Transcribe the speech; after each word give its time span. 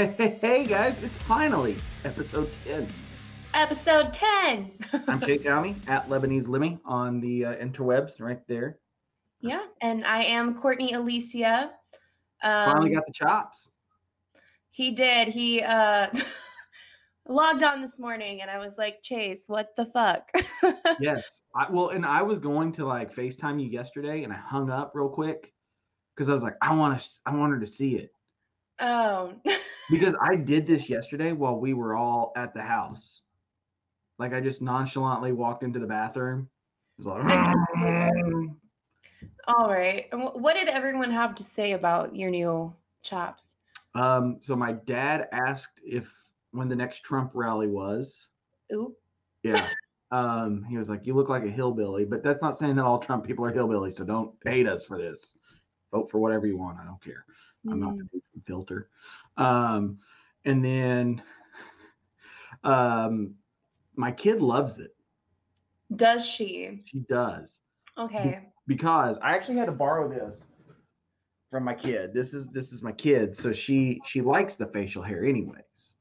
Hey 0.00 0.64
guys, 0.64 0.98
it's 1.04 1.18
finally 1.18 1.76
episode 2.06 2.48
10. 2.64 2.88
Episode 3.52 4.14
10. 4.14 4.72
I'm 5.06 5.20
Chase 5.26 5.44
Almy 5.44 5.76
at 5.88 6.08
Lebanese 6.08 6.48
Lemmy 6.48 6.78
on 6.86 7.20
the 7.20 7.44
uh, 7.44 7.56
interwebs 7.56 8.18
right 8.18 8.40
there. 8.48 8.78
yeah, 9.42 9.66
and 9.82 10.06
I 10.06 10.22
am 10.22 10.54
Kortney 10.54 10.94
Alicia. 10.94 11.72
Um, 12.42 12.72
Finally 12.72 12.94
got 12.94 13.04
the 13.06 13.12
chops. 13.12 13.68
he 14.70 14.92
did. 14.92 15.28
He 15.28 15.60
uh 15.60 16.06
logged 17.28 17.62
on 17.62 17.82
this 17.82 18.00
morning 18.00 18.40
and 18.40 18.50
I 18.50 18.56
was 18.56 18.78
like, 18.78 19.02
"Chase, 19.02 19.48
what 19.48 19.76
the 19.76 19.84
fuck?" 19.84 20.30
Yes. 20.98 21.40
I, 21.54 21.70
well, 21.70 21.90
and 21.90 22.06
I 22.06 22.22
was 22.22 22.38
going 22.38 22.72
to 22.72 22.86
like 22.86 23.14
FaceTime 23.14 23.62
you 23.62 23.68
yesterday 23.68 24.24
and 24.24 24.32
I 24.32 24.36
hung 24.36 24.70
up 24.70 24.92
real 24.94 25.10
quick 25.10 25.52
because 26.16 26.30
I 26.30 26.32
was 26.32 26.42
like, 26.42 26.56
I 26.62 26.74
want 26.74 26.98
to, 26.98 27.06
I 27.26 27.34
want 27.36 27.52
her 27.52 27.60
to 27.60 27.66
see 27.66 27.96
it 27.96 28.12
oh. 28.80 29.34
because 29.90 30.14
I 30.22 30.36
did 30.36 30.66
this 30.66 30.88
yesterday 30.88 31.32
while 31.32 31.58
we 31.58 31.74
were 31.74 31.96
all 31.96 32.32
at 32.36 32.54
the 32.54 32.62
house. 32.62 33.22
Like 34.18 34.32
I 34.34 34.40
just 34.40 34.62
nonchalantly 34.62 35.32
walked 35.32 35.62
into 35.62 35.78
the 35.78 35.86
bathroom. 35.86 36.48
It 36.98 37.06
was 37.06 37.06
like, 37.06 37.24
All 39.48 39.68
right. 39.68 40.06
What 40.12 40.54
did 40.54 40.68
everyone 40.68 41.10
have 41.10 41.34
to 41.36 41.42
say 41.42 41.72
about 41.72 42.14
your 42.14 42.30
new 42.30 42.74
chops? 43.02 43.56
Um, 43.94 44.36
so 44.40 44.54
my 44.54 44.72
dad 44.72 45.28
asked 45.32 45.80
if 45.84 46.12
when 46.52 46.68
the 46.68 46.76
next 46.76 47.02
Trump 47.02 47.32
rally 47.34 47.66
was. 47.66 48.28
Oop. 48.72 48.94
Yeah. 49.42 49.68
um, 50.12 50.64
he 50.68 50.76
was 50.76 50.88
like, 50.88 51.06
"You 51.06 51.14
look 51.14 51.28
like 51.28 51.44
a 51.44 51.50
hillbilly," 51.50 52.04
but 52.04 52.22
that's 52.22 52.42
not 52.42 52.58
saying 52.58 52.76
that 52.76 52.84
all 52.84 52.98
Trump 52.98 53.24
people 53.24 53.44
are 53.44 53.52
hillbillies. 53.52 53.94
So 53.94 54.04
don't 54.04 54.34
hate 54.44 54.68
us 54.68 54.84
for 54.84 54.98
this. 54.98 55.34
Vote 55.92 56.10
for 56.10 56.18
whatever 56.18 56.46
you 56.46 56.56
want. 56.56 56.78
I 56.78 56.84
don't 56.84 57.02
care. 57.02 57.24
I'm 57.68 57.80
not 57.80 57.96
the 57.96 58.04
Mm. 58.04 58.10
dude 58.12 58.22
from 58.32 58.40
filter. 58.42 58.88
Um, 59.36 59.98
and 60.44 60.64
then, 60.64 61.22
um, 62.64 63.34
my 63.96 64.12
kid 64.12 64.40
loves 64.40 64.78
it. 64.78 64.94
Does 65.96 66.26
she? 66.26 66.82
She 66.86 67.00
does 67.00 67.60
Okay. 67.98 68.48
because 68.66 69.18
I 69.22 69.34
actually 69.34 69.56
had 69.56 69.66
to 69.66 69.72
borrow 69.72 70.08
this 70.08 70.44
from 71.50 71.64
my 71.64 71.74
kid. 71.74 72.14
This 72.14 72.32
is 72.32 72.48
this 72.48 72.72
is 72.72 72.82
my 72.82 72.92
kid, 72.92 73.36
so 73.36 73.52
she 73.52 74.00
she 74.06 74.20
likes 74.22 74.54
the 74.54 74.66
facial 74.66 75.02
hair 75.02 75.24
anyways. 75.24 75.94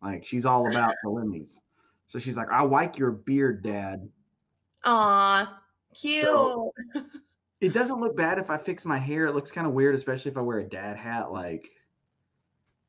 Like 0.00 0.24
she's 0.24 0.46
all 0.46 0.70
about 0.70 0.94
the 1.02 1.10
lemmies. 1.10 1.58
So 2.06 2.18
she's 2.18 2.36
like, 2.36 2.48
I 2.50 2.62
like 2.62 2.96
your 2.98 3.10
beard, 3.10 3.62
Dad. 3.62 4.08
Aw, 4.84 5.60
cute. 5.94 6.24
So- 6.24 6.72
It 7.60 7.74
doesn't 7.74 8.00
look 8.00 8.16
bad 8.16 8.38
if 8.38 8.48
I 8.50 8.56
fix 8.56 8.84
my 8.84 8.98
hair. 8.98 9.26
It 9.26 9.34
looks 9.34 9.50
kind 9.50 9.66
of 9.66 9.74
weird, 9.74 9.94
especially 9.94 10.30
if 10.30 10.38
I 10.38 10.40
wear 10.40 10.58
a 10.58 10.68
dad 10.68 10.96
hat. 10.96 11.30
Like 11.30 11.70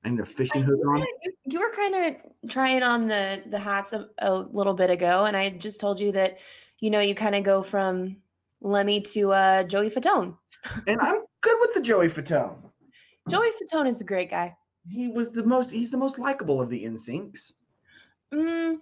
I 0.04 0.10
need 0.10 0.20
a 0.20 0.26
fishing 0.26 0.64
hook 0.64 0.80
on. 0.88 1.06
You- 1.46 1.60
were 1.60 1.72
kind 1.76 1.96
of 1.96 2.50
trying 2.50 2.82
on 2.84 3.08
the 3.08 3.44
the 3.48 3.60
hats 3.60 3.94
a, 3.94 4.08
a 4.20 4.34
little 4.34 4.74
bit 4.74 4.90
ago, 4.90 5.26
and 5.26 5.36
I 5.36 5.50
just 5.50 5.82
told 5.82 6.00
you 6.00 6.12
that 6.14 6.40
you 6.80 6.90
know 6.90 7.02
you 7.02 7.14
kind 7.14 7.36
of 7.36 7.44
go 7.44 7.62
from 7.62 8.18
Lemmy 8.62 9.02
to 9.02 9.34
uh, 9.34 9.64
Joey 9.64 9.90
Fatone. 9.90 10.38
And 10.88 11.00
I'm 11.02 11.22
good 11.42 11.58
with 11.60 11.74
the 11.74 11.82
Joey 11.82 12.08
Fatone. 12.08 12.56
Joey 13.30 13.50
Fatone 13.62 13.88
is 13.88 14.02
a 14.02 14.06
great 14.06 14.30
guy. 14.30 14.56
He 14.90 15.10
was 15.10 15.32
the 15.32 15.44
most. 15.44 15.70
He's 15.70 15.92
the 15.92 15.98
most 15.98 16.18
likable 16.18 16.62
of 16.62 16.70
the 16.70 16.84
NSYNCs. 16.86 17.54
Mm, 18.34 18.78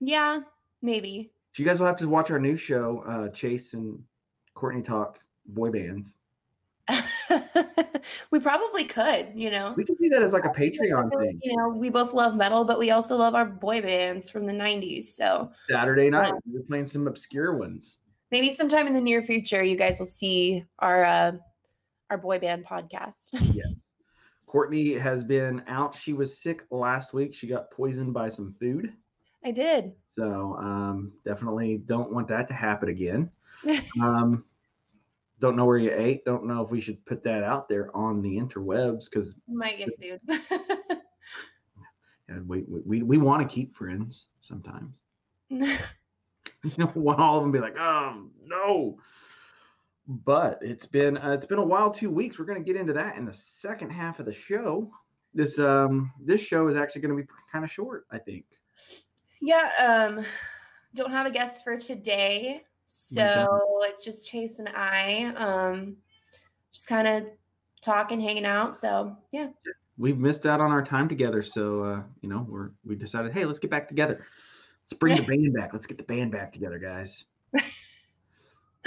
yeah, 0.00 0.40
maybe. 0.82 1.32
So 1.54 1.62
you 1.62 1.68
guys 1.68 1.80
will 1.80 1.86
have 1.86 1.96
to 1.96 2.08
watch 2.08 2.30
our 2.30 2.38
new 2.38 2.56
show, 2.56 3.02
uh, 3.08 3.28
Chase 3.30 3.72
and 3.74 3.98
Kortney 4.56 4.84
talk 4.84 5.20
boy 5.46 5.70
bands. 5.70 6.16
we 8.30 8.38
probably 8.38 8.84
could, 8.84 9.28
you 9.34 9.50
know. 9.50 9.74
We 9.76 9.84
could 9.84 9.98
do 9.98 10.08
that 10.10 10.22
as 10.22 10.32
like 10.32 10.44
a 10.44 10.50
Patreon 10.50 11.10
thing. 11.18 11.40
You 11.42 11.56
know, 11.56 11.68
we 11.68 11.90
both 11.90 12.12
love 12.12 12.36
metal, 12.36 12.64
but 12.64 12.78
we 12.78 12.90
also 12.90 13.16
love 13.16 13.34
our 13.34 13.44
boy 13.44 13.82
bands 13.82 14.30
from 14.30 14.46
the 14.46 14.52
'90s. 14.52 15.04
So 15.04 15.50
Saturday 15.68 16.10
night, 16.10 16.32
we're 16.46 16.62
playing 16.62 16.86
some 16.86 17.08
obscure 17.08 17.56
ones. 17.56 17.98
maybe 18.30 18.50
sometime 18.50 18.86
in 18.86 18.92
the 18.92 19.00
near 19.00 19.22
future, 19.22 19.62
you 19.62 19.76
guys 19.76 19.98
will 19.98 20.06
see 20.06 20.64
our 20.78 21.04
uh, 21.04 21.32
our 22.10 22.18
boy 22.18 22.38
band 22.38 22.64
podcast. 22.64 23.28
Yes. 23.54 23.72
Kortney 24.48 24.98
has 24.98 25.24
been 25.24 25.62
out. 25.66 25.94
She 25.94 26.12
was 26.12 26.40
sick 26.40 26.64
last 26.70 27.12
week. 27.12 27.34
She 27.34 27.48
got 27.48 27.70
poisoned 27.72 28.14
by 28.14 28.28
some 28.28 28.54
food. 28.60 28.92
I 29.44 29.50
did. 29.50 29.92
So 30.06 30.56
um, 30.58 31.12
definitely 31.24 31.78
don't 31.78 32.12
want 32.12 32.28
that 32.28 32.46
to 32.48 32.54
happen 32.54 32.88
again. 32.88 33.28
Um, 34.00 34.44
don't 35.38 35.56
know 35.56 35.64
where 35.64 35.78
you 35.78 35.92
ate. 35.94 36.24
Don't 36.24 36.46
know 36.46 36.62
if 36.62 36.70
we 36.70 36.80
should 36.80 37.04
put 37.04 37.22
that 37.24 37.42
out 37.42 37.68
there 37.68 37.94
on 37.96 38.22
the 38.22 38.36
interwebs 38.36 39.10
because 39.10 39.34
Might 39.48 39.78
get 39.78 39.94
sued. 39.94 40.20
we, 42.46 42.64
we, 42.66 42.80
we, 42.84 43.02
we 43.02 43.18
want 43.18 43.46
to 43.46 43.54
keep 43.54 43.74
friends 43.74 44.28
sometimes. 44.40 45.02
You 45.48 45.76
don't 46.76 46.96
want 46.96 47.20
all 47.20 47.38
of 47.38 47.42
them 47.42 47.52
to 47.52 47.58
be 47.58 47.62
like, 47.62 47.76
oh 47.78 48.28
no. 48.44 48.98
But 50.08 50.60
it's 50.62 50.86
been 50.86 51.18
uh, 51.18 51.32
it's 51.32 51.46
been 51.46 51.58
a 51.58 51.64
while, 51.64 51.90
two 51.90 52.10
weeks. 52.10 52.38
We're 52.38 52.44
gonna 52.44 52.60
get 52.60 52.76
into 52.76 52.92
that 52.92 53.16
in 53.16 53.24
the 53.24 53.32
second 53.32 53.90
half 53.90 54.20
of 54.20 54.26
the 54.26 54.32
show. 54.32 54.90
This 55.34 55.58
um 55.58 56.12
this 56.20 56.40
show 56.40 56.68
is 56.68 56.76
actually 56.76 57.02
gonna 57.02 57.16
be 57.16 57.26
kind 57.50 57.64
of 57.64 57.70
short, 57.70 58.06
I 58.10 58.18
think. 58.18 58.44
yeah, 59.40 59.70
um, 59.84 60.24
don't 60.94 61.10
have 61.10 61.26
a 61.26 61.30
guest 61.30 61.64
for 61.64 61.76
today, 61.76 62.62
so 62.86 63.80
it's 63.82 64.04
just 64.04 64.28
Chase 64.28 64.58
and 64.58 64.68
I, 64.74 65.32
um, 65.36 65.96
just 66.72 66.88
kind 66.88 67.06
of 67.06 67.26
talking, 67.82 68.20
hanging 68.20 68.46
out. 68.46 68.76
So 68.76 69.16
yeah, 69.32 69.48
We've 69.98 70.18
missed 70.18 70.44
out 70.44 70.60
on 70.60 70.70
our 70.70 70.84
time 70.84 71.08
together, 71.08 71.42
so 71.42 71.82
uh, 71.82 72.02
you 72.20 72.28
know 72.28 72.46
we're 72.48 72.70
we 72.84 72.96
decided, 72.96 73.32
hey, 73.32 73.46
let's 73.46 73.58
get 73.58 73.70
back 73.70 73.88
together. 73.88 74.26
Let's 74.82 74.92
bring 74.92 75.16
the 75.16 75.22
band 75.36 75.54
back. 75.54 75.72
Let's 75.72 75.86
get 75.86 75.96
the 75.96 76.04
band 76.04 76.32
back 76.32 76.52
together, 76.52 76.78
guys. 76.78 77.24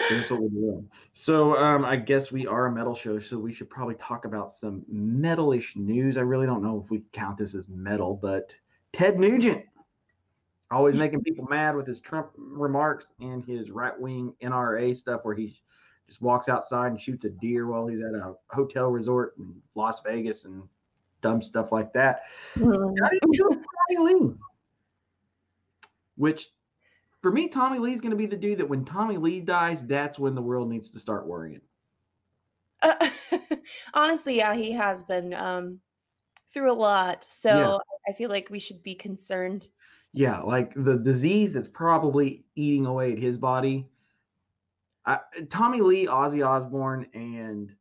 So 0.07 0.15
That's 0.15 0.31
what 0.31 0.41
we're 0.41 0.47
doing. 0.47 0.89
So 1.11 1.57
um, 1.57 1.83
I 1.83 1.97
guess 1.97 2.31
we 2.31 2.47
are 2.47 2.67
a 2.67 2.71
metal 2.71 2.95
show, 2.95 3.19
so 3.19 3.37
we 3.37 3.51
should 3.51 3.69
probably 3.69 3.95
talk 3.95 4.23
about 4.23 4.49
some 4.49 4.85
metalish 4.89 5.75
news. 5.75 6.15
I 6.15 6.21
really 6.21 6.45
don't 6.45 6.63
know 6.63 6.81
if 6.81 6.89
we 6.89 7.03
count 7.11 7.37
this 7.37 7.53
as 7.53 7.67
metal, 7.67 8.15
but 8.15 8.55
Ted 8.93 9.19
Nugent 9.19 9.65
always 10.71 10.99
making 10.99 11.23
people 11.23 11.45
mad 11.49 11.75
with 11.75 11.87
his 11.87 11.99
Trump 11.99 12.29
remarks 12.37 13.13
and 13.19 13.43
his 13.43 13.71
right 13.71 13.99
wing 13.99 14.33
NRA 14.41 14.95
stuff, 14.95 15.21
where 15.23 15.35
he 15.35 15.59
just 16.07 16.21
walks 16.21 16.49
outside 16.49 16.87
and 16.87 16.99
shoots 16.99 17.25
a 17.25 17.29
deer 17.29 17.67
while 17.67 17.87
he's 17.87 18.01
at 18.01 18.13
a 18.13 18.33
hotel 18.49 18.89
resort 18.89 19.35
in 19.37 19.55
Las 19.75 20.01
Vegas 20.01 20.45
and 20.45 20.63
dumb 21.21 21.41
stuff 21.41 21.71
like 21.71 21.93
that. 21.93 22.21
How 22.55 22.61
do 22.63 23.19
you 23.23 23.33
feel 23.33 23.47
about 23.47 23.63
Tommy 23.89 24.13
Lee? 24.13 24.33
Which, 26.15 26.49
for 27.21 27.31
me, 27.31 27.47
Tommy 27.47 27.79
Lee's 27.79 28.01
going 28.01 28.11
to 28.11 28.17
be 28.17 28.25
the 28.25 28.35
dude 28.35 28.59
that 28.59 28.69
when 28.69 28.85
Tommy 28.85 29.17
Lee 29.17 29.39
dies, 29.39 29.85
that's 29.85 30.19
when 30.19 30.35
the 30.35 30.41
world 30.41 30.69
needs 30.69 30.89
to 30.91 30.99
start 30.99 31.27
worrying. 31.27 31.61
Uh, 32.81 33.09
honestly, 33.93 34.37
yeah, 34.37 34.53
he 34.53 34.71
has 34.71 35.03
been 35.03 35.33
um, 35.33 35.79
through 36.53 36.71
a 36.71 36.73
lot. 36.73 37.23
So 37.23 37.79
I 38.07 38.13
feel 38.13 38.29
like 38.29 38.49
we 38.49 38.59
should 38.59 38.83
be 38.83 38.95
concerned. 38.95 39.69
Yeah, 40.13 40.41
like 40.41 40.73
the 40.75 40.97
disease 40.97 41.53
that's 41.53 41.67
probably 41.67 42.45
eating 42.55 42.85
away 42.85 43.13
at 43.13 43.19
his 43.19 43.37
body. 43.37 43.87
I, 45.05 45.19
Tommy 45.49 45.81
Lee, 45.81 46.07
Ozzy 46.07 46.45
Osbourne, 46.45 47.07
and 47.13 47.73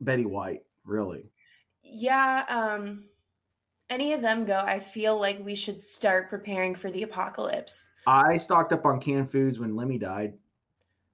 Betty 0.00 0.24
White, 0.24 0.62
really. 0.84 1.30
Yeah, 1.82 2.44
um, 2.48 3.04
any 3.90 4.12
of 4.12 4.22
them 4.22 4.44
go, 4.44 4.58
I 4.58 4.78
feel 4.78 5.18
like 5.18 5.44
we 5.44 5.54
should 5.54 5.80
start 5.80 6.30
preparing 6.30 6.74
for 6.74 6.90
the 6.90 7.02
apocalypse. 7.02 7.90
I 8.06 8.38
stocked 8.38 8.72
up 8.72 8.86
on 8.86 9.00
canned 9.00 9.30
foods 9.30 9.58
when 9.58 9.76
Lemmy 9.76 9.98
died. 9.98 10.34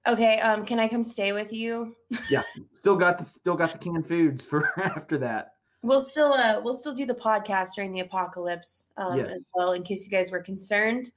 Okay, 0.07 0.39
um, 0.39 0.65
can 0.65 0.79
I 0.79 0.87
come 0.87 1.03
stay 1.03 1.31
with 1.31 1.53
you? 1.53 1.95
Yeah, 2.29 2.41
still 2.73 2.95
got 2.95 3.19
the 3.19 3.25
still 3.25 3.55
got 3.55 3.71
the 3.71 3.77
canned 3.89 4.07
foods 4.07 4.43
for 4.43 4.71
after 4.83 5.17
that. 5.19 5.53
We'll 5.83 6.01
still 6.01 6.33
uh 6.33 6.61
we'll 6.63 6.73
still 6.75 6.93
do 6.93 7.05
the 7.05 7.15
podcast 7.15 7.69
during 7.75 7.91
the 7.91 8.01
apocalypse 8.01 8.89
um 8.97 9.17
Yes. 9.17 9.31
as 9.31 9.45
well 9.55 9.73
in 9.73 9.83
case 9.83 10.05
you 10.05 10.11
guys 10.11 10.31
were 10.31 10.41
concerned. 10.41 11.11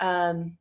Um 0.00 0.56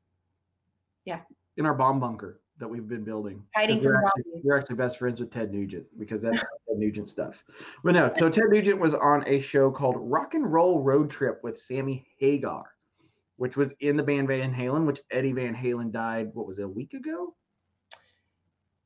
yeah. 1.06 1.22
in 1.56 1.66
our 1.66 1.74
bomb 1.74 2.00
bunker 2.00 2.42
that 2.60 2.68
we've 2.68 2.88
been 2.88 3.04
building. 3.04 3.44
Hiding 3.56 3.78
we're 3.78 3.96
from 3.96 4.06
actually, 4.06 4.42
we're 4.44 4.58
actually 4.58 4.76
best 4.76 4.98
friends 4.98 5.20
with 5.20 5.32
Ted 5.32 5.54
Nugent 5.54 5.86
because 6.00 6.22
that's 6.22 6.40
Ted 6.68 6.78
Nugent 6.78 7.08
stuff. 7.08 7.44
But 7.84 7.94
no, 7.94 8.12
so 8.16 8.30
Ted 8.30 8.50
Nugent 8.50 8.80
was 8.80 8.94
on 8.94 9.24
a 9.28 9.40
show 9.40 9.72
called 9.72 9.96
Rock 9.98 10.34
and 10.34 10.52
Roll 10.52 10.82
Road 10.82 11.10
Trip 11.10 11.40
with 11.44 11.60
Sammy 11.60 12.06
Hagar, 12.20 12.66
which 13.38 13.56
was 13.56 13.74
in 13.80 13.96
the 13.96 14.04
band 14.04 14.28
Van 14.28 14.54
Halen, 14.54 14.86
which 14.86 15.02
Eddie 15.12 15.34
Van 15.34 15.56
Halen 15.56 15.92
died, 15.92 16.32
what 16.34 16.48
was 16.48 16.60
it, 16.60 16.64
a 16.64 16.68
week 16.68 16.94
ago? 16.94 17.36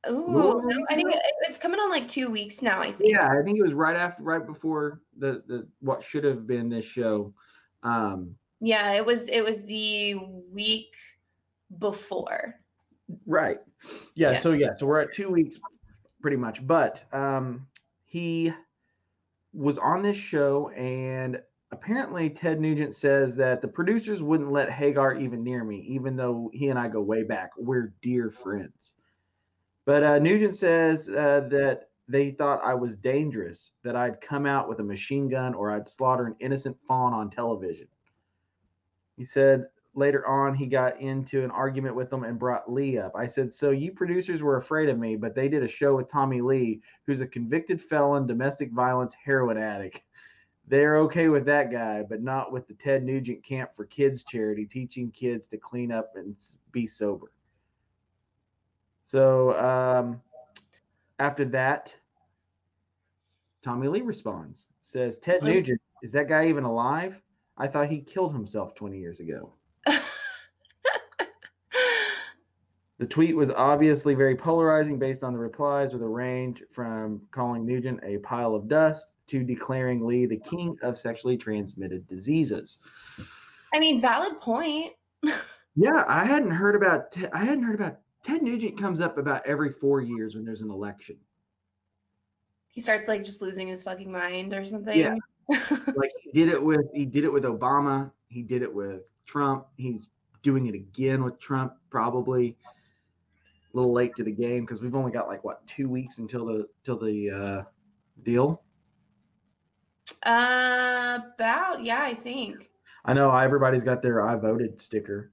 Ooh, 0.08 0.62
no, 0.64 0.86
I 0.90 0.94
think 0.94 1.12
it's 1.42 1.58
coming 1.58 1.78
on 1.78 1.90
like 1.90 2.08
two 2.08 2.28
weeks 2.30 2.60
now, 2.60 2.80
I 2.80 2.90
think. 2.90 3.12
Yeah, 3.12 3.28
I 3.28 3.42
think 3.44 3.58
it 3.58 3.62
was 3.62 3.72
right 3.74 3.96
after 3.96 4.22
right 4.22 4.44
before 4.44 5.00
the 5.16 5.42
the 5.46 5.66
what 5.80 6.02
should 6.02 6.24
have 6.24 6.46
been 6.46 6.68
this 6.68 6.84
show. 6.84 7.32
Um 7.82 8.34
Yeah, 8.60 8.92
it 8.92 9.06
was 9.06 9.28
it 9.28 9.44
was 9.44 9.64
the 9.64 10.16
week 10.50 10.94
before. 11.78 12.56
Right. 13.26 13.58
Yeah, 14.14 14.32
Yeah. 14.32 14.38
So 14.38 14.52
yeah. 14.52 14.74
So 14.76 14.86
we're 14.86 15.00
at 15.00 15.14
two 15.14 15.28
weeks, 15.28 15.58
pretty 16.20 16.36
much. 16.36 16.66
But 16.66 17.04
um, 17.12 17.66
he 18.06 18.52
was 19.52 19.78
on 19.78 20.02
this 20.02 20.16
show, 20.16 20.70
and 20.70 21.40
apparently 21.72 22.30
Ted 22.30 22.60
Nugent 22.60 22.94
says 22.94 23.34
that 23.36 23.60
the 23.60 23.68
producers 23.68 24.22
wouldn't 24.22 24.52
let 24.52 24.70
Hagar 24.70 25.16
even 25.16 25.42
near 25.42 25.64
me, 25.64 25.84
even 25.88 26.16
though 26.16 26.50
he 26.52 26.68
and 26.68 26.78
I 26.78 26.88
go 26.88 27.00
way 27.02 27.22
back. 27.22 27.50
We're 27.56 27.94
dear 28.02 28.30
friends. 28.30 28.94
But 29.84 30.02
uh, 30.02 30.18
Nugent 30.18 30.56
says 30.56 31.08
uh, 31.08 31.48
that 31.50 31.88
they 32.08 32.30
thought 32.30 32.64
I 32.64 32.74
was 32.74 32.96
dangerous, 32.96 33.72
that 33.82 33.96
I'd 33.96 34.20
come 34.20 34.46
out 34.46 34.68
with 34.68 34.80
a 34.80 34.84
machine 34.84 35.28
gun 35.28 35.54
or 35.54 35.72
I'd 35.72 35.88
slaughter 35.88 36.26
an 36.26 36.36
innocent 36.40 36.76
fawn 36.86 37.12
on 37.12 37.30
television. 37.30 37.88
He 39.16 39.24
said 39.24 39.66
later 39.94 40.26
on 40.26 40.54
he 40.54 40.66
got 40.66 41.00
into 41.00 41.44
an 41.44 41.50
argument 41.50 41.94
with 41.94 42.10
them 42.10 42.24
and 42.24 42.38
brought 42.38 42.72
Lee 42.72 42.98
up. 42.98 43.12
I 43.14 43.26
said, 43.26 43.52
So 43.52 43.70
you 43.70 43.92
producers 43.92 44.42
were 44.42 44.56
afraid 44.56 44.88
of 44.88 44.98
me, 44.98 45.16
but 45.16 45.34
they 45.34 45.48
did 45.48 45.62
a 45.62 45.68
show 45.68 45.96
with 45.96 46.10
Tommy 46.10 46.40
Lee, 46.40 46.80
who's 47.06 47.20
a 47.20 47.26
convicted 47.26 47.80
felon, 47.80 48.26
domestic 48.26 48.70
violence, 48.72 49.14
heroin 49.24 49.58
addict. 49.58 50.00
They're 50.68 50.98
okay 50.98 51.28
with 51.28 51.44
that 51.46 51.72
guy, 51.72 52.02
but 52.02 52.22
not 52.22 52.52
with 52.52 52.68
the 52.68 52.74
Ted 52.74 53.02
Nugent 53.02 53.44
Camp 53.44 53.70
for 53.76 53.84
Kids 53.84 54.24
charity, 54.24 54.64
teaching 54.64 55.10
kids 55.10 55.46
to 55.46 55.58
clean 55.58 55.90
up 55.90 56.12
and 56.16 56.36
be 56.70 56.86
sober. 56.86 57.32
So 59.02 59.58
um, 59.58 60.20
after 61.18 61.44
that, 61.46 61.94
Tommy 63.62 63.88
Lee 63.88 64.00
responds, 64.00 64.66
says, 64.80 65.18
Ted 65.18 65.42
Nugent, 65.42 65.80
is 66.02 66.12
that 66.12 66.28
guy 66.28 66.48
even 66.48 66.64
alive? 66.64 67.20
I 67.56 67.68
thought 67.68 67.88
he 67.88 68.00
killed 68.00 68.32
himself 68.32 68.74
20 68.74 68.98
years 68.98 69.20
ago. 69.20 69.52
the 72.98 73.06
tweet 73.08 73.36
was 73.36 73.50
obviously 73.50 74.14
very 74.14 74.34
polarizing 74.34 74.98
based 74.98 75.22
on 75.22 75.32
the 75.32 75.38
replies 75.38 75.92
with 75.92 76.02
a 76.02 76.08
range 76.08 76.62
from 76.72 77.20
calling 77.30 77.64
Nugent 77.64 78.00
a 78.02 78.18
pile 78.18 78.54
of 78.54 78.68
dust 78.68 79.12
to 79.28 79.44
declaring 79.44 80.04
Lee 80.04 80.26
the 80.26 80.40
king 80.40 80.76
of 80.82 80.98
sexually 80.98 81.36
transmitted 81.36 82.06
diseases. 82.08 82.78
I 83.72 83.78
mean, 83.78 84.00
valid 84.00 84.40
point. 84.40 84.92
yeah, 85.76 86.04
I 86.08 86.24
hadn't 86.24 86.50
heard 86.50 86.74
about 86.74 87.16
I 87.32 87.44
hadn't 87.44 87.64
heard 87.64 87.80
about 87.80 87.98
Ted 88.22 88.42
Nugent 88.42 88.78
comes 88.78 89.00
up 89.00 89.18
about 89.18 89.44
every 89.46 89.70
4 89.70 90.00
years 90.00 90.34
when 90.34 90.44
there's 90.44 90.62
an 90.62 90.70
election. 90.70 91.16
He 92.68 92.80
starts 92.80 93.08
like 93.08 93.24
just 93.24 93.42
losing 93.42 93.68
his 93.68 93.82
fucking 93.82 94.10
mind 94.10 94.54
or 94.54 94.64
something. 94.64 94.98
Yeah. 94.98 95.16
like 95.96 96.12
he 96.22 96.30
did 96.32 96.48
it 96.48 96.62
with 96.62 96.86
he 96.94 97.04
did 97.04 97.24
it 97.24 97.32
with 97.32 97.44
Obama, 97.44 98.10
he 98.28 98.42
did 98.42 98.62
it 98.62 98.72
with 98.72 99.02
Trump, 99.26 99.66
he's 99.76 100.06
doing 100.42 100.66
it 100.66 100.74
again 100.74 101.22
with 101.22 101.38
Trump 101.38 101.74
probably 101.90 102.56
a 102.64 103.76
little 103.76 103.92
late 103.92 104.14
to 104.16 104.24
the 104.24 104.32
game 104.32 104.64
because 104.64 104.80
we've 104.80 104.94
only 104.94 105.12
got 105.12 105.26
like 105.26 105.44
what 105.44 105.66
2 105.66 105.88
weeks 105.88 106.18
until 106.18 106.46
the 106.46 106.68
till 106.84 106.98
the 106.98 107.30
uh 107.30 107.62
deal. 108.22 108.62
Uh, 110.24 111.18
about 111.34 111.82
yeah, 111.82 112.02
I 112.02 112.14
think. 112.14 112.70
I 113.04 113.12
know 113.12 113.34
everybody's 113.34 113.82
got 113.82 114.02
their 114.02 114.26
"I 114.26 114.36
voted" 114.36 114.80
sticker. 114.80 115.32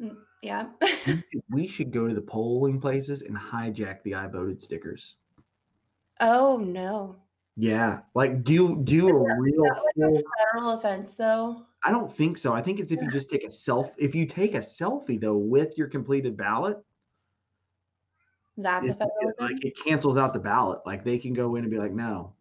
Mm, 0.00 0.16
yeah. 0.42 0.68
we 1.50 1.66
should 1.66 1.90
go 1.92 2.08
to 2.08 2.14
the 2.14 2.20
polling 2.20 2.80
places 2.80 3.22
and 3.22 3.36
hijack 3.36 4.02
the 4.02 4.14
"I 4.14 4.26
voted" 4.26 4.60
stickers. 4.60 5.16
Oh 6.20 6.56
no. 6.58 7.16
Yeah, 7.56 8.00
like 8.14 8.44
do 8.44 8.82
do 8.84 9.08
a 9.08 9.40
real 9.40 9.64
full, 9.94 10.22
federal 10.52 10.70
offense 10.72 11.14
though. 11.14 11.62
I 11.84 11.90
don't 11.90 12.12
think 12.12 12.36
so. 12.36 12.52
I 12.52 12.60
think 12.60 12.80
it's 12.80 12.92
if 12.92 13.00
you 13.00 13.10
just 13.10 13.30
take 13.30 13.44
a 13.44 13.50
self. 13.50 13.94
If 13.96 14.14
you 14.14 14.26
take 14.26 14.54
a 14.54 14.60
selfie 14.60 15.20
though 15.20 15.36
with 15.36 15.78
your 15.78 15.88
completed 15.88 16.36
ballot, 16.36 16.78
that's 18.58 18.88
it, 18.88 18.92
a 18.92 18.94
federal 18.94 19.30
it, 19.30 19.40
like 19.40 19.64
it 19.64 19.74
cancels 19.82 20.18
out 20.18 20.34
the 20.34 20.38
ballot. 20.38 20.80
Like 20.84 21.02
they 21.02 21.18
can 21.18 21.32
go 21.32 21.56
in 21.56 21.64
and 21.64 21.70
be 21.70 21.78
like, 21.78 21.92
no, 21.92 22.34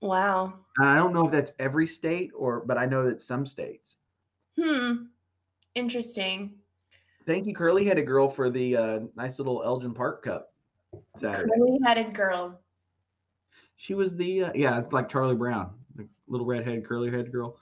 Wow. 0.00 0.54
And 0.76 0.88
I 0.88 0.96
don't 0.96 1.12
know 1.12 1.26
if 1.26 1.32
that's 1.32 1.52
every 1.58 1.86
state 1.86 2.30
or, 2.36 2.60
but 2.60 2.78
I 2.78 2.86
know 2.86 3.04
that 3.06 3.20
some 3.20 3.44
states. 3.46 3.96
Hmm. 4.56 5.06
Interesting. 5.74 6.54
Thank 7.28 7.46
you, 7.46 7.54
curly 7.54 7.84
headed 7.84 8.06
girl, 8.06 8.30
for 8.30 8.48
the 8.48 8.74
uh, 8.74 9.00
nice 9.14 9.38
little 9.38 9.62
Elgin 9.62 9.92
Park 9.92 10.24
Cup 10.24 10.50
Saturday. 11.18 11.50
Curly 11.58 11.78
headed 11.84 12.14
girl. 12.14 12.58
She 13.76 13.92
was 13.92 14.16
the 14.16 14.44
uh, 14.44 14.52
yeah, 14.54 14.78
it's 14.78 14.94
like 14.94 15.10
Charlie 15.10 15.36
Brown, 15.36 15.74
the 15.94 16.08
little 16.26 16.46
redhead, 16.46 16.86
curly 16.86 17.10
headed 17.10 17.30
girl. 17.30 17.58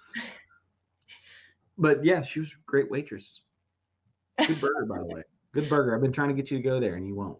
but 1.79 2.05
yeah, 2.05 2.23
she 2.23 2.39
was 2.39 2.51
a 2.51 2.53
great 2.65 2.89
waitress. 2.93 3.41
Good 4.39 4.61
burger, 4.61 4.87
by 4.87 4.99
the 4.99 5.05
way. 5.05 5.23
Good 5.53 5.69
burger. 5.69 5.97
I've 5.97 6.01
been 6.01 6.13
trying 6.13 6.29
to 6.29 6.35
get 6.37 6.49
you 6.49 6.59
to 6.59 6.63
go 6.63 6.79
there, 6.79 6.95
and 6.95 7.05
you 7.05 7.17
won't. 7.17 7.39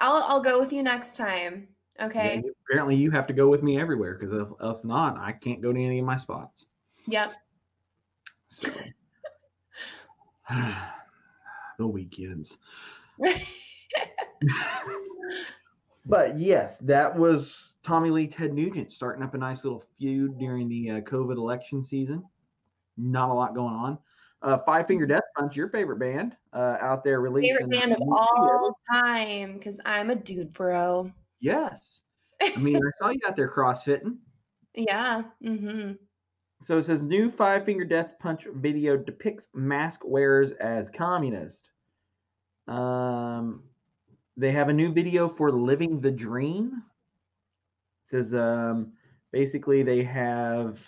I'll 0.00 0.24
I'll 0.24 0.42
go 0.42 0.58
with 0.58 0.72
you 0.72 0.82
next 0.82 1.16
time. 1.16 1.68
Okay. 2.02 2.42
Yeah, 2.44 2.50
apparently, 2.68 2.96
you 2.96 3.12
have 3.12 3.28
to 3.28 3.32
go 3.32 3.46
with 3.46 3.62
me 3.62 3.80
everywhere 3.80 4.18
because 4.18 4.34
if, 4.34 4.48
if 4.60 4.84
not, 4.84 5.18
I 5.18 5.30
can't 5.30 5.62
go 5.62 5.72
to 5.72 5.80
any 5.80 6.00
of 6.00 6.04
my 6.04 6.16
spots. 6.16 6.66
Yep. 7.06 7.30
So, 8.48 8.72
the 11.80 11.86
weekends. 11.86 12.58
but 16.06 16.38
yes, 16.38 16.78
that 16.78 17.16
was 17.16 17.72
Tommy 17.82 18.10
Lee, 18.10 18.26
Ted 18.26 18.52
Nugent 18.52 18.92
starting 18.92 19.22
up 19.22 19.34
a 19.34 19.38
nice 19.38 19.64
little 19.64 19.82
feud 19.98 20.38
during 20.38 20.68
the 20.68 20.90
uh, 20.90 21.00
COVID 21.00 21.36
election 21.36 21.82
season. 21.82 22.22
Not 22.96 23.30
a 23.30 23.34
lot 23.34 23.54
going 23.54 23.74
on. 23.74 23.98
Uh, 24.42 24.58
Five 24.58 24.86
Finger 24.86 25.06
Death 25.06 25.22
Punch, 25.36 25.56
your 25.56 25.68
favorite 25.68 25.98
band 25.98 26.36
uh, 26.52 26.76
out 26.80 27.04
there 27.04 27.20
releasing. 27.20 27.56
Favorite 27.56 27.80
band 27.80 27.92
of 27.92 28.00
all 28.08 28.78
time 28.90 29.54
because 29.54 29.80
I'm 29.84 30.10
a 30.10 30.14
dude, 30.14 30.52
bro. 30.54 31.10
Yes. 31.40 32.00
I 32.42 32.56
mean, 32.56 32.76
I 32.76 32.90
saw 32.98 33.10
you 33.10 33.20
out 33.26 33.36
there 33.36 33.50
crossfitting. 33.50 34.16
Yeah. 34.72 35.22
Mm-hmm. 35.44 35.94
So 36.62 36.78
it 36.78 36.84
says 36.84 37.02
new 37.02 37.28
five 37.28 37.64
finger 37.64 37.84
death 37.84 38.12
punch 38.20 38.46
video 38.54 38.96
depicts 38.96 39.48
mask 39.52 40.02
wearers 40.04 40.52
as 40.52 40.90
communist. 40.90 41.69
Um, 42.70 43.64
they 44.36 44.52
have 44.52 44.68
a 44.68 44.72
new 44.72 44.92
video 44.92 45.28
for 45.28 45.50
living 45.50 46.00
the 46.00 46.10
dream. 46.10 46.82
It 48.04 48.08
says 48.08 48.32
um, 48.32 48.92
basically 49.32 49.82
they 49.82 50.02
have 50.04 50.80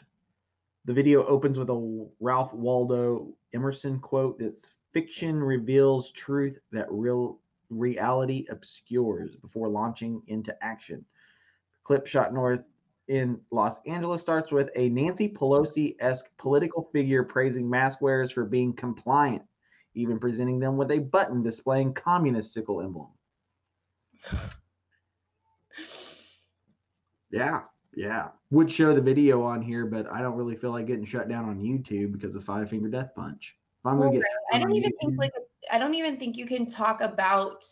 the 0.84 0.92
video 0.92 1.26
opens 1.26 1.58
with 1.58 1.70
a 1.70 2.08
Ralph 2.20 2.54
Waldo 2.54 3.34
Emerson 3.52 3.98
quote 3.98 4.38
that's 4.38 4.70
fiction 4.92 5.42
reveals 5.42 6.10
truth 6.12 6.62
that 6.70 6.86
real 6.90 7.40
reality 7.70 8.46
obscures 8.50 9.36
before 9.36 9.68
launching 9.68 10.22
into 10.28 10.54
action. 10.62 11.04
Clip 11.84 12.06
shot 12.06 12.32
north 12.32 12.62
in 13.08 13.40
Los 13.50 13.78
Angeles 13.86 14.22
starts 14.22 14.52
with 14.52 14.70
a 14.76 14.88
Nancy 14.88 15.28
Pelosi 15.28 15.96
esque 15.98 16.30
political 16.38 16.88
figure 16.92 17.24
praising 17.24 17.68
mask 17.68 18.00
wearers 18.00 18.30
for 18.30 18.44
being 18.44 18.72
compliant, 18.72 19.42
even 19.94 20.18
presenting 20.18 20.58
them 20.58 20.76
with 20.76 20.90
a 20.90 20.99
button 20.99 21.42
displaying 21.42 21.94
communist 21.94 22.52
sickle 22.52 22.80
emblem. 22.80 23.08
Yeah, 27.30 27.62
yeah. 27.94 28.28
Would 28.50 28.70
show 28.70 28.94
the 28.94 29.00
video 29.00 29.42
on 29.42 29.62
here, 29.62 29.87
but 29.87 30.06
I 30.12 30.20
don't 30.20 30.37
really 30.37 30.54
feel 30.54 30.70
like 30.70 30.87
getting 30.87 31.04
shut 31.04 31.28
down 31.28 31.49
on 31.49 31.61
YouTube 31.61 32.12
because 32.12 32.37
of 32.37 32.44
Five 32.44 32.68
Finger 32.68 32.88
Death 32.88 33.11
Punch. 33.16 33.56
If 33.80 33.87
I'm 33.87 33.99
gonna 33.99 34.12
get, 34.12 34.22
I 34.52 34.58
don't 34.58 34.75
even 34.75 34.90
YouTube, 34.90 34.99
think 35.00 35.18
like 35.18 35.32
I 35.70 35.78
don't 35.78 35.94
even 35.94 36.18
think 36.18 36.37
you 36.37 36.46
can 36.46 36.66
talk 36.66 37.00
about 37.00 37.64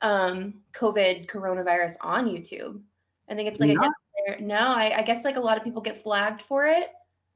um, 0.00 0.54
COVID 0.72 1.26
coronavirus 1.26 1.96
on 2.00 2.26
YouTube. 2.26 2.80
I 3.28 3.34
think 3.34 3.48
it's 3.48 3.60
like 3.60 3.76
a 3.76 4.40
no. 4.40 4.56
I, 4.56 4.94
I 4.96 5.02
guess 5.02 5.24
like 5.24 5.36
a 5.36 5.40
lot 5.40 5.58
of 5.58 5.64
people 5.64 5.82
get 5.82 6.02
flagged 6.02 6.40
for 6.40 6.66
it. 6.66 6.88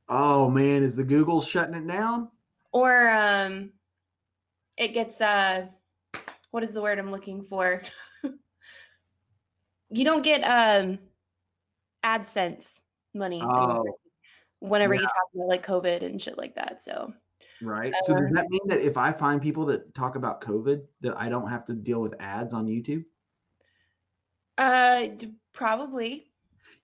Oh 0.09 0.51
man, 0.51 0.83
is 0.83 0.97
the 0.97 1.05
Google 1.05 1.41
shutting 1.43 1.75
it 1.75 1.87
down? 1.87 2.29
Or 2.73 3.11
um, 3.11 3.71
it 4.79 4.95
gets 4.95 5.21
uh, 5.21 5.67
what 6.51 6.63
is 6.63 6.73
the 6.73 6.81
word 6.81 6.99
I'm 6.99 7.11
looking 7.11 7.43
for? 7.43 7.83
you 9.91 10.05
don't 10.05 10.23
get 10.23 10.43
um, 10.43 10.99
AdSense 12.05 12.85
money 13.15 13.43
oh, 13.43 13.85
whenever 14.61 14.95
yeah. 14.95 15.01
you 15.01 15.07
talk 15.07 15.29
about 15.35 15.49
like 15.49 15.67
COVID 15.67 16.05
and 16.05 16.21
shit 16.21 16.39
like 16.39 16.55
that. 16.55 16.81
So 16.81 17.13
Right. 17.61 17.93
So 18.05 18.15
does 18.15 18.31
that 18.33 18.49
mean 18.51 18.61
that 18.67 18.81
if 18.81 18.97
I 18.97 19.13
find 19.13 19.43
people 19.43 19.67
that 19.67 19.93
talk 19.95 20.17
about 20.17 20.41
COVID, 20.41 20.81
that 21.01 21.17
I 21.17 21.29
don't 21.29 21.49
have 21.49 21.67
to 21.67 21.75
deal 21.75 22.01
with 22.01 22.15
ads 22.21 22.55
on 22.55 22.67
YouTube? 22.67 23.05
Uh, 24.57 25.09
probably. 25.53 26.27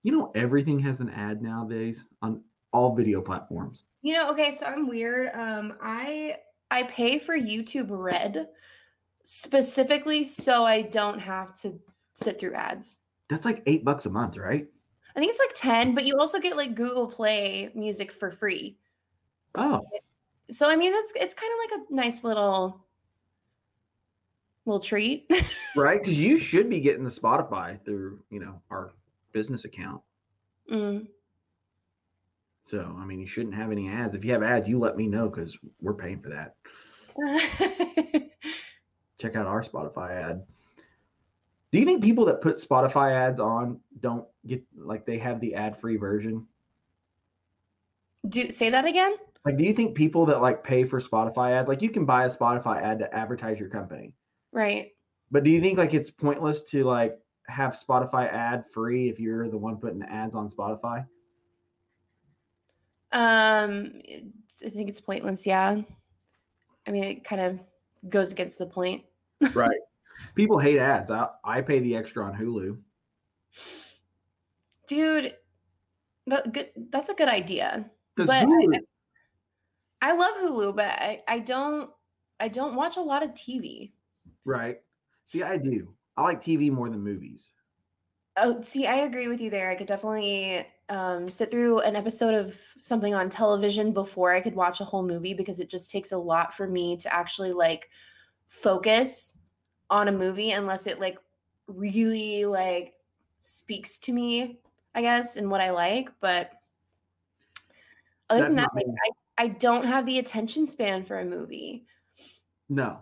You 0.03 0.11
know, 0.11 0.31
everything 0.35 0.79
has 0.79 0.99
an 0.99 1.09
ad 1.09 1.41
nowadays 1.41 2.03
on 2.21 2.41
all 2.73 2.93
video 2.93 3.21
platforms. 3.21 3.85
You 4.01 4.13
know, 4.13 4.29
okay, 4.31 4.51
so 4.51 4.65
I'm 4.65 4.87
weird. 4.87 5.31
Um, 5.33 5.75
I 5.81 6.37
I 6.71 6.83
pay 6.83 7.19
for 7.19 7.37
YouTube 7.37 7.87
Red 7.89 8.47
specifically 9.23 10.23
so 10.23 10.65
I 10.65 10.83
don't 10.83 11.19
have 11.19 11.53
to 11.61 11.79
sit 12.13 12.39
through 12.39 12.55
ads. 12.55 12.99
That's 13.29 13.45
like 13.45 13.63
eight 13.65 13.83
bucks 13.83 14.05
a 14.05 14.09
month, 14.09 14.37
right? 14.37 14.67
I 15.15 15.19
think 15.19 15.31
it's 15.31 15.39
like 15.39 15.55
10, 15.55 15.95
but 15.95 16.05
you 16.05 16.15
also 16.19 16.39
get 16.39 16.57
like 16.57 16.75
Google 16.75 17.07
Play 17.07 17.71
music 17.73 18.11
for 18.11 18.31
free. 18.31 18.77
Oh 19.55 19.81
so 20.49 20.69
I 20.69 20.75
mean 20.75 20.91
that's 20.91 21.13
it's 21.15 21.33
kind 21.33 21.51
of 21.51 21.71
like 21.71 21.87
a 21.89 21.93
nice 21.93 22.23
little 22.23 22.85
little 24.65 24.79
treat. 24.79 25.29
right? 25.75 25.99
Because 25.99 26.19
you 26.19 26.37
should 26.39 26.69
be 26.69 26.79
getting 26.79 27.03
the 27.03 27.09
Spotify 27.09 27.83
through, 27.85 28.19
you 28.29 28.39
know, 28.39 28.61
our 28.71 28.93
business 29.31 29.65
account. 29.65 30.01
Mm. 30.71 31.07
So, 32.65 32.95
I 32.99 33.05
mean, 33.05 33.19
you 33.19 33.27
shouldn't 33.27 33.53
have 33.55 33.71
any 33.71 33.87
ads. 33.89 34.15
If 34.15 34.25
you 34.25 34.33
have 34.33 34.41
ads, 34.43 34.67
you 34.67 34.79
let 34.79 34.97
me 34.97 35.07
know 35.07 35.29
because 35.29 35.55
we're 35.79 35.93
paying 35.93 36.19
for 36.19 36.29
that. 36.29 36.55
Check 39.19 39.35
out 39.35 39.45
our 39.45 39.61
Spotify 39.61 40.11
ad. 40.11 40.43
Do 41.71 41.79
you 41.79 41.85
think 41.85 42.03
people 42.03 42.25
that 42.25 42.41
put 42.41 42.55
Spotify 42.55 43.11
ads 43.11 43.39
on 43.39 43.79
don't 43.99 44.25
get 44.47 44.63
like 44.75 45.05
they 45.05 45.19
have 45.19 45.39
the 45.39 45.55
ad 45.55 45.79
free 45.79 45.97
version? 45.97 46.47
Do 48.27 48.49
say 48.49 48.69
that 48.71 48.85
again? 48.85 49.15
Like, 49.45 49.57
do 49.57 49.63
you 49.63 49.73
think 49.73 49.95
people 49.95 50.25
that 50.27 50.41
like 50.41 50.63
pay 50.63 50.85
for 50.85 50.99
Spotify 50.99 51.51
ads, 51.51 51.67
like 51.67 51.83
you 51.83 51.89
can 51.89 52.05
buy 52.05 52.25
a 52.25 52.29
Spotify 52.29 52.81
ad 52.81 52.99
to 52.99 53.13
advertise 53.13 53.59
your 53.59 53.69
company, 53.69 54.13
Right. 54.51 54.93
but 55.29 55.43
do 55.43 55.51
you 55.51 55.61
think 55.61 55.77
like 55.77 55.93
it's 55.93 56.09
pointless 56.09 56.63
to 56.71 56.83
like 56.83 57.19
have 57.47 57.73
Spotify 57.73 58.31
ad 58.31 58.65
free 58.73 59.07
if 59.09 59.19
you're 59.19 59.47
the 59.49 59.57
one 59.57 59.77
putting 59.77 60.01
ads 60.01 60.33
on 60.33 60.49
Spotify? 60.49 61.05
Um, 63.11 64.01
I 64.65 64.69
think 64.69 64.89
it's 64.89 65.01
pointless. 65.01 65.45
Yeah. 65.47 65.81
I 66.87 66.91
mean, 66.91 67.03
it 67.03 67.23
kind 67.23 67.41
of 67.41 67.59
goes 68.09 68.31
against 68.31 68.59
the 68.59 68.65
point. 68.67 69.03
Right. 69.53 69.79
people 70.35 70.59
hate 70.59 70.79
ads. 70.79 71.11
I, 71.11 71.27
I 71.43 71.61
pay 71.61 71.79
the 71.79 71.95
extra 71.95 72.23
on 72.23 72.33
Hulu. 72.35 72.77
Dude, 74.87 75.35
that 76.27 76.53
good. 76.53 76.69
That's 76.91 77.09
a 77.09 77.13
good 77.15 77.27
idea. 77.29 77.89
But 78.15 78.29
I- 78.29 78.45
Hulu, 78.45 78.79
I 80.01 80.11
love 80.15 80.35
Hulu, 80.37 80.75
but 80.75 80.85
I, 80.87 81.23
I 81.27 81.39
don't 81.39 81.89
I 82.39 82.47
don't 82.47 82.75
watch 82.75 82.97
a 82.97 83.01
lot 83.01 83.23
of 83.23 83.31
TV. 83.31 83.93
right? 84.43 84.77
See, 85.27 85.41
I 85.43 85.57
do. 85.57 85.93
I 86.17 86.21
like 86.23 86.43
TV 86.43 86.69
more 86.71 86.89
than 86.89 87.01
movies. 87.01 87.51
Oh, 88.37 88.61
see, 88.61 88.85
I 88.85 88.95
agree 88.97 89.27
with 89.27 89.41
you 89.41 89.49
there. 89.49 89.69
I 89.69 89.75
could 89.75 89.87
definitely 89.87 90.67
um, 90.89 91.29
sit 91.29 91.49
through 91.49 91.79
an 91.79 91.95
episode 91.95 92.33
of 92.33 92.59
something 92.79 93.13
on 93.13 93.29
television 93.29 93.91
before 93.91 94.33
I 94.33 94.41
could 94.41 94.55
watch 94.55 94.81
a 94.81 94.85
whole 94.85 95.03
movie 95.03 95.33
because 95.33 95.59
it 95.59 95.69
just 95.69 95.89
takes 95.89 96.11
a 96.11 96.17
lot 96.17 96.53
for 96.53 96.67
me 96.67 96.97
to 96.97 97.13
actually 97.13 97.51
like 97.53 97.89
focus 98.47 99.35
on 99.89 100.07
a 100.07 100.11
movie 100.11 100.51
unless 100.51 100.87
it 100.87 100.99
like 100.99 101.17
really 101.67 102.45
like 102.45 102.93
speaks 103.39 103.97
to 103.99 104.13
me, 104.13 104.59
I 104.93 105.01
guess, 105.01 105.37
and 105.37 105.49
what 105.49 105.61
I 105.61 105.71
like. 105.71 106.09
But 106.19 106.51
other 108.29 108.41
That's 108.41 108.55
than 108.55 108.63
that, 108.63 108.71
like. 108.75 108.85
I, 109.37 109.43
I 109.43 109.47
don't 109.49 109.85
have 109.85 110.05
the 110.05 110.19
attention 110.19 110.67
span 110.67 111.03
for 111.03 111.19
a 111.19 111.25
movie. 111.25 111.85
No, 112.69 112.99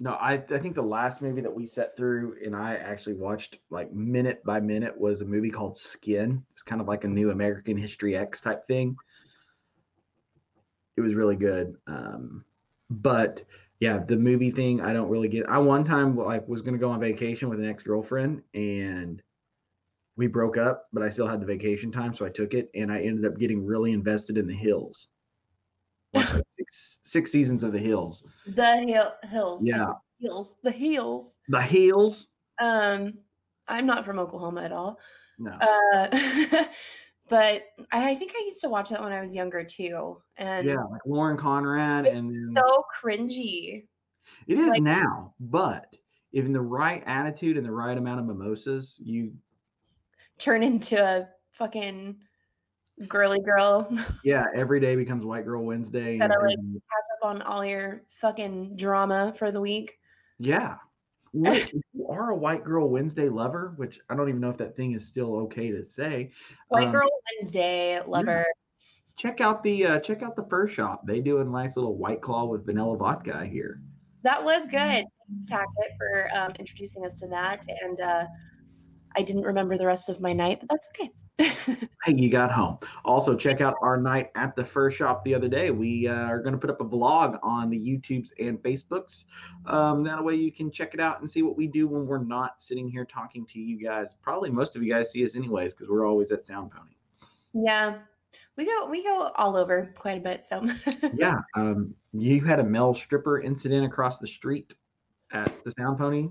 no. 0.00 0.14
I 0.14 0.32
I 0.32 0.58
think 0.58 0.74
the 0.74 0.82
last 0.82 1.22
movie 1.22 1.42
that 1.42 1.54
we 1.54 1.66
sat 1.66 1.96
through 1.96 2.36
and 2.44 2.56
I 2.56 2.74
actually 2.74 3.14
watched 3.14 3.58
like 3.70 3.92
minute 3.92 4.42
by 4.44 4.58
minute 4.60 4.98
was 4.98 5.20
a 5.20 5.26
movie 5.26 5.50
called 5.50 5.78
Skin. 5.78 6.42
It's 6.52 6.62
kind 6.62 6.80
of 6.80 6.88
like 6.88 7.04
a 7.04 7.08
new 7.08 7.30
American 7.30 7.76
History 7.76 8.16
X 8.16 8.40
type 8.40 8.64
thing. 8.66 8.96
It 10.96 11.02
was 11.02 11.14
really 11.14 11.36
good. 11.36 11.76
Um, 11.86 12.44
but 12.90 13.44
yeah, 13.78 13.98
the 13.98 14.16
movie 14.16 14.50
thing 14.50 14.80
I 14.80 14.92
don't 14.92 15.08
really 15.08 15.28
get. 15.28 15.48
I 15.48 15.58
one 15.58 15.84
time 15.84 16.16
like 16.16 16.48
was 16.48 16.62
gonna 16.62 16.78
go 16.78 16.90
on 16.90 17.00
vacation 17.00 17.48
with 17.48 17.60
an 17.60 17.68
ex 17.68 17.82
girlfriend 17.82 18.42
and 18.54 19.22
we 20.16 20.26
broke 20.26 20.58
up, 20.58 20.86
but 20.92 21.02
I 21.02 21.08
still 21.08 21.26
had 21.26 21.40
the 21.40 21.46
vacation 21.46 21.92
time, 21.92 22.14
so 22.14 22.26
I 22.26 22.28
took 22.30 22.52
it 22.52 22.70
and 22.74 22.92
I 22.92 23.00
ended 23.00 23.24
up 23.24 23.38
getting 23.38 23.64
really 23.64 23.92
invested 23.92 24.36
in 24.36 24.46
the 24.46 24.54
Hills. 24.54 25.08
Watched 26.12 26.34
like 26.34 26.44
six 26.70 27.00
six 27.04 27.32
seasons 27.32 27.62
of 27.64 27.72
the 27.72 27.78
Hills. 27.78 28.24
The 28.46 28.76
hill, 28.78 29.12
hills. 29.24 29.60
Yeah. 29.64 29.92
Hills. 30.20 30.56
The 30.62 30.70
hills 30.70 31.36
The 31.48 31.60
Hills. 31.62 32.28
Um, 32.60 33.14
I'm 33.68 33.86
not 33.86 34.04
from 34.04 34.18
Oklahoma 34.18 34.62
at 34.62 34.72
all. 34.72 34.98
No. 35.38 35.52
Uh, 35.52 36.08
but 37.28 37.64
I, 37.90 38.10
I 38.10 38.14
think 38.14 38.32
I 38.36 38.42
used 38.44 38.60
to 38.60 38.68
watch 38.68 38.90
that 38.90 39.02
when 39.02 39.12
I 39.12 39.20
was 39.20 39.34
younger 39.34 39.64
too. 39.64 40.18
And 40.36 40.66
yeah, 40.66 40.82
like 40.90 41.00
Lauren 41.06 41.36
Conrad, 41.38 42.06
and 42.06 42.30
then 42.30 42.54
so 42.54 42.84
cringy. 43.02 43.84
it 44.46 44.58
is 44.58 44.66
like- 44.68 44.82
now. 44.82 45.34
But 45.40 45.86
if 46.32 46.44
in 46.44 46.52
the 46.52 46.60
right 46.60 47.02
attitude 47.06 47.56
and 47.56 47.66
the 47.66 47.72
right 47.72 47.96
amount 47.96 48.20
of 48.20 48.26
mimosas, 48.26 49.00
you 49.02 49.32
Turn 50.38 50.62
into 50.62 51.02
a 51.02 51.28
fucking 51.52 52.16
girly 53.08 53.40
girl. 53.40 53.90
yeah, 54.24 54.44
every 54.54 54.80
day 54.80 54.96
becomes 54.96 55.24
White 55.24 55.44
Girl 55.44 55.64
Wednesday. 55.64 56.12
and 56.18 56.20
Gotta, 56.20 56.40
like, 56.40 56.56
Catch 56.56 57.22
up 57.22 57.28
on 57.28 57.42
all 57.42 57.64
your 57.64 58.02
fucking 58.20 58.76
drama 58.76 59.32
for 59.36 59.50
the 59.50 59.60
week. 59.60 59.98
yeah. 60.38 60.76
Which, 61.32 61.72
you 61.94 62.06
are 62.08 62.30
a 62.30 62.36
White 62.36 62.64
Girl 62.64 62.88
Wednesday 62.88 63.28
lover, 63.28 63.74
which 63.76 64.00
I 64.10 64.16
don't 64.16 64.28
even 64.28 64.40
know 64.40 64.50
if 64.50 64.56
that 64.58 64.74
thing 64.76 64.92
is 64.92 65.06
still 65.06 65.36
okay 65.42 65.70
to 65.70 65.86
say. 65.86 66.32
White 66.68 66.86
um, 66.86 66.92
Girl 66.92 67.08
Wednesday, 67.38 68.00
lover. 68.04 68.44
check 69.16 69.40
out 69.40 69.62
the 69.62 69.86
uh, 69.86 70.00
check 70.00 70.22
out 70.22 70.34
the 70.34 70.44
fur 70.50 70.66
shop. 70.66 71.06
They 71.06 71.20
do 71.20 71.38
a 71.38 71.44
nice 71.44 71.76
little 71.76 71.96
White 71.96 72.20
Claw 72.20 72.46
with 72.46 72.66
vanilla 72.66 72.96
vodka 72.96 73.46
here. 73.46 73.80
That 74.24 74.42
was 74.42 74.62
good. 74.68 75.04
Thanks, 75.06 75.46
Tackett, 75.48 75.96
for 75.96 76.28
um, 76.36 76.50
introducing 76.58 77.06
us 77.06 77.14
to 77.16 77.28
that. 77.28 77.64
And 77.80 78.00
uh, 78.00 78.24
I 79.14 79.22
didn't 79.22 79.44
remember 79.44 79.78
the 79.78 79.86
rest 79.86 80.08
of 80.08 80.20
my 80.20 80.32
night, 80.32 80.58
but 80.60 80.68
that's 80.68 80.88
okay. 80.98 81.10
hey, 82.04 82.14
you 82.14 82.28
got 82.28 82.52
home. 82.52 82.78
Also, 83.04 83.34
check 83.34 83.60
out 83.60 83.74
our 83.82 83.96
night 83.96 84.30
at 84.34 84.54
the 84.54 84.64
fur 84.64 84.90
shop 84.90 85.24
the 85.24 85.34
other 85.34 85.48
day. 85.48 85.70
We 85.70 86.06
uh, 86.06 86.14
are 86.14 86.40
going 86.42 86.52
to 86.52 86.58
put 86.58 86.70
up 86.70 86.80
a 86.80 86.84
vlog 86.84 87.38
on 87.42 87.70
the 87.70 87.78
YouTubes 87.78 88.30
and 88.38 88.58
Facebooks. 88.58 89.24
Um, 89.66 90.04
that 90.04 90.22
way 90.22 90.34
you 90.34 90.52
can 90.52 90.70
check 90.70 90.92
it 90.92 91.00
out 91.00 91.20
and 91.20 91.30
see 91.30 91.42
what 91.42 91.56
we 91.56 91.66
do 91.66 91.88
when 91.88 92.06
we're 92.06 92.22
not 92.22 92.60
sitting 92.60 92.88
here 92.88 93.04
talking 93.04 93.46
to 93.46 93.58
you 93.58 93.82
guys. 93.82 94.14
Probably 94.22 94.50
most 94.50 94.76
of 94.76 94.82
you 94.82 94.92
guys 94.92 95.10
see 95.10 95.24
us 95.24 95.34
anyways 95.34 95.72
because 95.72 95.88
we're 95.88 96.06
always 96.06 96.30
at 96.30 96.44
Sound 96.44 96.70
Pony. 96.70 96.92
yeah, 97.54 97.98
we 98.56 98.66
go 98.66 98.88
we 98.90 99.02
go 99.02 99.30
all 99.36 99.56
over 99.56 99.92
quite 99.96 100.18
a 100.18 100.20
bit. 100.20 100.44
So 100.44 100.64
Yeah. 101.14 101.38
Um, 101.54 101.94
you 102.12 102.40
had 102.42 102.60
a 102.60 102.64
male 102.64 102.94
stripper 102.94 103.40
incident 103.40 103.86
across 103.86 104.18
the 104.18 104.26
street 104.26 104.74
at 105.32 105.52
the 105.64 105.70
Sound 105.70 105.98
Pony. 105.98 106.28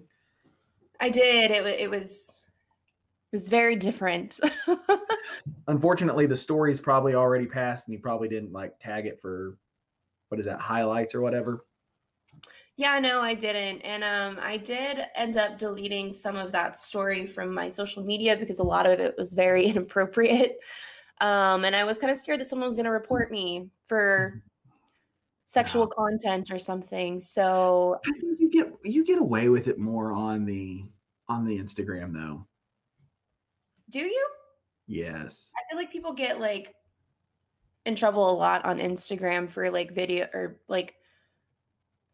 I 0.99 1.09
did. 1.09 1.51
It, 1.51 1.65
it 1.65 1.89
was 1.89 2.38
was 3.31 3.47
very 3.47 3.75
different. 3.75 4.39
Unfortunately, 5.67 6.25
the 6.25 6.37
story's 6.37 6.79
probably 6.79 7.13
already 7.13 7.45
passed 7.45 7.87
and 7.87 7.93
you 7.93 7.99
probably 7.99 8.27
didn't 8.27 8.51
like 8.51 8.77
tag 8.79 9.05
it 9.05 9.19
for 9.21 9.57
what 10.29 10.39
is 10.39 10.45
that, 10.45 10.59
highlights 10.59 11.13
or 11.15 11.21
whatever. 11.21 11.61
yeah, 12.77 12.99
no, 12.99 13.21
I 13.21 13.33
didn't. 13.33 13.81
And 13.81 14.03
um 14.03 14.37
I 14.41 14.57
did 14.57 15.05
end 15.15 15.37
up 15.37 15.57
deleting 15.57 16.11
some 16.13 16.35
of 16.35 16.51
that 16.53 16.77
story 16.77 17.25
from 17.25 17.53
my 17.53 17.69
social 17.69 18.03
media 18.03 18.37
because 18.37 18.59
a 18.59 18.63
lot 18.63 18.85
of 18.85 18.99
it 18.99 19.15
was 19.17 19.33
very 19.33 19.65
inappropriate. 19.71 20.57
Um 21.21 21.65
and 21.65 21.75
I 21.75 21.83
was 21.83 21.97
kind 21.97 22.11
of 22.11 22.17
scared 22.19 22.39
that 22.39 22.47
someone 22.47 22.67
was 22.67 22.75
going 22.75 22.85
to 22.85 22.91
report 22.91 23.31
me 23.31 23.69
for 23.87 24.41
sexual 25.45 25.87
content 25.87 26.51
or 26.51 26.59
something. 26.59 27.19
So 27.19 27.99
I 28.05 28.11
think 28.19 28.39
you 28.39 28.49
get 28.51 28.71
you 28.83 29.03
get 29.03 29.19
away 29.19 29.49
with 29.49 29.67
it 29.67 29.79
more 29.79 30.13
on 30.13 30.45
the 30.45 30.85
on 31.27 31.45
the 31.45 31.57
Instagram 31.59 32.13
though. 32.13 32.45
Do 33.89 33.99
you? 33.99 34.27
Yes. 34.87 35.51
I 35.57 35.61
feel 35.69 35.79
like 35.79 35.91
people 35.91 36.13
get 36.13 36.39
like 36.39 36.75
in 37.85 37.95
trouble 37.95 38.29
a 38.29 38.33
lot 38.33 38.65
on 38.65 38.79
Instagram 38.79 39.49
for 39.49 39.69
like 39.69 39.93
video 39.93 40.27
or 40.33 40.59
like 40.67 40.95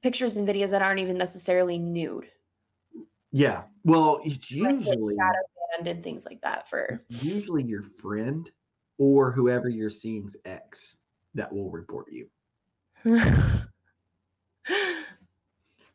pictures 0.01 0.37
and 0.37 0.47
videos 0.47 0.71
that 0.71 0.81
aren't 0.81 0.99
even 0.99 1.17
necessarily 1.17 1.77
nude. 1.77 2.27
Yeah. 3.31 3.63
Well, 3.83 4.21
it's 4.23 4.51
Like, 4.51 4.75
usually 4.75 5.15
shadow 5.15 5.39
banned 5.77 5.87
and 5.87 6.03
things 6.03 6.25
like 6.25 6.41
that 6.41 6.69
for 6.69 7.03
usually 7.09 7.63
your 7.63 7.83
friend 8.01 8.49
or 8.97 9.31
whoever 9.31 9.69
you're 9.69 9.89
seeing's 9.89 10.35
ex 10.45 10.97
that 11.33 11.51
will 11.51 11.69
report 11.69 12.07
you. 12.11 12.27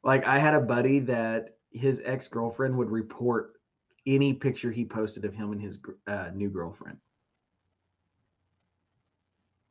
Like 0.03 0.27
I 0.27 0.39
had 0.39 0.55
a 0.55 0.61
buddy 0.61 1.01
that 1.01 1.57
his 1.73 2.01
ex-girlfriend 2.05 2.77
would 2.77 2.91
report 2.91 3.60
any 4.07 4.33
picture 4.33 4.71
he 4.71 4.85
posted 4.85 5.25
of 5.25 5.35
him 5.35 5.53
and 5.53 5.61
his 5.61 5.79
uh, 6.07 6.31
new 6.35 6.49
girlfriend. 6.49 6.99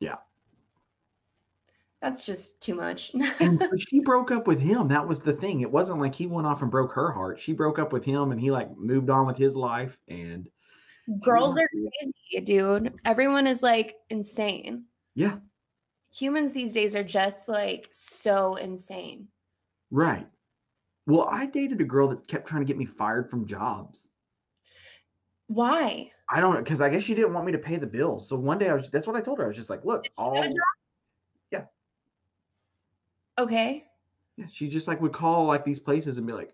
Yeah. 0.00 0.16
That's 2.00 2.24
just 2.24 2.60
too 2.60 2.74
much. 2.74 3.12
And 3.40 3.62
she 3.78 4.00
broke 4.00 4.30
up 4.30 4.46
with 4.46 4.60
him. 4.60 4.88
That 4.88 5.06
was 5.06 5.20
the 5.20 5.34
thing. 5.34 5.60
It 5.60 5.70
wasn't 5.70 6.00
like 6.00 6.14
he 6.14 6.26
went 6.26 6.46
off 6.46 6.62
and 6.62 6.70
broke 6.70 6.92
her 6.92 7.12
heart. 7.12 7.38
She 7.38 7.52
broke 7.52 7.78
up 7.78 7.92
with 7.92 8.04
him 8.04 8.32
and 8.32 8.40
he 8.40 8.50
like 8.50 8.74
moved 8.78 9.10
on 9.10 9.26
with 9.26 9.36
his 9.36 9.54
life 9.54 9.96
and 10.08 10.48
Girls 11.20 11.58
are 11.58 11.68
crazy, 11.68 12.44
dude. 12.44 12.94
Everyone 13.04 13.46
is 13.46 13.62
like 13.62 13.96
insane. 14.10 14.84
Yeah, 15.14 15.38
Humans 16.16 16.52
these 16.52 16.72
days 16.72 16.94
are 16.94 17.02
just 17.04 17.48
like 17.48 17.88
so 17.90 18.56
insane. 18.56 19.28
right. 19.90 20.26
Well, 21.06 21.28
I 21.30 21.46
dated 21.46 21.80
a 21.80 21.84
girl 21.84 22.08
that 22.08 22.28
kept 22.28 22.46
trying 22.46 22.60
to 22.60 22.66
get 22.66 22.76
me 22.76 22.84
fired 22.84 23.28
from 23.28 23.46
jobs. 23.46 24.06
Why? 25.50 26.12
I 26.30 26.40
don't 26.40 26.54
know 26.54 26.60
because 26.62 26.80
I 26.80 26.88
guess 26.88 27.02
she 27.02 27.14
didn't 27.14 27.34
want 27.34 27.44
me 27.46 27.52
to 27.52 27.58
pay 27.58 27.76
the 27.76 27.86
bills. 27.86 28.28
So 28.28 28.36
one 28.36 28.58
day 28.58 28.68
I 28.70 28.74
was 28.74 28.88
that's 28.90 29.06
what 29.06 29.16
I 29.16 29.20
told 29.20 29.38
her. 29.38 29.44
I 29.44 29.48
was 29.48 29.56
just 29.56 29.70
like, 29.70 29.84
look, 29.84 30.04
Did 30.04 30.12
she 30.16 30.30
have 30.34 30.46
a 30.46 30.50
all? 30.52 30.54
Yeah. 31.50 31.66
Okay. 33.38 33.90
yeah, 34.36 34.46
she 34.50 34.68
just 34.68 34.88
like 34.88 35.00
would 35.00 35.12
call 35.12 35.46
like 35.46 35.64
these 35.64 35.80
places 35.80 36.18
and 36.18 36.26
be 36.26 36.32
like, 36.32 36.52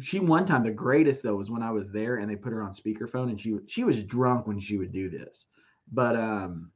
She 0.00 0.18
one 0.20 0.46
time 0.46 0.62
the 0.64 0.70
greatest 0.72 1.22
though 1.22 1.36
was 1.36 1.50
when 1.50 1.62
I 1.62 1.70
was 1.70 1.90
there 1.92 2.16
and 2.16 2.30
they 2.30 2.36
put 2.36 2.52
her 2.52 2.62
on 2.62 2.72
speakerphone 2.72 3.30
and 3.30 3.40
she 3.40 3.56
she 3.66 3.84
was 3.84 4.02
drunk 4.02 4.46
when 4.46 4.58
she 4.58 4.76
would 4.78 4.92
do 4.92 5.08
this, 5.08 5.46
but 5.92 6.16
um, 6.16 6.72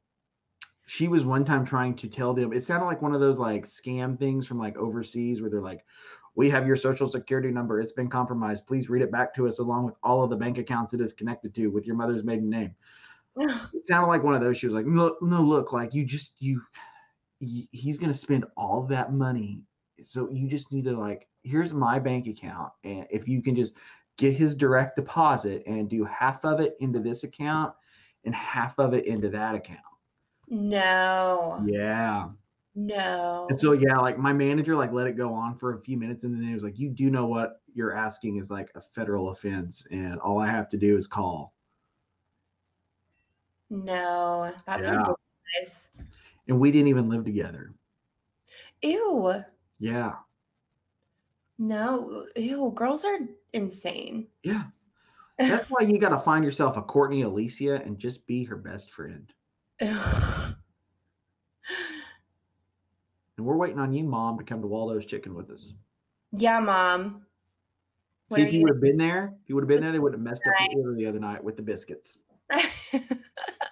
she 0.87 1.07
was 1.07 1.25
one 1.25 1.45
time 1.45 1.65
trying 1.65 1.95
to 1.97 2.07
tell 2.09 2.33
them 2.33 2.53
it 2.53 2.63
sounded 2.63 2.85
like 2.87 3.01
one 3.01 3.13
of 3.13 3.21
those 3.21 3.39
like 3.39 3.65
scam 3.65 4.17
things 4.17 4.47
from 4.47 4.59
like 4.59 4.77
overseas 4.77 5.41
where 5.41 5.49
they're 5.49 5.61
like, 5.61 5.85
we 6.35 6.49
have 6.49 6.67
your 6.67 6.75
social 6.75 7.07
security 7.07 7.51
number. 7.51 7.79
It's 7.79 7.91
been 7.91 8.09
compromised. 8.09 8.67
Please 8.67 8.89
read 8.89 9.01
it 9.01 9.11
back 9.11 9.33
to 9.35 9.47
us 9.47 9.59
along 9.59 9.85
with 9.85 9.95
all 10.03 10.23
of 10.23 10.29
the 10.29 10.35
bank 10.35 10.57
accounts 10.57 10.93
it 10.93 11.01
is 11.01 11.13
connected 11.13 11.53
to 11.55 11.67
with 11.67 11.85
your 11.85 11.95
mother's 11.95 12.23
maiden 12.23 12.49
name. 12.49 12.73
it 13.37 13.85
sounded 13.85 14.07
like 14.07 14.23
one 14.23 14.35
of 14.35 14.41
those. 14.41 14.57
She 14.57 14.67
was 14.67 14.75
like, 14.75 14.85
no, 14.85 15.15
no, 15.21 15.41
look, 15.41 15.71
like 15.71 15.93
you 15.93 16.05
just 16.05 16.31
you, 16.39 16.61
you 17.39 17.65
he's 17.71 17.97
gonna 17.97 18.13
spend 18.13 18.45
all 18.57 18.83
that 18.87 19.13
money, 19.13 19.61
so 20.05 20.29
you 20.29 20.47
just 20.47 20.71
need 20.71 20.85
to 20.85 20.97
like, 20.97 21.27
here's 21.43 21.73
my 21.73 21.99
bank 21.99 22.27
account, 22.27 22.71
and 22.83 23.05
if 23.09 23.27
you 23.27 23.41
can 23.41 23.55
just 23.55 23.73
get 24.17 24.33
his 24.33 24.55
direct 24.55 24.97
deposit 24.97 25.63
and 25.65 25.89
do 25.89 26.03
half 26.03 26.43
of 26.43 26.59
it 26.59 26.75
into 26.81 26.99
this 26.99 27.23
account 27.23 27.73
and 28.25 28.35
half 28.35 28.77
of 28.77 28.93
it 28.93 29.05
into 29.05 29.29
that 29.29 29.55
account. 29.55 29.79
No. 30.49 31.63
Yeah. 31.65 32.27
No. 32.75 33.47
And 33.49 33.59
so 33.59 33.73
yeah, 33.73 33.97
like 33.97 34.17
my 34.17 34.31
manager 34.31 34.75
like 34.75 34.91
let 34.91 35.07
it 35.07 35.17
go 35.17 35.33
on 35.33 35.57
for 35.57 35.73
a 35.73 35.81
few 35.81 35.97
minutes 35.97 36.23
and 36.23 36.33
then 36.35 36.47
he 36.47 36.53
was 36.53 36.63
like, 36.63 36.77
You 36.79 36.89
do 36.89 37.09
know 37.09 37.25
what 37.25 37.61
you're 37.73 37.93
asking 37.93 38.37
is 38.37 38.49
like 38.51 38.71
a 38.75 38.81
federal 38.81 39.31
offense, 39.31 39.87
and 39.91 40.19
all 40.19 40.39
I 40.39 40.47
have 40.47 40.69
to 40.69 40.77
do 40.77 40.95
is 40.97 41.07
call. 41.07 41.53
No, 43.69 44.53
that's 44.65 44.87
Yeah. 44.87 44.93
ridiculous. 44.93 45.91
And 46.47 46.59
we 46.59 46.71
didn't 46.71 46.87
even 46.87 47.09
live 47.09 47.25
together. 47.25 47.73
Ew. 48.81 49.43
Yeah. 49.79 50.15
No. 51.57 52.25
Ew. 52.35 52.71
Girls 52.75 53.05
are 53.05 53.19
insane. 53.53 54.27
Yeah. 54.43 54.63
That's 55.37 55.69
why 55.69 55.85
you 55.85 55.99
gotta 55.99 56.19
find 56.19 56.43
yourself 56.43 56.75
a 56.77 56.81
Kortney 56.81 57.23
Alicia 57.23 57.81
and 57.83 57.97
just 57.97 58.25
be 58.27 58.43
her 58.43 58.57
best 58.57 58.91
friend. 58.91 59.31
And 63.39 63.47
we're 63.47 63.55
waiting 63.55 63.79
on 63.79 63.93
you, 63.93 64.03
mom, 64.03 64.37
to 64.37 64.43
come 64.43 64.59
to 64.59 64.67
Waldo's 64.67 65.05
Chicken 65.05 65.33
with 65.33 65.49
us. 65.49 65.73
yeah, 66.33 66.59
mom. 66.59 67.21
See 68.35 68.41
if 68.41 68.51
you 68.51 68.59
you 68.59 68.65
would 68.65 68.73
have 68.75 68.81
been 68.81 68.97
there, 68.97 69.33
if 69.41 69.49
you 69.49 69.55
would 69.55 69.63
have 69.63 69.69
been 69.69 69.81
there, 69.81 69.93
they 69.93 69.97
would 69.97 70.11
have 70.11 70.21
messed 70.21 70.45
up 70.45 70.53
the 70.59 70.75
order 70.75 70.93
the 70.93 71.05
other 71.05 71.19
night 71.19 71.41
with 71.41 71.55
the 71.55 71.63
biscuits. 71.63 72.17
I 72.51 72.61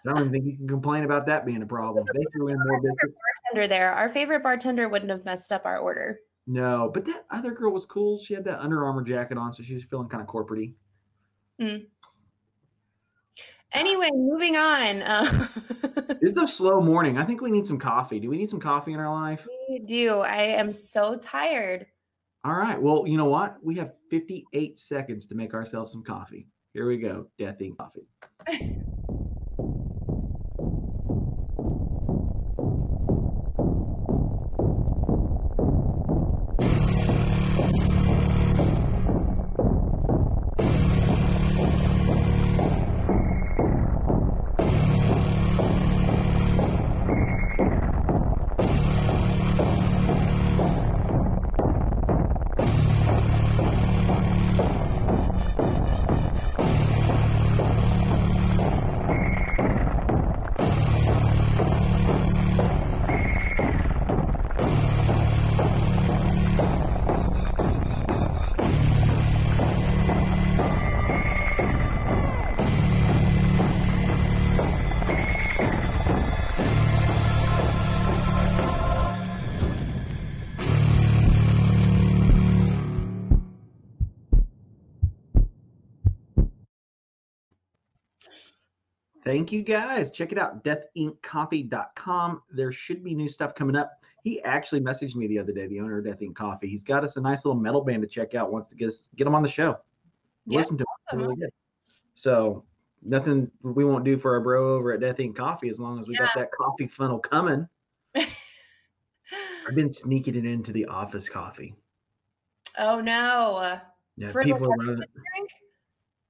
don't 0.05 0.19
even 0.19 0.31
think 0.31 0.45
you 0.45 0.55
can 0.55 0.69
complain 0.69 1.03
about 1.03 1.25
that 1.27 1.45
being 1.45 1.61
a 1.61 1.65
problem. 1.65 2.05
They 2.11 2.23
threw 2.33 2.47
in 2.47 2.57
more 2.57 2.81
biscuits. 2.81 3.13
bartender 3.43 3.67
there. 3.67 3.91
Our 3.91 4.07
favorite 4.07 4.41
bartender 4.41 4.87
wouldn't 4.87 5.11
have 5.11 5.25
messed 5.25 5.51
up 5.51 5.65
our 5.65 5.77
order. 5.79 6.21
No, 6.47 6.89
but 6.91 7.03
that 7.05 7.25
other 7.29 7.51
girl 7.51 7.73
was 7.73 7.85
cool. 7.85 8.19
She 8.19 8.33
had 8.33 8.45
that 8.45 8.61
Under 8.61 8.85
Armour 8.85 9.03
jacket 9.03 9.37
on, 9.37 9.51
so 9.51 9.63
she 9.63 9.73
was 9.73 9.83
feeling 9.83 10.07
kind 10.07 10.23
of 10.23 10.29
corporatey. 10.29 10.75
Mm. 11.61 11.87
Anyway, 13.73 14.09
moving 14.13 14.55
on. 14.55 15.01
Uh, 16.09 16.15
It's 16.21 16.37
a 16.37 16.47
slow 16.47 16.81
morning. 16.81 17.17
I 17.17 17.25
think 17.25 17.41
we 17.41 17.51
need 17.51 17.65
some 17.67 17.77
coffee. 17.77 18.19
Do 18.19 18.29
we 18.29 18.37
need 18.37 18.49
some 18.49 18.59
coffee 18.59 18.93
in 18.93 18.99
our 18.99 19.11
life? 19.13 19.45
we 19.69 19.79
do. 19.79 20.19
I 20.19 20.43
am 20.43 20.71
so 20.71 21.17
tired. 21.17 21.85
All 22.43 22.53
right. 22.53 22.81
Well, 22.81 23.03
you 23.05 23.17
know 23.17 23.25
what? 23.25 23.57
We 23.61 23.75
have 23.75 23.93
58 24.09 24.77
seconds 24.77 25.27
to 25.27 25.35
make 25.35 25.53
ourselves 25.53 25.91
some 25.91 26.03
coffee. 26.03 26.47
Here 26.73 26.87
we 26.87 26.97
go. 26.97 27.27
Death 27.37 27.61
Ink 27.61 27.77
coffee. 27.77 28.07
Thank 89.37 89.51
you 89.51 89.61
guys. 89.61 90.09
Check 90.09 90.31
it 90.31 90.39
out, 90.39 90.63
deathinkcoffee.com. 90.63 92.41
There 92.51 92.71
should 92.71 93.03
be 93.03 93.13
new 93.13 93.29
stuff 93.29 93.53
coming 93.53 93.75
up. 93.75 93.91
He 94.23 94.41
actually 94.41 94.81
messaged 94.81 95.15
me 95.15 95.27
the 95.27 95.37
other 95.37 95.53
day, 95.53 95.67
the 95.67 95.79
owner 95.79 95.99
of 95.99 96.05
Death 96.05 96.23
Ink 96.23 96.35
Coffee. 96.35 96.67
He's 96.67 96.83
got 96.83 97.03
us 97.03 97.17
a 97.17 97.21
nice 97.21 97.45
little 97.45 97.61
metal 97.61 97.81
band 97.81 98.01
to 98.01 98.07
check 98.07 98.33
out, 98.33 98.51
wants 98.51 98.67
to 98.69 98.75
get 98.75 98.87
us 98.87 99.09
get 99.15 99.27
him 99.27 99.35
on 99.35 99.43
the 99.43 99.47
show. 99.47 99.77
Yeah, 100.47 100.57
Listen 100.57 100.79
to 100.79 100.81
him. 100.81 100.87
awesome. 101.07 101.19
Really 101.19 101.35
good. 101.35 101.49
So 102.15 102.65
nothing 103.03 103.51
we 103.61 103.85
won't 103.85 104.03
do 104.03 104.17
for 104.17 104.33
our 104.33 104.41
bro 104.41 104.73
over 104.73 104.93
at 104.93 105.01
Death 105.01 105.19
Ink 105.19 105.37
Coffee 105.37 105.69
as 105.69 105.79
long 105.79 105.99
as 105.99 106.07
we 106.07 106.17
got 106.17 106.33
that 106.33 106.49
coffee 106.59 106.87
funnel 106.87 107.19
coming. 107.19 107.67
I've 108.15 109.75
been 109.75 109.93
sneaking 109.93 110.33
it 110.33 110.45
into 110.45 110.71
the 110.71 110.87
office 110.87 111.29
coffee. 111.29 111.75
oh 112.79 113.01
no. 113.01 113.79
Yeah, 114.17 114.31
people 114.33 114.65
are 114.65 114.77
running 114.77 114.95
Drink? 114.95 115.51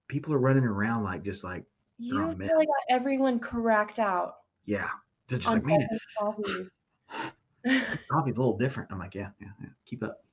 people 0.09 0.33
are 0.33 0.39
running 0.39 0.65
around 0.65 1.05
like 1.05 1.23
just 1.23 1.45
like, 1.45 1.63
You 1.99 2.21
Oh, 2.21 2.33
really 2.33 2.65
got 2.65 2.75
everyone 2.89 3.39
cracked 3.39 3.99
out 3.99 4.35
yeah. 4.65 4.89
They're 5.29 5.39
just 5.39 5.49
on 5.49 5.55
like, 5.55 5.65
man, 5.65 5.87
coffee. 6.19 6.67
coffee's 8.09 8.37
a 8.37 8.39
little 8.41 8.57
different. 8.57 8.91
I'm 8.91 8.99
like, 8.99 9.15
yeah, 9.15 9.29
yeah, 9.41 9.47
yeah. 9.61 9.69
Keep 9.85 10.03
up. 10.03 10.23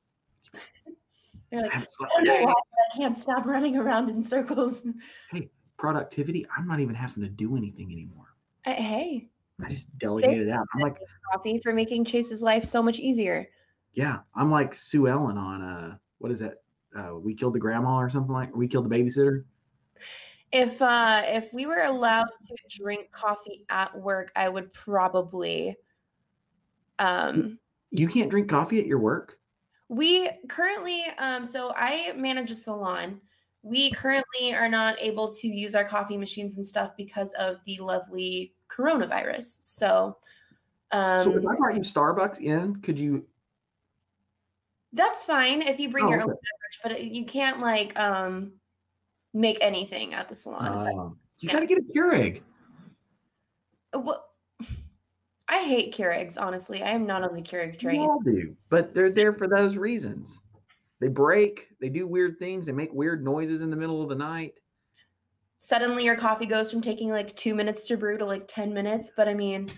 You're 1.51 1.63
like, 1.63 1.75
I 1.75 1.79
I 1.79 1.85
don't 2.17 2.25
know 2.25 2.45
why 2.47 2.53
I 2.53 2.97
can't 2.97 3.17
stop 3.17 3.47
running 3.47 3.77
around 3.77 4.11
in 4.11 4.23
circles. 4.23 4.83
Hey, 5.31 5.51
productivity, 5.79 6.47
I'm 6.57 6.67
not 6.67 6.81
even 6.81 6.95
having 6.95 7.23
to 7.23 7.29
do 7.29 7.57
anything 7.57 7.91
anymore. 7.93 8.27
Uh, 8.67 8.73
Hey, 8.75 9.31
I 9.65 9.69
just 9.69 9.97
delegated 9.99 10.49
out. 10.49 10.67
I'm 10.75 10.81
like, 10.81 10.97
coffee 11.33 11.61
for 11.63 11.73
making 11.73 12.05
Chase's 12.05 12.43
life 12.43 12.65
so 12.65 12.83
much 12.83 12.99
easier. 12.99 13.49
yeah, 13.93 14.19
I'm 14.35 14.51
like 14.51 14.75
Sue 14.75 15.07
Ellen 15.09 15.39
on 15.39 15.63
uh 15.63 15.97
what 16.19 16.33
is 16.33 16.41
that? 16.41 16.63
Uh 16.97 17.17
we 17.17 17.35
killed 17.35 17.55
the 17.55 17.61
grandma 17.61 17.97
or 17.99 18.11
something 18.11 18.33
like 18.33 18.55
we 18.55 18.67
killed 18.69 18.89
the 18.91 18.95
babysitter. 18.97 19.45
If 20.55 20.81
uh 20.81 21.23
if 21.25 21.53
we 21.53 21.67
were 21.67 21.83
allowed 21.83 22.29
to 22.47 22.55
drink 22.69 23.11
coffee 23.11 23.65
at 23.69 23.93
work, 23.99 24.31
I 24.37 24.49
would 24.49 24.73
probably 24.73 25.77
um 27.01 27.59
You 27.91 28.07
can't 28.09 28.31
drink 28.31 28.49
coffee 28.49 28.79
at 28.79 28.87
your 28.87 29.01
work? 29.01 29.39
we 29.89 30.31
currently 30.49 31.03
um 31.19 31.45
so 31.45 31.73
I 31.77 32.13
manage 32.17 32.53
a 32.53 32.55
salon. 32.55 33.21
We 33.63 33.91
currently 33.91 34.55
are 34.55 34.69
not 34.69 34.97
able 35.01 35.33
to 35.35 35.49
use 35.49 35.75
our 35.75 35.85
coffee 35.85 36.17
machines 36.17 36.57
and 36.57 36.65
stuff 36.65 36.93
because 36.97 37.33
of 37.33 37.63
the 37.65 37.79
lovely 37.79 38.55
coronavirus. 38.69 39.59
So 39.61 40.19
um 40.93 41.25
so 41.25 41.31
if 41.37 41.45
I 41.45 41.57
brought 41.57 41.75
you 41.75 41.81
Starbucks 41.81 42.41
in, 42.41 42.77
could 42.77 42.97
you 42.99 43.27
that's 44.93 45.25
fine 45.25 45.63
if 45.63 45.81
you 45.81 45.91
bring 45.91 46.05
Oh, 46.05 46.11
your 46.11 46.21
own 46.21 46.29
beverage, 46.29 46.79
but 46.85 47.03
you 47.03 47.25
can't 47.25 47.59
like 47.59 47.99
um 47.99 48.53
make 49.35 49.59
anything 49.61 50.15
at 50.15 50.29
the 50.29 50.35
salon. 50.35 50.89
um, 50.89 51.19
you 51.41 51.49
yeah. 51.49 51.53
gotta 51.53 51.67
get 51.67 51.79
a 51.79 51.83
Keurig. 51.83 52.41
Well, 53.93 54.25
I 55.49 55.65
hate 55.65 55.95
Keurigs, 55.95 56.41
honestly. 56.41 56.83
I 56.83 56.91
am 56.91 57.07
not 57.07 57.23
on 57.23 57.35
the 57.35 57.43
Keurig 57.43 57.79
train. 57.79 58.01
We 58.01 58.07
all 58.07 58.21
do, 58.21 58.57
but 58.71 58.95
they're 58.95 59.11
there 59.11 59.35
for 59.35 59.47
those 59.49 59.77
reasons. 59.77 60.41
They 61.01 61.09
break, 61.09 61.69
they 61.81 61.91
do 61.91 62.07
weird 62.07 62.39
things, 62.39 62.65
they 62.67 62.73
make 62.73 62.93
weird 62.95 63.23
noises 63.23 63.61
in 63.61 63.69
the 63.69 63.77
middle 63.77 64.03
of 64.03 64.09
the 64.09 64.15
night. 64.15 64.55
Suddenly 65.59 66.05
your 66.05 66.17
coffee 66.17 66.47
goes 66.47 66.71
from 66.71 66.81
taking 66.81 67.11
like 67.11 67.35
two 67.37 67.55
minutes 67.55 67.85
to 67.85 67.97
brew 67.97 68.17
to 68.19 68.25
like 68.25 68.47
10 68.49 68.73
minutes. 68.73 69.11
But 69.17 69.29
I 69.29 69.35
mean, 69.35 69.69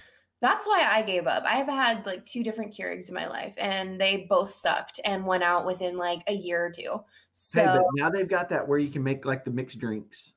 that's 0.41 0.67
why 0.67 0.87
I 0.89 1.03
gave 1.03 1.27
up. 1.27 1.45
I 1.47 1.57
have 1.57 1.69
had 1.69 2.05
like 2.07 2.27
two 2.27 2.45
different 2.45 2.77
Keurigs 2.77 3.09
in 3.09 3.15
my 3.15 3.27
life 3.27 3.55
and 3.57 4.01
they 4.01 4.27
both 4.29 4.51
sucked 4.51 5.01
and 5.05 5.25
went 5.25 5.43
out 5.43 5.65
within 5.65 5.97
like 5.97 6.23
a 6.27 6.33
year 6.33 6.65
or 6.65 6.71
two. 6.71 7.01
So 7.39 7.63
Hey, 7.63 7.79
now 7.97 8.09
they've 8.09 8.27
got 8.29 8.49
that 8.49 8.67
where 8.67 8.79
you 8.79 8.89
can 8.89 9.03
make 9.03 9.27
like 9.27 9.45
the 9.45 9.51
mixed 9.51 9.79
drinks. 9.79 10.33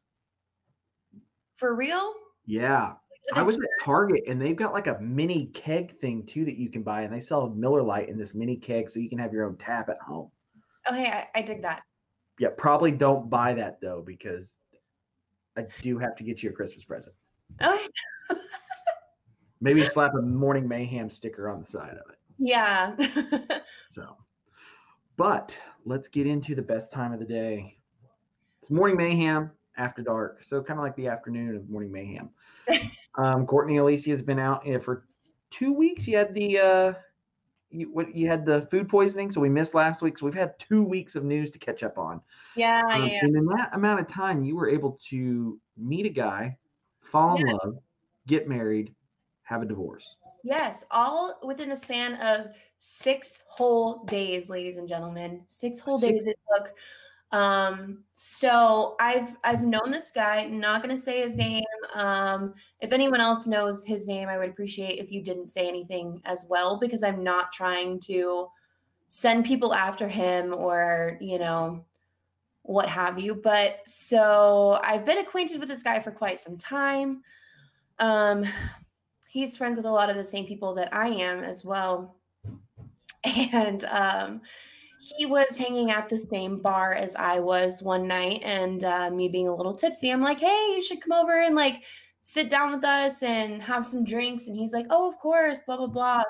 for 1.55 1.73
real? 1.73 2.13
Yeah. 2.45 2.93
I 3.35 3.41
was 3.41 3.57
at 3.57 3.67
Target 3.81 4.23
and 4.27 4.41
they've 4.41 4.55
got 4.55 4.73
like 4.73 4.87
a 4.87 4.99
mini 4.99 5.45
keg 5.53 5.97
thing 6.01 6.25
too 6.25 6.43
that 6.43 6.57
you 6.57 6.69
can 6.69 6.83
buy, 6.83 7.03
and 7.03 7.13
they 7.13 7.21
sell 7.21 7.49
Miller 7.51 7.81
Lite 7.83 8.09
in 8.09 8.17
this 8.17 8.35
mini 8.35 8.57
keg 8.57 8.89
so 8.89 8.99
you 8.99 9.07
can 9.07 9.17
have 9.19 9.31
your 9.31 9.45
own 9.45 9.55
tap 9.57 9.87
at 9.87 9.99
home. 10.01 10.29
Oh, 10.87 10.93
okay, 10.93 11.09
I, 11.09 11.27
I 11.39 11.41
dig 11.41 11.61
that. 11.61 11.83
yeah, 12.37 12.49
probably 12.57 12.91
don't 12.91 13.29
buy 13.29 13.53
that 13.53 13.79
though 13.81 14.03
because 14.05 14.57
I 15.57 15.67
do 15.81 15.97
have 15.99 16.15
to 16.17 16.23
get 16.25 16.43
you 16.43 16.49
a 16.49 16.53
Christmas 16.53 16.83
present. 16.83 17.15
Oh, 17.61 17.73
okay. 18.31 18.41
Maybe 19.61 19.85
slap 19.85 20.15
a 20.15 20.21
morning 20.21 20.67
mayhem 20.67 21.09
sticker 21.09 21.49
on 21.49 21.59
the 21.59 21.65
side 21.65 21.91
of 21.91 22.11
it. 22.11 22.17
Yeah. 22.39 22.95
So, 23.91 24.17
but 25.17 25.55
let's 25.85 26.07
get 26.07 26.27
into 26.27 26.55
the 26.55 26.61
best 26.61 26.91
time 26.91 27.13
of 27.13 27.19
the 27.19 27.25
day. 27.25 27.77
It's 28.61 28.69
morning 28.71 28.97
mayhem 28.97 29.51
after 29.77 30.01
dark, 30.01 30.43
so 30.43 30.61
kind 30.61 30.79
of 30.79 30.83
like 30.83 30.95
the 30.95 31.07
afternoon 31.07 31.55
of 31.55 31.69
morning 31.69 31.91
mayhem. 31.91 32.29
um, 33.17 33.45
Kortney 33.47 33.79
Alicia 33.79 34.11
has 34.11 34.21
been 34.21 34.39
out 34.39 34.67
uh, 34.69 34.79
for 34.79 35.05
two 35.49 35.73
weeks. 35.73 36.07
You 36.07 36.17
had 36.17 36.33
the 36.33 36.59
uh, 36.59 36.93
you 37.71 37.91
what 37.91 38.13
you 38.13 38.27
had 38.27 38.45
the 38.45 38.67
food 38.69 38.89
poisoning, 38.89 39.31
so 39.31 39.39
we 39.41 39.49
missed 39.49 39.73
last 39.73 40.01
week. 40.01 40.17
So 40.17 40.25
we've 40.25 40.35
had 40.35 40.57
two 40.59 40.83
weeks 40.83 41.15
of 41.15 41.23
news 41.23 41.51
to 41.51 41.59
catch 41.59 41.83
up 41.83 41.97
on. 41.97 42.21
yeah, 42.55 42.81
Um, 42.91 43.09
yeah. 43.09 43.19
And 43.21 43.35
in 43.35 43.45
that 43.45 43.69
amount 43.73 44.01
of 44.01 44.07
time, 44.07 44.43
you 44.43 44.55
were 44.55 44.69
able 44.69 44.99
to 45.09 45.59
meet 45.77 46.05
a 46.05 46.09
guy, 46.09 46.57
fall 47.11 47.39
in 47.39 47.47
Yeah. 47.47 47.53
love, 47.63 47.77
get 48.27 48.47
married, 48.47 48.93
have 49.43 49.61
a 49.61 49.65
divorce. 49.65 50.17
Yes, 50.43 50.85
all 50.91 51.37
within 51.43 51.69
the 51.69 51.75
span 51.75 52.15
of 52.15 52.51
six 52.77 53.43
whole 53.47 54.03
days, 54.05 54.49
ladies 54.49 54.77
and 54.77 54.87
gentlemen. 54.87 55.41
Six 55.47 55.79
whole 55.79 55.97
Six- 55.97 56.11
days 56.13 56.27
it 56.27 56.39
took. 56.55 56.73
Um, 57.31 58.03
so 58.15 58.95
I've 58.99 59.35
I've 59.43 59.63
known 59.63 59.91
this 59.91 60.11
guy, 60.11 60.45
not 60.45 60.81
gonna 60.81 60.97
say 60.97 61.21
his 61.21 61.35
name. 61.35 61.63
Um, 61.93 62.55
if 62.79 62.91
anyone 62.91 63.21
else 63.21 63.45
knows 63.45 63.85
his 63.85 64.07
name, 64.07 64.29
I 64.29 64.37
would 64.39 64.49
appreciate 64.49 64.97
if 64.99 65.11
you 65.11 65.21
didn't 65.21 65.47
say 65.47 65.67
anything 65.67 66.21
as 66.25 66.45
well, 66.49 66.79
because 66.79 67.03
I'm 67.03 67.23
not 67.23 67.51
trying 67.51 67.99
to 68.01 68.47
send 69.09 69.45
people 69.45 69.73
after 69.75 70.07
him 70.07 70.53
or, 70.55 71.17
you 71.21 71.37
know, 71.37 71.85
what 72.63 72.89
have 72.89 73.19
you. 73.19 73.35
But 73.35 73.81
so 73.87 74.79
I've 74.83 75.05
been 75.05 75.17
acquainted 75.19 75.59
with 75.59 75.69
this 75.69 75.83
guy 75.83 75.99
for 75.99 76.11
quite 76.11 76.39
some 76.39 76.57
time. 76.57 77.21
Um, 77.99 78.45
he's 79.39 79.55
friends 79.55 79.77
with 79.77 79.85
a 79.85 79.91
lot 79.91 80.09
of 80.09 80.17
the 80.17 80.23
same 80.23 80.45
people 80.45 80.73
that 80.75 80.93
I 80.93 81.07
am 81.07 81.43
as 81.43 81.63
well. 81.63 82.15
And 83.23 83.85
um, 83.85 84.41
he 85.17 85.25
was 85.25 85.57
hanging 85.57 85.91
at 85.91 86.09
the 86.09 86.17
same 86.17 86.57
bar 86.57 86.93
as 86.93 87.15
I 87.15 87.39
was 87.39 87.81
one 87.81 88.07
night, 88.07 88.41
and 88.43 88.83
uh, 88.83 89.09
me 89.09 89.29
being 89.29 89.47
a 89.47 89.55
little 89.55 89.73
tipsy, 89.73 90.09
I'm 90.09 90.21
like, 90.21 90.39
hey, 90.39 90.73
you 90.75 90.81
should 90.81 91.01
come 91.01 91.13
over 91.13 91.41
and 91.41 91.55
like 91.55 91.83
sit 92.21 92.49
down 92.49 92.71
with 92.71 92.83
us 92.83 93.23
and 93.23 93.61
have 93.61 93.85
some 93.85 94.03
drinks. 94.03 94.47
And 94.47 94.57
he's 94.57 94.73
like, 94.73 94.87
oh, 94.89 95.07
of 95.07 95.17
course, 95.19 95.63
blah, 95.63 95.77
blah, 95.77 95.87
blah. 95.87 96.23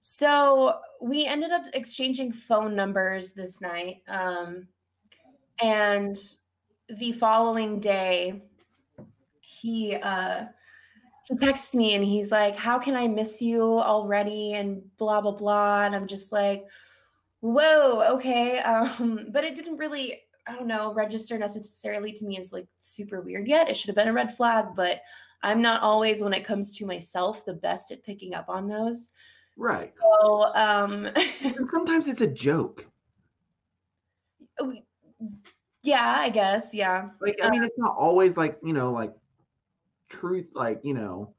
So 0.00 0.78
we 1.00 1.24
ended 1.24 1.50
up 1.50 1.64
exchanging 1.72 2.32
phone 2.32 2.76
numbers 2.76 3.32
this 3.32 3.60
night. 3.62 4.02
Um, 4.06 4.68
and 5.62 6.16
the 6.88 7.12
following 7.12 7.80
day, 7.80 8.42
he 9.40 9.96
uh, 9.96 10.44
he 11.24 11.36
texts 11.36 11.74
me 11.74 11.94
and 11.94 12.04
he's 12.04 12.30
like, 12.30 12.56
How 12.56 12.78
can 12.78 12.96
I 12.96 13.06
miss 13.08 13.40
you 13.40 13.62
already? 13.62 14.54
And 14.54 14.82
blah, 14.96 15.20
blah, 15.20 15.32
blah. 15.32 15.82
And 15.82 15.94
I'm 15.94 16.06
just 16.06 16.32
like, 16.32 16.64
Whoa, 17.40 18.14
okay. 18.14 18.58
Um, 18.64 19.26
but 19.30 19.44
it 19.44 19.54
didn't 19.54 19.78
really, 19.78 20.22
I 20.46 20.54
don't 20.54 20.66
know, 20.66 20.92
register 20.94 21.38
necessarily 21.38 22.12
to 22.12 22.24
me 22.24 22.38
as 22.38 22.52
like 22.52 22.66
super 22.78 23.20
weird 23.20 23.48
yet. 23.48 23.68
It 23.68 23.76
should 23.76 23.88
have 23.88 23.96
been 23.96 24.08
a 24.08 24.12
red 24.12 24.34
flag, 24.34 24.66
but 24.74 25.00
I'm 25.42 25.60
not 25.60 25.82
always, 25.82 26.22
when 26.22 26.32
it 26.32 26.44
comes 26.44 26.74
to 26.76 26.86
myself, 26.86 27.44
the 27.44 27.52
best 27.52 27.90
at 27.90 28.02
picking 28.02 28.34
up 28.34 28.48
on 28.48 28.66
those. 28.66 29.10
Right. 29.56 29.92
So, 30.22 30.52
um, 30.54 31.08
sometimes 31.70 32.06
it's 32.06 32.22
a 32.22 32.26
joke. 32.26 32.86
yeah, 35.82 36.14
I 36.18 36.30
guess. 36.30 36.74
Yeah. 36.74 37.10
Like, 37.20 37.38
I 37.42 37.50
mean, 37.50 37.62
it's 37.62 37.78
not 37.78 37.94
always 37.96 38.36
like, 38.36 38.58
you 38.62 38.72
know, 38.72 38.90
like 38.90 39.12
truth, 40.08 40.46
like, 40.54 40.80
you 40.82 40.94
know, 40.94 41.34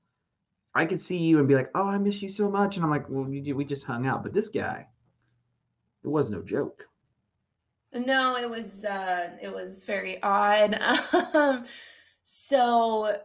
I 0.76 0.86
could 0.86 1.00
see 1.00 1.18
you 1.18 1.40
and 1.40 1.48
be 1.48 1.56
like, 1.56 1.72
oh, 1.74 1.88
I 1.88 1.98
miss 1.98 2.22
you 2.22 2.28
so 2.28 2.50
much. 2.50 2.76
And 2.76 2.84
I'm 2.84 2.92
like, 2.92 3.10
well, 3.10 3.24
we, 3.24 3.66
just 3.66 3.86
hung 3.86 4.06
out. 4.06 4.24
But 4.24 4.34
this 4.34 4.50
guy, 4.50 4.88
it 6.04 6.08
was 6.08 6.30
no 6.30 6.42
joke. 6.42 6.86
No, 7.94 8.36
it 8.36 8.50
was 8.50 8.84
uh 8.84 9.30
it 9.42 9.54
was 9.54 9.86
very 9.86 10.22
odd. 10.22 10.80
Um 11.34 11.64
so 12.24 13.18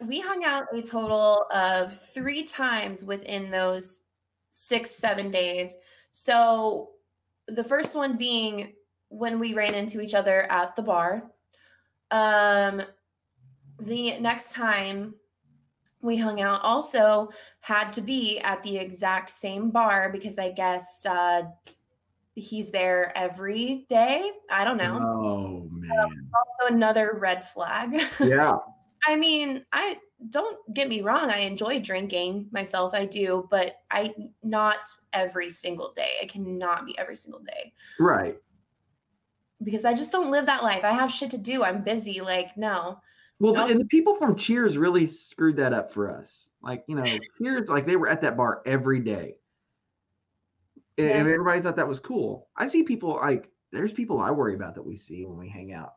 we 0.00 0.20
hung 0.20 0.42
out 0.44 0.64
a 0.72 0.80
total 0.80 1.44
of 1.52 1.96
3 2.14 2.42
times 2.44 3.04
within 3.04 3.50
those 3.50 4.02
6 4.50 4.90
7 4.90 5.30
days. 5.30 5.76
So 6.10 6.90
the 7.46 7.62
first 7.62 7.94
one 7.94 8.16
being 8.16 8.72
when 9.08 9.38
we 9.38 9.54
ran 9.54 9.74
into 9.74 10.00
each 10.00 10.14
other 10.14 10.50
at 10.50 10.74
the 10.74 10.82
bar. 10.82 11.30
Um 12.10 12.82
the 13.78 14.18
next 14.20 14.52
time 14.52 15.14
we 16.00 16.16
hung 16.16 16.40
out 16.40 16.62
also 16.62 17.30
had 17.60 17.92
to 17.94 18.00
be 18.00 18.38
at 18.40 18.62
the 18.62 18.78
exact 18.78 19.30
same 19.30 19.70
bar 19.70 20.10
because 20.10 20.38
I 20.38 20.50
guess 20.52 21.04
uh 21.06 21.42
he's 22.34 22.70
there 22.70 23.12
every 23.18 23.84
day. 23.88 24.30
I 24.48 24.64
don't 24.64 24.76
know. 24.76 24.98
Oh, 25.02 25.68
man. 25.72 25.90
Also 26.34 26.72
another 26.74 27.18
red 27.20 27.48
flag. 27.48 28.00
Yeah. 28.20 28.58
I 29.06 29.16
mean, 29.16 29.64
I 29.72 29.98
don't 30.30 30.56
get 30.74 30.88
me 30.88 31.00
wrong, 31.02 31.30
I 31.30 31.38
enjoy 31.38 31.80
drinking 31.80 32.48
myself, 32.50 32.92
I 32.94 33.06
do, 33.06 33.46
but 33.50 33.76
I 33.90 34.12
not 34.42 34.78
every 35.12 35.50
single 35.50 35.92
day. 35.92 36.10
I 36.22 36.26
cannot 36.26 36.84
be 36.84 36.98
every 36.98 37.14
single 37.16 37.40
day 37.40 37.72
Right. 38.00 38.36
because 39.62 39.84
I 39.84 39.94
just 39.94 40.10
don't 40.12 40.30
live 40.30 40.46
that 40.46 40.62
life. 40.64 40.84
I 40.84 40.92
have 40.92 41.10
shit 41.12 41.30
to 41.30 41.38
do. 41.38 41.62
I'm 41.64 41.82
busy. 41.82 42.20
Like, 42.20 42.56
no. 42.56 43.00
Well, 43.40 43.54
Nope. 43.54 43.70
and 43.70 43.80
the 43.80 43.84
people 43.84 44.16
from 44.16 44.34
Cheers 44.34 44.76
really 44.76 45.06
screwed 45.06 45.56
that 45.56 45.72
up 45.72 45.92
for 45.92 46.10
us. 46.10 46.50
Like, 46.60 46.84
you 46.88 46.96
know, 46.96 47.04
Cheers, 47.42 47.68
like 47.68 47.86
they 47.86 47.96
were 47.96 48.08
at 48.08 48.20
that 48.22 48.36
bar 48.36 48.62
every 48.66 49.00
day. 49.00 49.36
And, 50.96 51.06
Yeah. 51.06 51.12
and 51.18 51.28
everybody 51.28 51.60
thought 51.60 51.76
that 51.76 51.86
was 51.86 52.00
cool. 52.00 52.48
I 52.56 52.66
see 52.66 52.82
people 52.82 53.10
like, 53.14 53.48
there's 53.70 53.92
people 53.92 54.18
I 54.18 54.30
worry 54.32 54.54
about 54.54 54.74
that 54.74 54.82
we 54.82 54.96
see 54.96 55.24
when 55.24 55.38
we 55.38 55.48
hang 55.48 55.72
out. 55.72 55.94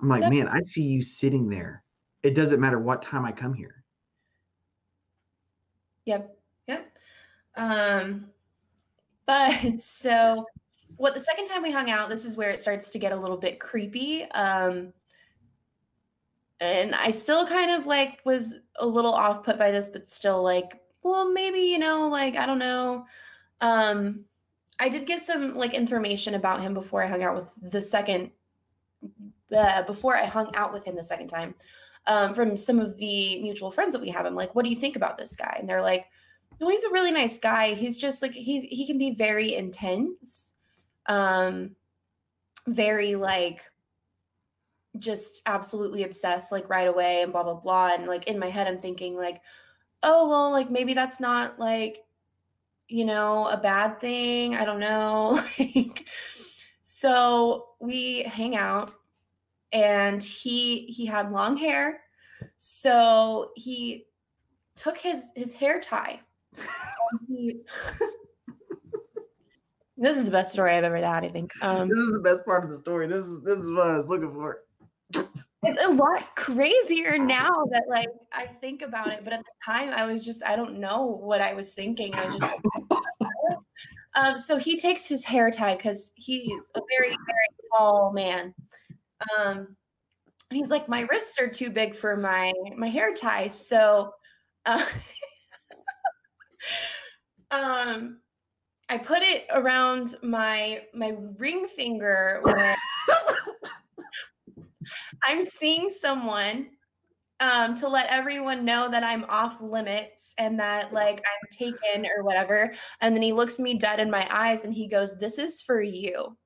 I'm 0.00 0.08
like, 0.08 0.20
Def- 0.22 0.30
man, 0.30 0.48
I 0.48 0.62
see 0.62 0.82
you 0.82 1.02
sitting 1.02 1.48
there. 1.48 1.82
It 2.22 2.34
doesn't 2.34 2.60
matter 2.60 2.78
what 2.78 3.02
time 3.02 3.24
I 3.24 3.32
come 3.32 3.52
here. 3.52 3.82
Yep. 6.06 6.38
Yep. 6.68 6.92
Um 7.56 8.26
but 9.26 9.80
so 9.82 10.46
what 10.96 11.14
the 11.14 11.20
second 11.20 11.46
time 11.46 11.62
we 11.62 11.72
hung 11.72 11.90
out, 11.90 12.08
this 12.08 12.24
is 12.24 12.36
where 12.36 12.50
it 12.50 12.60
starts 12.60 12.88
to 12.90 12.98
get 12.98 13.12
a 13.12 13.16
little 13.16 13.36
bit 13.36 13.58
creepy. 13.60 14.22
Um 14.30 14.92
and 16.60 16.94
I 16.94 17.10
still 17.10 17.46
kind 17.46 17.70
of 17.70 17.86
like 17.86 18.20
was 18.24 18.54
a 18.78 18.86
little 18.86 19.12
off 19.12 19.44
put 19.44 19.58
by 19.58 19.70
this, 19.70 19.88
but 19.88 20.10
still 20.10 20.42
like, 20.42 20.80
well, 21.02 21.30
maybe, 21.30 21.60
you 21.60 21.78
know, 21.78 22.08
like 22.08 22.36
I 22.36 22.46
don't 22.46 22.58
know. 22.58 23.06
Um 23.60 24.24
I 24.78 24.88
did 24.88 25.06
get 25.06 25.20
some 25.20 25.54
like 25.56 25.74
information 25.74 26.34
about 26.34 26.60
him 26.60 26.74
before 26.74 27.02
I 27.02 27.08
hung 27.08 27.22
out 27.22 27.34
with 27.34 27.52
the 27.72 27.80
second 27.80 28.30
uh, 29.56 29.82
before 29.82 30.16
I 30.16 30.24
hung 30.24 30.54
out 30.54 30.72
with 30.72 30.84
him 30.84 30.96
the 30.96 31.02
second 31.02 31.28
time. 31.28 31.54
Um, 32.08 32.34
from 32.34 32.56
some 32.56 32.78
of 32.78 32.96
the 32.98 33.42
mutual 33.42 33.72
friends 33.72 33.92
that 33.92 34.00
we 34.00 34.10
have. 34.10 34.26
I'm 34.26 34.36
like, 34.36 34.54
what 34.54 34.64
do 34.64 34.70
you 34.70 34.76
think 34.76 34.94
about 34.94 35.18
this 35.18 35.34
guy? 35.34 35.56
And 35.58 35.68
they're 35.68 35.82
like, 35.82 36.06
no, 36.60 36.68
he's 36.68 36.84
a 36.84 36.92
really 36.92 37.10
nice 37.10 37.38
guy. 37.38 37.74
He's 37.74 37.98
just 37.98 38.22
like 38.22 38.30
he's 38.30 38.62
he 38.62 38.86
can 38.86 38.96
be 38.96 39.10
very 39.10 39.54
intense, 39.54 40.54
um, 41.06 41.74
very 42.68 43.16
like 43.16 43.64
just 44.98 45.42
absolutely 45.46 46.04
obsessed 46.04 46.52
like 46.52 46.68
right 46.68 46.88
away 46.88 47.22
and 47.22 47.32
blah 47.32 47.42
blah 47.42 47.54
blah. 47.54 47.94
And 47.94 48.06
like 48.06 48.26
in 48.26 48.38
my 48.38 48.50
head, 48.50 48.66
I'm 48.66 48.78
thinking 48.78 49.16
like, 49.16 49.40
oh 50.02 50.28
well, 50.28 50.50
like 50.50 50.70
maybe 50.70 50.94
that's 50.94 51.20
not 51.20 51.58
like 51.58 52.04
you 52.88 53.04
know 53.04 53.48
a 53.48 53.56
bad 53.56 54.00
thing. 54.00 54.54
I 54.56 54.64
don't 54.64 54.80
know. 54.80 55.40
like, 55.58 56.06
so 56.82 57.68
we 57.80 58.22
hang 58.22 58.56
out, 58.56 58.92
and 59.72 60.22
he 60.22 60.86
he 60.86 61.06
had 61.06 61.32
long 61.32 61.56
hair, 61.56 62.00
so 62.56 63.50
he 63.56 64.06
took 64.74 64.98
his 64.98 65.30
his 65.34 65.54
hair 65.54 65.80
tie 65.80 66.20
he 67.28 67.60
this 69.96 70.18
is 70.18 70.24
the 70.24 70.30
best 70.30 70.52
story 70.52 70.72
I've 70.72 70.84
ever 70.84 70.96
had, 70.96 71.24
I 71.24 71.28
think. 71.28 71.52
Um, 71.62 71.88
This 71.88 71.98
is 71.98 72.12
the 72.12 72.20
best 72.20 72.44
part 72.44 72.64
of 72.64 72.70
the 72.70 72.76
story. 72.76 73.06
This 73.06 73.24
is 73.26 73.42
this 73.42 73.58
is 73.58 73.70
what 73.70 73.88
I 73.88 73.96
was 73.96 74.06
looking 74.06 74.32
for. 74.32 74.62
It's 75.12 75.84
a 75.84 75.90
lot 75.90 76.34
crazier 76.36 77.18
now 77.18 77.64
that 77.70 77.84
like 77.88 78.08
I 78.32 78.46
think 78.46 78.82
about 78.82 79.08
it, 79.08 79.20
but 79.24 79.32
at 79.32 79.40
the 79.40 79.72
time 79.72 79.90
I 79.90 80.06
was 80.06 80.24
just 80.24 80.44
I 80.44 80.56
don't 80.56 80.78
know 80.78 81.06
what 81.06 81.40
I 81.40 81.54
was 81.54 81.74
thinking. 81.74 82.14
I 82.14 82.26
was 82.26 82.36
just 82.36 82.52
um, 84.14 84.38
so 84.38 84.58
he 84.58 84.78
takes 84.78 85.08
his 85.08 85.24
hair 85.24 85.50
tie 85.50 85.76
because 85.76 86.12
he's 86.14 86.70
a 86.74 86.80
very 86.96 87.08
very 87.08 87.48
tall 87.76 88.12
man. 88.12 88.54
Um, 89.38 89.76
and 90.48 90.56
he's 90.56 90.70
like, 90.70 90.88
my 90.88 91.00
wrists 91.10 91.40
are 91.40 91.48
too 91.48 91.70
big 91.70 91.94
for 91.94 92.16
my 92.16 92.52
my 92.76 92.88
hair 92.88 93.14
tie, 93.14 93.48
so 93.48 94.12
uh, 94.64 94.84
um 97.50 98.18
I 98.88 98.98
put 98.98 99.22
it 99.22 99.46
around 99.52 100.14
my 100.22 100.82
my 100.94 101.16
ring 101.38 101.66
finger 101.66 102.40
when 102.44 102.76
I'm 105.26 105.42
seeing 105.42 105.88
someone 105.90 106.68
um, 107.40 107.74
to 107.76 107.88
let 107.88 108.06
everyone 108.08 108.64
know 108.64 108.90
that 108.90 109.04
I'm 109.04 109.24
off 109.24 109.60
limits 109.60 110.34
and 110.38 110.58
that 110.60 110.92
like 110.92 111.18
I'm 111.20 111.48
taken 111.50 112.06
or 112.06 112.24
whatever. 112.24 112.72
And 113.00 113.14
then 113.14 113.22
he 113.22 113.32
looks 113.32 113.58
me 113.58 113.78
dead 113.78 114.00
in 114.00 114.10
my 114.10 114.26
eyes 114.30 114.64
and 114.64 114.74
he 114.74 114.88
goes, 114.88 115.18
"This 115.18 115.38
is 115.38 115.62
for 115.62 115.82
you." 115.82 116.36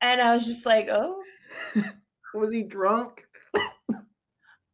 And 0.00 0.20
I 0.20 0.32
was 0.32 0.44
just 0.46 0.66
like, 0.66 0.88
"Oh." 0.90 1.22
Was 2.34 2.52
he 2.52 2.62
drunk? 2.62 3.24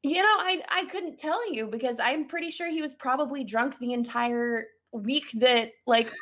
You 0.03 0.23
know, 0.23 0.37
I 0.39 0.63
I 0.71 0.85
couldn't 0.85 1.19
tell 1.19 1.53
you 1.53 1.67
because 1.67 1.99
I'm 1.99 2.27
pretty 2.27 2.51
sure 2.51 2.71
he 2.71 2.83
was 2.83 2.95
probably 2.95 3.43
drunk 3.45 3.79
the 3.79 3.93
entire 3.93 4.67
week 4.93 5.31
that 5.35 5.73
like 5.87 6.13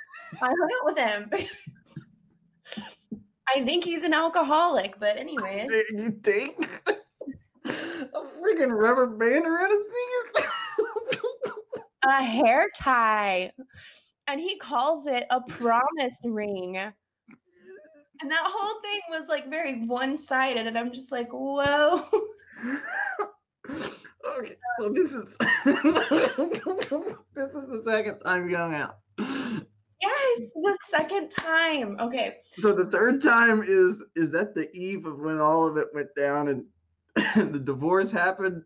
I 0.41 0.47
hung 0.47 0.69
out 0.81 0.85
with 0.85 0.99
him. 0.99 1.31
I 3.49 3.63
think 3.63 3.85
he's 3.85 4.03
an 4.05 4.15
alcoholic, 4.15 4.99
but 4.99 5.17
anyway. 5.17 5.67
You 5.91 6.11
think? 6.23 6.69
A 7.67 8.21
freaking 8.41 8.73
rubber 8.73 9.07
band 9.07 9.47
around 9.47 9.71
his 9.71 9.87
finger? 9.87 10.49
a 12.05 12.23
hair 12.23 12.71
tie. 12.77 13.53
And 14.27 14.41
he 14.41 14.59
calls 14.59 15.07
it 15.07 15.25
a 15.31 15.41
promise 15.41 16.21
ring. 16.25 16.77
And 16.77 18.31
that 18.31 18.43
whole 18.45 18.81
thing 18.81 19.01
was 19.11 19.29
like 19.29 19.51
very 19.51 19.85
one 19.87 20.17
sided. 20.17 20.67
And 20.67 20.79
I'm 20.79 20.93
just 20.93 21.13
like, 21.13 21.29
whoa. 21.31 22.05
okay, 24.39 24.57
so 24.79 24.89
this 24.91 25.13
is 25.13 25.37
this 27.35 27.51
is 27.51 27.69
the 27.69 27.83
second 27.85 28.21
time 28.21 28.51
going 28.51 28.75
out. 28.75 28.97
Yes, 30.07 30.53
the 30.55 30.79
second 30.83 31.31
time. 31.31 31.97
Okay. 32.01 32.39
So 32.61 32.73
the 32.73 32.87
third 32.87 33.23
time 33.23 33.63
is 33.67 34.03
is 34.17 34.31
that 34.33 34.55
the 34.55 34.71
eve 34.77 35.07
of 35.07 35.19
when 35.21 35.39
all 35.41 35.67
of 35.67 35.77
it 35.77 35.89
went 35.95 36.09
down 36.17 36.49
and 36.49 36.65
the 37.53 37.59
divorce 37.59 38.11
happened? 38.11 38.63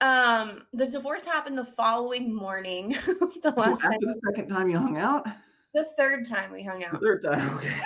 Um, 0.00 0.62
the 0.72 0.86
divorce 0.86 1.24
happened 1.24 1.56
the 1.56 1.64
following 1.64 2.34
morning. 2.34 2.90
the 3.42 3.54
last 3.56 3.84
After 3.84 3.88
time. 3.90 3.98
the 4.00 4.20
second 4.26 4.48
time 4.48 4.68
you 4.68 4.78
hung 4.78 4.98
out? 4.98 5.26
The 5.74 5.86
third 5.96 6.26
time 6.28 6.50
we 6.52 6.62
hung 6.62 6.80
The 6.80 6.86
out. 6.88 7.00
third 7.00 7.22
time, 7.22 7.56
okay. 7.58 7.80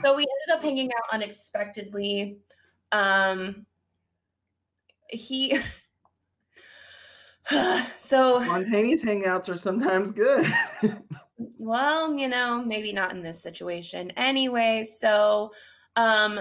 so 0.00 0.14
we 0.14 0.22
ended 0.22 0.56
up 0.56 0.62
hanging 0.62 0.90
out 0.92 1.02
unexpectedly. 1.12 2.38
Um, 2.92 3.66
he. 5.10 5.58
so 7.98 8.42
Spontaneous 8.44 9.02
hangouts 9.02 9.48
are 9.48 9.58
sometimes 9.58 10.12
good. 10.12 10.46
well, 11.60 12.14
you 12.14 12.26
know, 12.26 12.64
maybe 12.64 12.90
not 12.90 13.12
in 13.12 13.20
this 13.20 13.42
situation. 13.42 14.10
Anyway, 14.16 14.82
so 14.84 15.52
um 15.94 16.40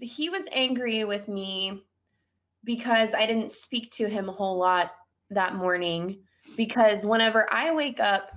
he 0.00 0.28
was 0.28 0.46
angry 0.52 1.04
with 1.04 1.28
me 1.28 1.82
because 2.62 3.14
I 3.14 3.26
didn't 3.26 3.50
speak 3.50 3.90
to 3.92 4.06
him 4.06 4.28
a 4.28 4.32
whole 4.32 4.58
lot 4.58 4.92
that 5.30 5.54
morning 5.54 6.18
because 6.56 7.06
whenever 7.06 7.52
I 7.52 7.72
wake 7.72 8.00
up 8.00 8.30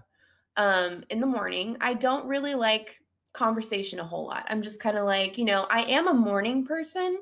um 0.55 1.03
in 1.09 1.19
the 1.19 1.27
morning, 1.27 1.75
I 1.81 1.93
don't 1.93 2.25
really 2.25 2.55
like 2.55 2.99
conversation 3.33 3.99
a 3.99 4.05
whole 4.05 4.27
lot. 4.27 4.45
I'm 4.47 4.61
just 4.61 4.79
kind 4.79 4.97
of 4.97 5.03
like, 5.03 5.37
you 5.37 5.43
know, 5.43 5.67
I 5.69 5.81
am 5.83 6.07
a 6.07 6.13
morning 6.13 6.65
person, 6.65 7.17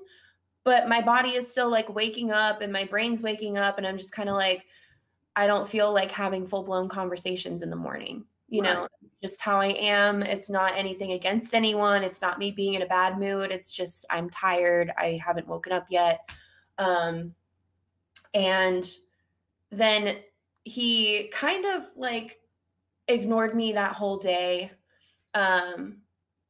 but 0.64 0.88
my 0.88 1.02
body 1.02 1.30
is 1.30 1.50
still 1.50 1.72
like 1.72 1.90
waking 1.90 2.30
up 2.32 2.62
and 2.62 2.72
my 2.72 2.84
brain's 2.84 3.24
waking 3.24 3.58
up 3.58 3.80
and 3.80 3.88
I'm 3.88 3.98
just 3.98 4.14
kind 4.14 4.30
of 4.30 4.36
like 4.36 4.68
I 5.36 5.48
don't 5.48 5.68
feel 5.68 5.94
like 5.94 6.12
having 6.12 6.46
full 6.46 6.64
blown 6.64 6.90
conversations 6.90 7.62
in 7.62 7.70
the 7.70 7.76
morning. 7.76 8.26
You 8.50 8.62
know, 8.62 8.90
just 9.24 9.40
how 9.40 9.62
I 9.62 9.68
am. 9.68 10.24
It's 10.24 10.50
not 10.50 10.78
anything 10.78 11.14
against 11.14 11.54
anyone. 11.54 12.04
It's 12.04 12.22
not 12.22 12.38
me 12.38 12.52
being 12.52 12.74
in 12.74 12.82
a 12.82 12.86
bad 12.86 13.18
mood. 13.18 13.50
It's 13.50 13.74
just 13.74 14.06
I'm 14.10 14.30
tired. 14.30 14.92
I 14.98 15.22
haven't 15.26 15.48
woken 15.48 15.72
up 15.72 15.86
yet. 15.90 16.30
Um, 16.78 17.34
and 18.34 18.86
then 19.70 20.18
he 20.66 21.30
kind 21.30 21.66
of 21.66 21.84
like 21.96 22.42
ignored 23.08 23.56
me 23.56 23.74
that 23.74 23.94
whole 23.94 24.18
day. 24.18 24.72
Um, 25.34 25.98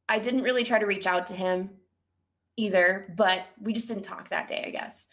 I 0.08 0.18
didn't 0.18 0.42
really 0.42 0.64
try 0.64 0.78
to 0.78 0.86
reach 0.86 1.06
out 1.06 1.28
to 1.28 1.34
him 1.34 1.70
either, 2.56 3.14
but 3.16 3.46
we 3.60 3.72
just 3.72 3.88
didn't 3.88 4.02
talk 4.02 4.28
that 4.28 4.48
day, 4.48 4.64
I 4.66 4.70
guess. 4.70 5.06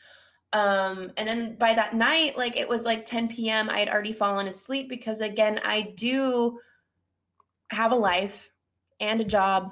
Um, 0.51 1.11
and 1.17 1.27
then 1.27 1.55
by 1.55 1.73
that 1.75 1.93
night, 1.93 2.37
like 2.37 2.57
it 2.57 2.67
was 2.67 2.85
like 2.85 3.05
10 3.05 3.29
p.m., 3.29 3.69
I 3.69 3.79
had 3.79 3.89
already 3.89 4.13
fallen 4.13 4.47
asleep 4.47 4.89
because 4.89 5.21
again, 5.21 5.59
I 5.63 5.93
do 5.95 6.59
have 7.71 7.91
a 7.91 7.95
life 7.95 8.51
and 8.99 9.21
a 9.21 9.25
job. 9.25 9.71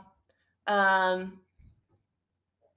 Um, 0.67 1.39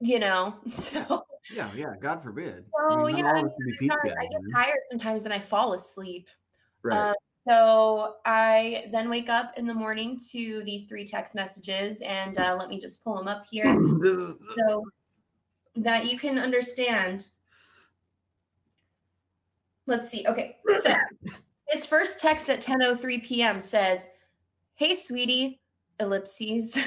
you 0.01 0.19
know, 0.19 0.55
so 0.71 1.27
yeah, 1.55 1.71
yeah, 1.77 1.95
God 2.01 2.23
forbid. 2.23 2.65
so 2.65 2.95
I 2.95 2.97
mean, 3.05 3.19
yeah, 3.19 3.27
I 3.27 3.39
all 3.39 3.43
mean, 3.43 3.77
be 3.79 3.91
I'm 3.91 3.99
sorry, 3.99 4.09
guys, 4.11 4.17
I 4.19 4.23
get 4.23 4.43
man. 4.43 4.53
tired 4.55 4.79
sometimes 4.91 5.25
and 5.25 5.35
I 5.35 5.41
fall 5.41 5.75
asleep. 5.75 6.29
Right. 6.83 7.11
Um, 7.11 7.15
so 7.49 8.17
I 8.25 8.85
then 8.93 9.09
wake 9.09 9.29
up 9.29 9.53
in 9.57 9.67
the 9.67 9.75
morning 9.75 10.19
to 10.31 10.63
these 10.65 10.87
three 10.87 11.07
text 11.07 11.35
messages, 11.35 12.01
and 12.03 12.39
uh, 12.39 12.57
let 12.59 12.69
me 12.69 12.79
just 12.79 13.03
pull 13.03 13.17
them 13.17 13.29
up 13.29 13.45
here 13.51 13.65
so 14.69 14.85
that 15.77 16.11
you 16.11 16.19
can 16.19 16.39
understand. 16.39 17.31
Let's 19.91 20.09
see. 20.09 20.25
Okay, 20.29 20.57
so 20.83 20.95
his 21.67 21.85
first 21.85 22.21
text 22.21 22.49
at 22.49 22.63
10:03 22.63 23.25
p.m. 23.25 23.61
says, 23.61 24.07
"Hey, 24.77 24.95
sweetie," 24.95 25.61
ellipses, 25.99 26.79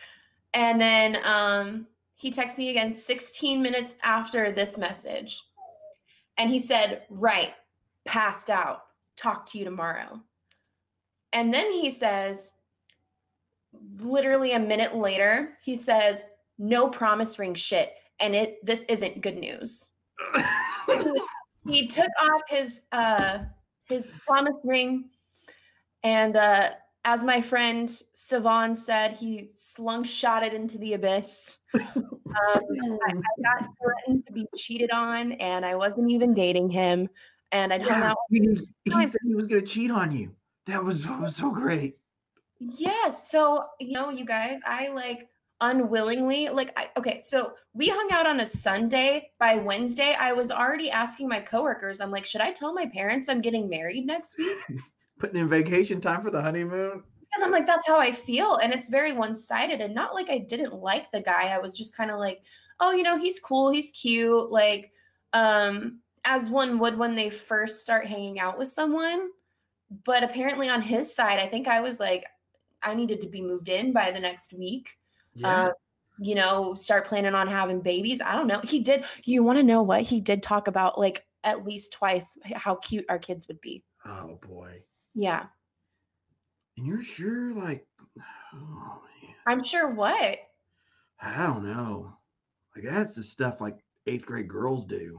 and 0.54 0.78
then 0.78 1.16
um, 1.24 1.86
he 2.14 2.30
texts 2.30 2.58
me 2.58 2.68
again 2.68 2.92
16 2.92 3.62
minutes 3.62 3.96
after 4.04 4.52
this 4.52 4.76
message, 4.76 5.40
and 6.36 6.50
he 6.50 6.60
said, 6.60 7.06
"Right, 7.08 7.54
passed 8.04 8.50
out. 8.50 8.82
Talk 9.16 9.46
to 9.52 9.58
you 9.58 9.64
tomorrow." 9.64 10.20
And 11.32 11.54
then 11.54 11.72
he 11.72 11.88
says, 11.88 12.50
literally 13.96 14.52
a 14.52 14.58
minute 14.58 14.94
later, 14.94 15.56
he 15.62 15.74
says, 15.74 16.22
"No 16.58 16.90
promise 16.90 17.38
ring 17.38 17.54
shit." 17.54 17.94
And 18.20 18.34
it 18.36 18.58
this 18.62 18.84
isn't 18.90 19.22
good 19.22 19.38
news 19.38 19.92
he 21.66 21.86
took 21.86 22.10
off 22.20 22.42
his 22.48 22.84
uh 22.92 23.44
his 23.88 24.18
promise 24.26 24.56
ring 24.64 25.10
and 26.02 26.36
uh 26.36 26.70
as 27.04 27.24
my 27.24 27.40
friend 27.40 27.90
Savon 28.12 28.76
said, 28.76 29.14
he 29.14 29.50
slung 29.56 30.04
shot 30.04 30.44
it 30.44 30.54
into 30.54 30.78
the 30.78 30.92
abyss. 30.94 31.58
Um, 32.34 32.62
I, 33.06 33.12
I 33.12 33.42
got 33.60 33.68
threatened 33.82 34.24
to 34.26 34.32
be 34.32 34.46
cheated 34.56 34.90
on, 34.90 35.32
and 35.32 35.66
I 35.66 35.74
wasn't 35.74 36.10
even 36.10 36.32
dating 36.32 36.70
him. 36.70 37.10
And 37.52 37.74
I'd 37.74 37.82
hung 37.82 38.00
Yeah, 38.00 38.10
out. 38.12 38.16
he, 38.30 38.40
was- 38.48 38.62
he 38.84 38.90
said 39.10 39.20
he 39.26 39.34
was 39.34 39.46
gonna 39.48 39.60
cheat 39.60 39.90
on 39.90 40.12
you. 40.12 40.34
That 40.66 40.82
was, 40.82 41.04
that 41.04 41.20
was 41.20 41.36
so 41.36 41.50
great. 41.50 41.98
Yes. 42.58 43.30
So, 43.30 43.66
you 43.80 43.92
know, 43.92 44.08
you 44.08 44.24
guys, 44.24 44.60
I 44.64 44.88
like 44.88 45.28
unwillingly, 45.62 46.48
like, 46.48 46.72
I, 46.76 46.90
okay, 46.98 47.20
so 47.20 47.54
we 47.72 47.88
hung 47.88 48.08
out 48.12 48.26
on 48.26 48.40
a 48.40 48.46
Sunday. 48.46 49.30
By 49.38 49.56
Wednesday, 49.56 50.14
I 50.18 50.32
was 50.32 50.50
already 50.50 50.90
asking 50.90 51.28
my 51.28 51.40
coworkers, 51.40 52.00
I'm 52.00 52.10
like, 52.10 52.26
should 52.26 52.40
I 52.40 52.50
tell 52.50 52.74
my 52.74 52.84
parents 52.86 53.28
I'm 53.28 53.40
getting 53.40 53.70
married 53.70 54.04
next 54.04 54.36
week? 54.36 54.58
Putting 55.18 55.40
in 55.40 55.48
vacation 55.48 56.00
time 56.00 56.22
for 56.22 56.30
the 56.30 56.42
honeymoon. 56.42 57.04
because 57.20 57.42
I'm 57.44 57.52
like, 57.52 57.66
that's 57.66 57.86
how 57.86 57.98
I 57.98 58.12
feel. 58.12 58.56
And 58.56 58.74
it's 58.74 58.88
very 58.88 59.12
one 59.12 59.36
sided. 59.36 59.80
And 59.80 59.94
not 59.94 60.14
like 60.14 60.28
I 60.28 60.38
didn't 60.38 60.74
like 60.74 61.10
the 61.12 61.22
guy. 61.22 61.48
I 61.48 61.58
was 61.58 61.74
just 61.74 61.96
kind 61.96 62.10
of 62.10 62.18
like, 62.18 62.42
oh, 62.80 62.90
you 62.90 63.04
know, 63.04 63.16
he's 63.16 63.38
cool, 63.38 63.70
he's 63.70 63.92
cute. 63.92 64.50
Like, 64.50 64.90
um, 65.32 66.00
as 66.24 66.50
one 66.50 66.78
would 66.80 66.98
when 66.98 67.14
they 67.14 67.30
first 67.30 67.80
start 67.80 68.06
hanging 68.06 68.40
out 68.40 68.58
with 68.58 68.68
someone. 68.68 69.30
But 70.04 70.24
apparently 70.24 70.68
on 70.68 70.82
his 70.82 71.14
side, 71.14 71.38
I 71.38 71.46
think 71.46 71.68
I 71.68 71.80
was 71.80 72.00
like, 72.00 72.26
I 72.82 72.94
needed 72.94 73.20
to 73.20 73.28
be 73.28 73.40
moved 73.42 73.68
in 73.68 73.92
by 73.92 74.10
the 74.10 74.20
next 74.20 74.52
week. 74.52 74.96
Yeah. 75.34 75.66
Uh, 75.66 75.70
you 76.18 76.34
know, 76.34 76.74
start 76.74 77.06
planning 77.06 77.34
on 77.34 77.48
having 77.48 77.80
babies. 77.80 78.20
I 78.20 78.34
don't 78.34 78.46
know. 78.46 78.60
He 78.64 78.80
did. 78.80 79.04
You 79.24 79.42
want 79.42 79.58
to 79.58 79.62
know 79.62 79.82
what? 79.82 80.02
He 80.02 80.20
did 80.20 80.42
talk 80.42 80.68
about 80.68 80.98
like 80.98 81.24
at 81.44 81.64
least 81.64 81.92
twice 81.92 82.38
how 82.54 82.76
cute 82.76 83.06
our 83.08 83.18
kids 83.18 83.48
would 83.48 83.60
be. 83.60 83.82
oh 84.06 84.38
boy. 84.46 84.82
Yeah. 85.14 85.46
And 86.76 86.86
you're 86.86 87.02
sure, 87.02 87.52
like, 87.52 87.86
oh 88.54 89.02
I'm 89.46 89.64
sure 89.64 89.90
what? 89.90 90.38
I 91.20 91.46
don't 91.46 91.64
know. 91.64 92.12
Like 92.74 92.84
that's 92.84 93.14
the 93.14 93.22
stuff 93.22 93.60
like 93.60 93.78
eighth 94.06 94.26
grade 94.26 94.48
girls 94.48 94.86
do. 94.86 95.18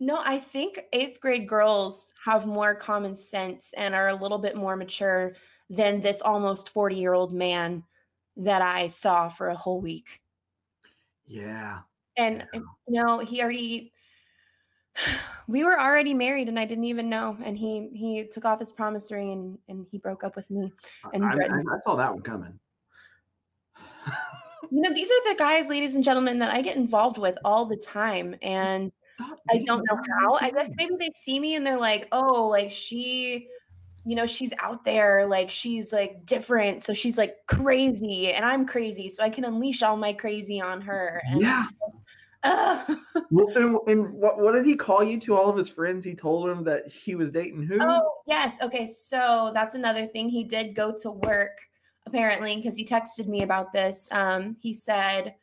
No, 0.00 0.20
I 0.24 0.38
think 0.38 0.80
eighth 0.92 1.20
grade 1.20 1.48
girls 1.48 2.12
have 2.24 2.46
more 2.46 2.74
common 2.74 3.14
sense 3.14 3.72
and 3.76 3.94
are 3.94 4.08
a 4.08 4.14
little 4.14 4.38
bit 4.38 4.56
more 4.56 4.76
mature 4.76 5.34
than 5.70 6.00
this 6.00 6.20
almost 6.20 6.70
40 6.70 6.96
year 6.96 7.14
old 7.14 7.32
man 7.32 7.84
that 8.36 8.62
I 8.62 8.86
saw 8.86 9.28
for 9.28 9.48
a 9.48 9.56
whole 9.56 9.80
week. 9.80 10.20
Yeah. 11.26 11.80
And, 12.16 12.46
Yeah. 12.52 12.60
you 12.88 13.02
know, 13.02 13.18
he 13.20 13.42
already, 13.42 13.92
we 15.48 15.64
were 15.64 15.78
already 15.78 16.14
married 16.14 16.48
and 16.48 16.58
I 16.58 16.64
didn't 16.64 16.84
even 16.84 17.08
know. 17.08 17.36
And 17.44 17.56
he 17.56 17.88
he 17.94 18.24
took 18.30 18.44
off 18.44 18.58
his 18.58 18.72
promise 18.72 19.10
ring 19.10 19.32
and 19.32 19.58
and 19.68 19.86
he 19.90 19.98
broke 19.98 20.24
up 20.24 20.36
with 20.36 20.50
me. 20.50 20.72
And 21.12 21.24
I, 21.24 21.28
I, 21.28 21.58
I 21.58 21.78
saw 21.84 21.96
that 21.96 22.12
one 22.12 22.22
coming. 22.22 22.58
you 24.70 24.80
know, 24.80 24.92
these 24.92 25.10
are 25.10 25.32
the 25.32 25.38
guys, 25.38 25.68
ladies 25.68 25.94
and 25.94 26.04
gentlemen, 26.04 26.38
that 26.40 26.52
I 26.52 26.62
get 26.62 26.76
involved 26.76 27.18
with 27.18 27.38
all 27.44 27.66
the 27.66 27.76
time. 27.76 28.34
And 28.42 28.92
I 29.50 29.58
don't 29.58 29.84
know 29.90 29.98
how. 30.20 30.38
I 30.40 30.50
guess 30.50 30.70
maybe 30.76 30.94
they 30.98 31.10
see 31.14 31.38
me 31.38 31.56
and 31.56 31.66
they're 31.66 31.78
like, 31.78 32.08
oh, 32.12 32.46
like 32.48 32.70
she, 32.70 33.48
you 34.04 34.16
know, 34.16 34.26
she's 34.26 34.52
out 34.58 34.84
there, 34.84 35.26
like 35.26 35.50
she's 35.50 35.92
like 35.92 36.26
different. 36.26 36.82
So 36.82 36.92
she's 36.92 37.16
like 37.16 37.36
crazy 37.46 38.32
and 38.32 38.44
I'm 38.44 38.66
crazy. 38.66 39.08
So 39.08 39.22
I 39.22 39.30
can 39.30 39.44
unleash 39.44 39.82
all 39.82 39.96
my 39.96 40.12
crazy 40.12 40.60
on 40.60 40.80
her. 40.82 41.22
And 41.26 41.40
yeah. 41.40 41.66
Uh, 42.42 42.84
well, 43.30 43.48
and, 43.56 43.78
and, 43.86 44.12
what, 44.14 44.40
what 44.40 44.54
did 44.54 44.66
he 44.66 44.74
call 44.74 45.04
you 45.04 45.20
to 45.20 45.36
all 45.36 45.48
of 45.48 45.56
his 45.56 45.68
friends? 45.68 46.04
He 46.04 46.14
told 46.14 46.48
them 46.48 46.64
that 46.64 46.88
he 46.88 47.14
was 47.14 47.30
dating 47.30 47.62
who? 47.62 47.78
Oh, 47.80 48.14
yes. 48.26 48.60
Okay. 48.60 48.86
So 48.86 49.52
that's 49.54 49.76
another 49.76 50.06
thing. 50.06 50.28
He 50.28 50.42
did 50.42 50.74
go 50.74 50.92
to 51.02 51.10
work 51.12 51.58
apparently 52.06 52.56
because 52.56 52.76
he 52.76 52.84
texted 52.84 53.28
me 53.28 53.42
about 53.42 53.72
this. 53.72 54.08
Um, 54.10 54.56
he 54.60 54.74
said, 54.74 55.36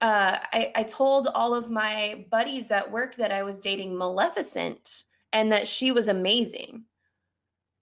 uh, 0.00 0.38
I, 0.52 0.70
I 0.76 0.82
told 0.84 1.28
all 1.34 1.54
of 1.54 1.70
my 1.70 2.26
buddies 2.30 2.70
at 2.70 2.90
work 2.90 3.16
that 3.16 3.32
I 3.32 3.42
was 3.42 3.58
dating 3.58 3.96
Maleficent 3.96 5.04
and 5.32 5.50
that 5.50 5.66
she 5.66 5.90
was 5.90 6.06
amazing. 6.06 6.84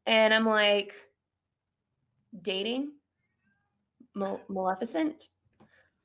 And 0.06 0.34
I'm 0.34 0.46
like, 0.46 0.92
dating 2.40 2.92
Maleficent? 4.14 5.28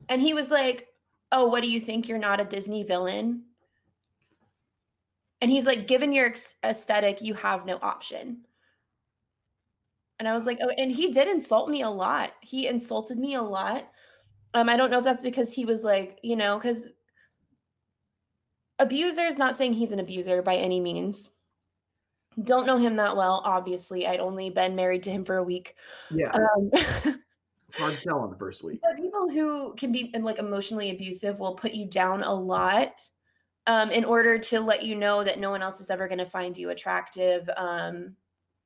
And 0.08 0.22
he 0.22 0.34
was 0.34 0.52
like, 0.52 0.88
Oh, 1.32 1.46
what 1.46 1.64
do 1.64 1.70
you 1.70 1.80
think? 1.80 2.08
You're 2.08 2.18
not 2.18 2.40
a 2.40 2.46
Disney 2.46 2.84
villain? 2.84 3.44
And 5.42 5.52
he's 5.52 5.66
like, 5.66 5.88
Given 5.88 6.14
your 6.14 6.34
aesthetic, 6.64 7.22
you 7.22 7.34
have 7.36 7.66
no 7.66 7.78
option. 7.82 8.46
And 10.18 10.28
I 10.28 10.34
was 10.34 10.46
like, 10.46 10.60
Oh, 10.62 10.70
and 10.70 10.92
he 10.92 11.12
did 11.12 11.28
insult 11.28 11.70
me 11.70 11.82
a 11.82 11.90
lot. 11.90 12.34
He 12.42 12.68
insulted 12.68 13.18
me 13.18 13.36
a 13.36 13.42
lot 13.42 13.90
um, 14.54 14.70
I 14.70 14.78
don't 14.78 14.90
know 14.90 15.00
if 15.00 15.04
that's 15.04 15.24
because 15.24 15.52
he 15.54 15.66
was 15.66 15.84
like, 15.84 16.20
you 16.24 16.36
know, 16.36 16.58
because 16.58 16.92
abuser 18.80 19.22
is 19.22 19.38
not 19.38 19.58
saying 19.58 19.74
he's 19.74 19.92
an 19.92 20.00
abuser 20.00 20.42
by 20.42 20.56
any 20.56 20.80
means. 20.80 21.32
Don't 22.44 22.66
know 22.66 22.78
him 22.78 22.96
that 22.98 23.18
well, 23.18 23.42
obviously. 23.44 24.08
I'd 24.08 24.20
only 24.20 24.50
been 24.50 24.76
married 24.76 25.04
to 25.04 25.12
him 25.12 25.26
for 25.26 25.38
a 25.38 25.44
week. 25.44 25.76
Yeah. 26.12 26.32
Um, 26.32 26.72
hard 27.78 27.96
to 27.96 28.02
tell 28.02 28.24
in 28.26 28.32
the 28.32 28.38
first 28.38 28.64
week. 28.64 28.80
But 28.82 29.02
people 29.02 29.30
who 29.30 29.74
can 29.76 29.92
be 29.92 30.14
like 30.20 30.40
emotionally 30.40 30.92
abusive 30.92 31.40
will 31.40 31.56
put 31.56 31.74
you 31.74 31.86
down 31.88 32.24
a 32.24 32.34
lot 32.34 33.02
um, 33.68 33.92
in 33.92 34.06
order 34.06 34.38
to 34.40 34.60
let 34.60 34.84
you 34.84 34.96
know 34.96 35.24
that 35.24 35.40
no 35.40 35.52
one 35.52 35.62
else 35.62 35.80
is 35.80 35.90
ever 35.90 36.08
going 36.08 36.20
to 36.20 36.26
find 36.26 36.58
you 36.58 36.70
attractive. 36.70 37.50
Um, 37.56 38.16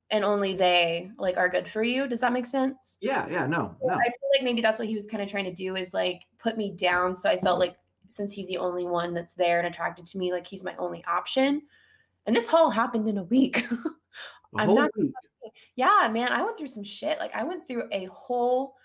and 0.09 0.23
only 0.23 0.55
they 0.55 1.11
like 1.17 1.37
are 1.37 1.49
good 1.49 1.67
for 1.67 1.83
you. 1.83 2.07
Does 2.07 2.19
that 2.19 2.33
make 2.33 2.45
sense? 2.45 2.97
Yeah, 3.01 3.27
yeah, 3.29 3.47
no, 3.47 3.75
no. 3.83 3.93
I 3.93 4.03
feel 4.03 4.29
like 4.35 4.43
maybe 4.43 4.61
that's 4.61 4.77
what 4.77 4.87
he 4.87 4.95
was 4.95 5.07
kind 5.07 5.23
of 5.23 5.29
trying 5.29 5.45
to 5.45 5.53
do 5.53 5.75
is 5.75 5.93
like 5.93 6.21
put 6.37 6.55
me 6.55 6.71
down. 6.71 7.15
So 7.15 7.29
I 7.29 7.39
felt 7.39 7.59
like 7.59 7.75
since 8.07 8.31
he's 8.31 8.47
the 8.47 8.57
only 8.57 8.85
one 8.85 9.13
that's 9.13 9.33
there 9.33 9.57
and 9.57 9.67
attracted 9.67 10.05
to 10.07 10.17
me, 10.17 10.31
like 10.31 10.45
he's 10.45 10.63
my 10.63 10.75
only 10.77 11.03
option. 11.05 11.63
And 12.25 12.35
this 12.35 12.53
all 12.53 12.69
happened 12.69 13.07
in 13.07 13.17
a 13.17 13.23
week. 13.23 13.65
I'm 14.55 14.73
not 14.73 14.91
week. 14.97 15.11
yeah, 15.75 16.09
man. 16.11 16.31
I 16.31 16.43
went 16.43 16.57
through 16.57 16.67
some 16.67 16.83
shit. 16.83 17.19
Like 17.19 17.35
I 17.35 17.43
went 17.43 17.67
through 17.67 17.83
a 17.91 18.05
whole 18.05 18.75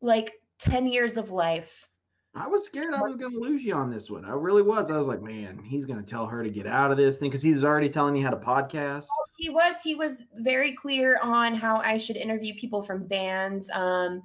like 0.00 0.32
10 0.58 0.86
years 0.86 1.16
of 1.16 1.30
life 1.30 1.88
I 2.34 2.46
was 2.46 2.64
scared 2.64 2.94
I 2.94 3.02
was 3.02 3.16
going 3.16 3.32
to 3.32 3.38
lose 3.38 3.62
you 3.62 3.74
on 3.74 3.90
this 3.90 4.08
one. 4.08 4.24
I 4.24 4.30
really 4.30 4.62
was. 4.62 4.90
I 4.90 4.96
was 4.96 5.06
like, 5.06 5.20
man, 5.20 5.62
he's 5.62 5.84
going 5.84 6.02
to 6.02 6.08
tell 6.08 6.26
her 6.26 6.42
to 6.42 6.48
get 6.48 6.66
out 6.66 6.90
of 6.90 6.96
this 6.96 7.18
thing 7.18 7.28
because 7.28 7.42
he's 7.42 7.62
already 7.62 7.90
telling 7.90 8.16
you 8.16 8.24
how 8.24 8.30
to 8.30 8.38
podcast. 8.38 9.04
He 9.36 9.50
was. 9.50 9.82
He 9.84 9.94
was 9.94 10.24
very 10.36 10.72
clear 10.72 11.18
on 11.22 11.54
how 11.54 11.78
I 11.78 11.98
should 11.98 12.16
interview 12.16 12.54
people 12.54 12.82
from 12.82 13.06
bands. 13.06 13.70
Um, 13.70 14.22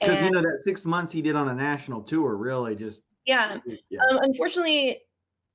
because 0.00 0.22
you 0.22 0.30
know 0.30 0.42
that 0.42 0.60
six 0.66 0.84
months 0.84 1.10
he 1.10 1.22
did 1.22 1.34
on 1.34 1.48
a 1.48 1.54
national 1.54 2.02
tour 2.02 2.36
really 2.36 2.76
just 2.76 3.04
yeah. 3.24 3.56
yeah. 3.88 4.00
Um, 4.10 4.18
unfortunately, 4.18 5.00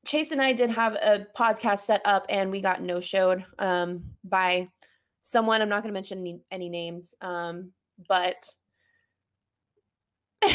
Chase 0.06 0.32
and 0.32 0.42
I 0.42 0.54
did 0.54 0.72
have 0.72 0.94
a 0.94 1.28
podcast 1.38 1.80
set 1.80 2.02
up 2.06 2.26
and 2.30 2.52
we 2.52 2.62
got 2.62 2.82
no 2.82 3.00
showed 3.00 3.46
um, 3.60 4.04
by 4.24 4.70
someone. 5.22 5.62
I'm 5.62 5.70
not 5.70 5.84
going 5.84 5.94
to 5.94 5.98
mention 5.98 6.20
any, 6.20 6.42
any 6.52 6.70
names, 6.70 7.16
um, 7.22 7.72
but. 8.08 8.46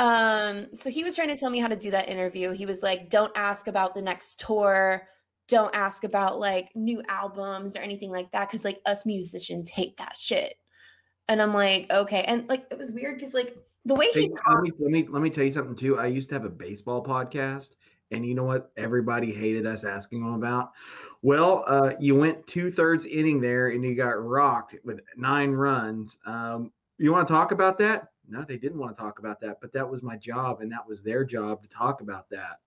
Um, 0.00 0.68
so 0.72 0.88
he 0.88 1.04
was 1.04 1.14
trying 1.14 1.28
to 1.28 1.36
tell 1.36 1.50
me 1.50 1.58
how 1.58 1.68
to 1.68 1.76
do 1.76 1.90
that 1.90 2.08
interview. 2.08 2.52
He 2.52 2.64
was 2.64 2.82
like, 2.82 3.10
don't 3.10 3.36
ask 3.36 3.68
about 3.68 3.94
the 3.94 4.00
next 4.00 4.40
tour. 4.40 5.06
Don't 5.46 5.74
ask 5.76 6.04
about 6.04 6.40
like 6.40 6.70
new 6.74 7.02
albums 7.06 7.76
or 7.76 7.80
anything 7.80 8.10
like 8.10 8.32
that. 8.32 8.50
Cause 8.50 8.64
like 8.64 8.80
us 8.86 9.04
musicians 9.04 9.68
hate 9.68 9.98
that 9.98 10.16
shit. 10.16 10.54
And 11.28 11.42
I'm 11.42 11.52
like, 11.52 11.86
okay. 11.90 12.22
And 12.22 12.48
like 12.48 12.64
it 12.70 12.78
was 12.78 12.92
weird 12.92 13.18
because 13.18 13.34
like 13.34 13.54
the 13.84 13.94
way 13.94 14.06
he 14.12 14.22
hey, 14.22 14.28
talked- 14.28 14.48
let 14.48 14.62
me 14.62 14.72
let 14.78 14.90
me 14.90 15.06
let 15.08 15.22
me 15.22 15.30
tell 15.30 15.44
you 15.44 15.52
something 15.52 15.76
too. 15.76 15.98
I 15.98 16.06
used 16.06 16.28
to 16.30 16.34
have 16.34 16.44
a 16.44 16.50
baseball 16.50 17.02
podcast, 17.02 17.74
and 18.10 18.24
you 18.26 18.34
know 18.34 18.44
what 18.44 18.72
everybody 18.76 19.32
hated 19.32 19.66
us 19.66 19.84
asking 19.84 20.22
them 20.22 20.34
about? 20.34 20.72
Well, 21.22 21.64
uh, 21.66 21.92
you 21.98 22.14
went 22.14 22.46
two 22.46 22.70
thirds 22.70 23.04
inning 23.04 23.40
there 23.40 23.68
and 23.68 23.84
you 23.84 23.94
got 23.94 24.24
rocked 24.24 24.74
with 24.84 25.00
nine 25.16 25.52
runs. 25.52 26.16
Um, 26.24 26.72
you 26.96 27.12
want 27.12 27.28
to 27.28 27.34
talk 27.34 27.52
about 27.52 27.78
that? 27.78 28.08
no, 28.30 28.44
they 28.44 28.56
didn't 28.56 28.78
want 28.78 28.96
to 28.96 29.02
talk 29.02 29.18
about 29.18 29.40
that, 29.40 29.58
but 29.60 29.72
that 29.72 29.88
was 29.88 30.02
my 30.02 30.16
job 30.16 30.60
and 30.60 30.70
that 30.70 30.86
was 30.86 31.02
their 31.02 31.24
job 31.24 31.62
to 31.62 31.68
talk 31.68 32.00
about 32.00 32.30
that. 32.30 32.60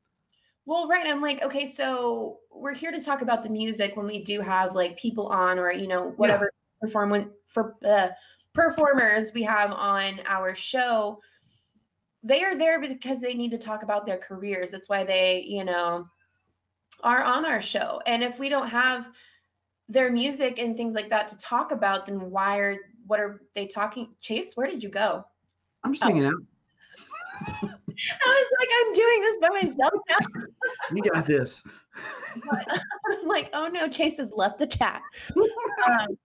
Well, 0.65 0.87
right. 0.87 1.07
I'm 1.07 1.21
like, 1.21 1.41
okay, 1.43 1.65
so 1.65 2.39
we're 2.51 2.75
here 2.75 2.91
to 2.91 3.01
talk 3.01 3.21
about 3.21 3.43
the 3.43 3.49
music 3.49 3.97
when 3.97 4.05
we 4.05 4.23
do 4.23 4.41
have 4.41 4.75
like 4.75 4.97
people 4.97 5.27
on 5.27 5.57
or, 5.57 5.71
you 5.71 5.87
know, 5.87 6.11
whatever 6.17 6.51
yeah. 6.53 6.87
perform 6.87 7.09
when 7.09 7.31
for 7.47 7.75
uh, 7.83 8.09
performers 8.53 9.31
we 9.33 9.43
have 9.43 9.71
on 9.71 10.19
our 10.25 10.55
show. 10.55 11.19
They 12.23 12.43
are 12.43 12.57
there 12.57 12.79
because 12.79 13.19
they 13.19 13.33
need 13.33 13.51
to 13.51 13.57
talk 13.57 13.83
about 13.83 14.05
their 14.05 14.17
careers. 14.17 14.71
That's 14.71 14.89
why 14.89 15.03
they, 15.03 15.43
you 15.47 15.65
know, 15.65 16.07
are 17.03 17.23
on 17.23 17.45
our 17.45 17.61
show. 17.61 18.01
And 18.05 18.23
if 18.23 18.39
we 18.39 18.49
don't 18.49 18.69
have 18.69 19.09
their 19.89 20.11
music 20.11 20.59
and 20.59 20.77
things 20.77 20.93
like 20.93 21.09
that 21.09 21.27
to 21.29 21.37
talk 21.37 21.71
about, 21.71 22.05
then 22.05 22.31
why 22.31 22.57
are 22.59 22.77
what 23.05 23.19
are 23.19 23.41
they 23.53 23.67
talking? 23.67 24.15
Chase, 24.21 24.53
where 24.55 24.67
did 24.67 24.81
you 24.81 24.89
go? 24.89 25.25
I'm 25.83 25.93
just 25.93 26.03
oh. 26.03 26.07
hanging 26.07 26.25
out. 26.25 26.33
I 27.65 28.25
was 28.25 28.51
like, 28.59 28.69
I'm 28.79 28.93
doing 28.93 29.21
this 29.21 29.37
by 29.41 29.49
myself 29.49 29.93
now. 30.09 30.41
you 30.95 31.03
got 31.11 31.25
this. 31.25 31.63
I'm 32.51 33.27
like, 33.27 33.49
oh 33.53 33.67
no, 33.67 33.87
Chase 33.87 34.17
has 34.17 34.31
left 34.35 34.59
the 34.59 34.67
chat. 34.67 35.01
Um, 35.37 36.17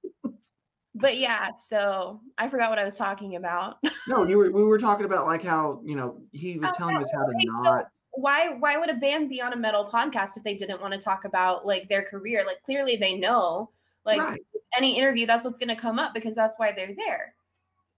but 1.01 1.19
yeah, 1.19 1.53
so 1.53 2.21
I 2.37 2.49
forgot 2.49 2.71
what 2.71 2.79
I 2.79 2.85
was 2.85 2.97
talking 2.97 3.37
about. 3.37 3.79
no, 4.09 4.25
you 4.25 4.39
were 4.39 4.51
we 4.51 4.63
were 4.63 4.79
talking 4.79 5.07
about 5.07 5.27
like 5.27 5.43
how 5.43 5.81
you 5.85 5.97
know 5.97 6.21
he 6.33 6.59
was 6.59 6.71
oh, 6.73 6.77
telling 6.77 6.97
us 6.97 7.09
how 7.13 7.25
to 7.25 7.33
not. 7.45 7.65
So 7.65 7.87
why 8.13 8.55
why 8.59 8.77
would 8.77 8.91
a 8.91 8.95
band 8.95 9.29
be 9.29 9.41
on 9.41 9.53
a 9.53 9.57
metal 9.57 9.89
podcast 9.93 10.37
if 10.37 10.45
they 10.45 10.55
didn't 10.55 10.81
want 10.81 10.93
to 10.93 10.99
talk 10.99 11.25
about 11.25 11.67
like 11.67 11.89
their 11.89 12.03
career? 12.03 12.45
Like 12.47 12.63
clearly 12.63 12.97
they 12.97 13.17
know. 13.17 13.71
Like 14.05 14.21
right. 14.21 14.41
any 14.77 14.97
interview, 14.99 15.27
that's 15.27 15.45
what's 15.45 15.59
going 15.59 15.69
to 15.69 15.77
come 15.77 15.99
up 15.99 16.15
because 16.15 16.35
that's 16.35 16.59
why 16.59 16.73
they're 16.73 16.95
there. 16.97 17.35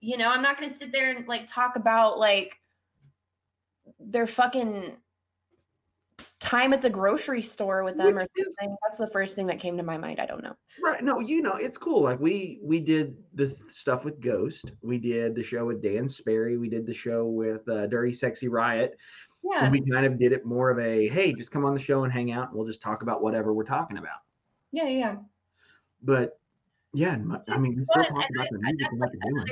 You 0.01 0.17
know, 0.17 0.29
I'm 0.29 0.43
not 0.43 0.57
going 0.57 0.69
to 0.69 0.75
sit 0.75 0.91
there 0.93 1.15
and 1.15 1.29
like 1.29 1.47
talk 1.47 1.77
about 1.77 2.19
like 2.19 2.59
their 4.01 4.27
fucking 4.27 4.97
time 6.41 6.73
at 6.73 6.81
the 6.81 6.91
grocery 6.91 7.43
store 7.43 7.85
with 7.85 7.97
them 7.97 8.15
Which 8.15 8.25
or 8.25 8.29
something. 8.37 8.71
Is, 8.71 8.77
That's 8.83 8.99
the 8.99 9.11
first 9.13 9.37
thing 9.37 9.47
that 9.47 9.61
came 9.61 9.77
to 9.77 9.83
my 9.83 9.99
mind. 9.99 10.19
I 10.19 10.27
don't 10.27 10.43
know. 10.43 10.57
Right. 10.83 11.03
No, 11.05 11.21
you 11.21 11.43
know, 11.43 11.55
it's 11.55 11.79
cool. 11.79 12.03
Like 12.03 12.19
we 12.19 12.59
we 12.63 12.81
did 12.81 13.17
the 13.35 13.55
stuff 13.71 14.05
with 14.05 14.21
Ghost. 14.21 14.73
We 14.83 14.99
did 14.99 15.35
the 15.35 15.43
show 15.43 15.67
with 15.67 15.83
Dan 15.83 16.09
Sperry. 16.09 16.57
We 16.57 16.69
did 16.69 16.87
the 16.87 16.95
show 16.95 17.27
with 17.27 17.69
uh, 17.69 17.87
Dirty 17.87 18.15
Sexy 18.15 18.49
Riot. 18.49 18.97
Yeah. 19.43 19.65
And 19.65 19.73
we 19.73 19.89
kind 19.89 20.05
of 20.05 20.19
did 20.19 20.33
it 20.33 20.45
more 20.45 20.71
of 20.71 20.79
a 20.79 21.09
hey, 21.09 21.33
just 21.33 21.51
come 21.51 21.65
on 21.65 21.75
the 21.75 21.81
show 21.81 22.05
and 22.05 22.13
hang 22.13 22.33
out 22.33 22.49
and 22.49 22.57
we'll 22.57 22.67
just 22.67 22.83
talk 22.83 23.03
about 23.03 23.23
whatever 23.23 23.53
we're 23.53 23.65
talking 23.65 23.99
about. 23.99 24.19
Yeah, 24.73 24.89
yeah. 24.89 25.17
But 26.03 26.39
yeah, 26.93 27.19
I 27.49 27.59
mean, 27.59 27.77
we 27.77 27.85
still 27.85 28.05
talk 28.05 28.29
about 28.35 28.49
the 28.51 28.59
music 28.59 28.89
and 28.91 29.01
what 29.01 29.11
they're 29.13 29.31
doing 29.31 29.47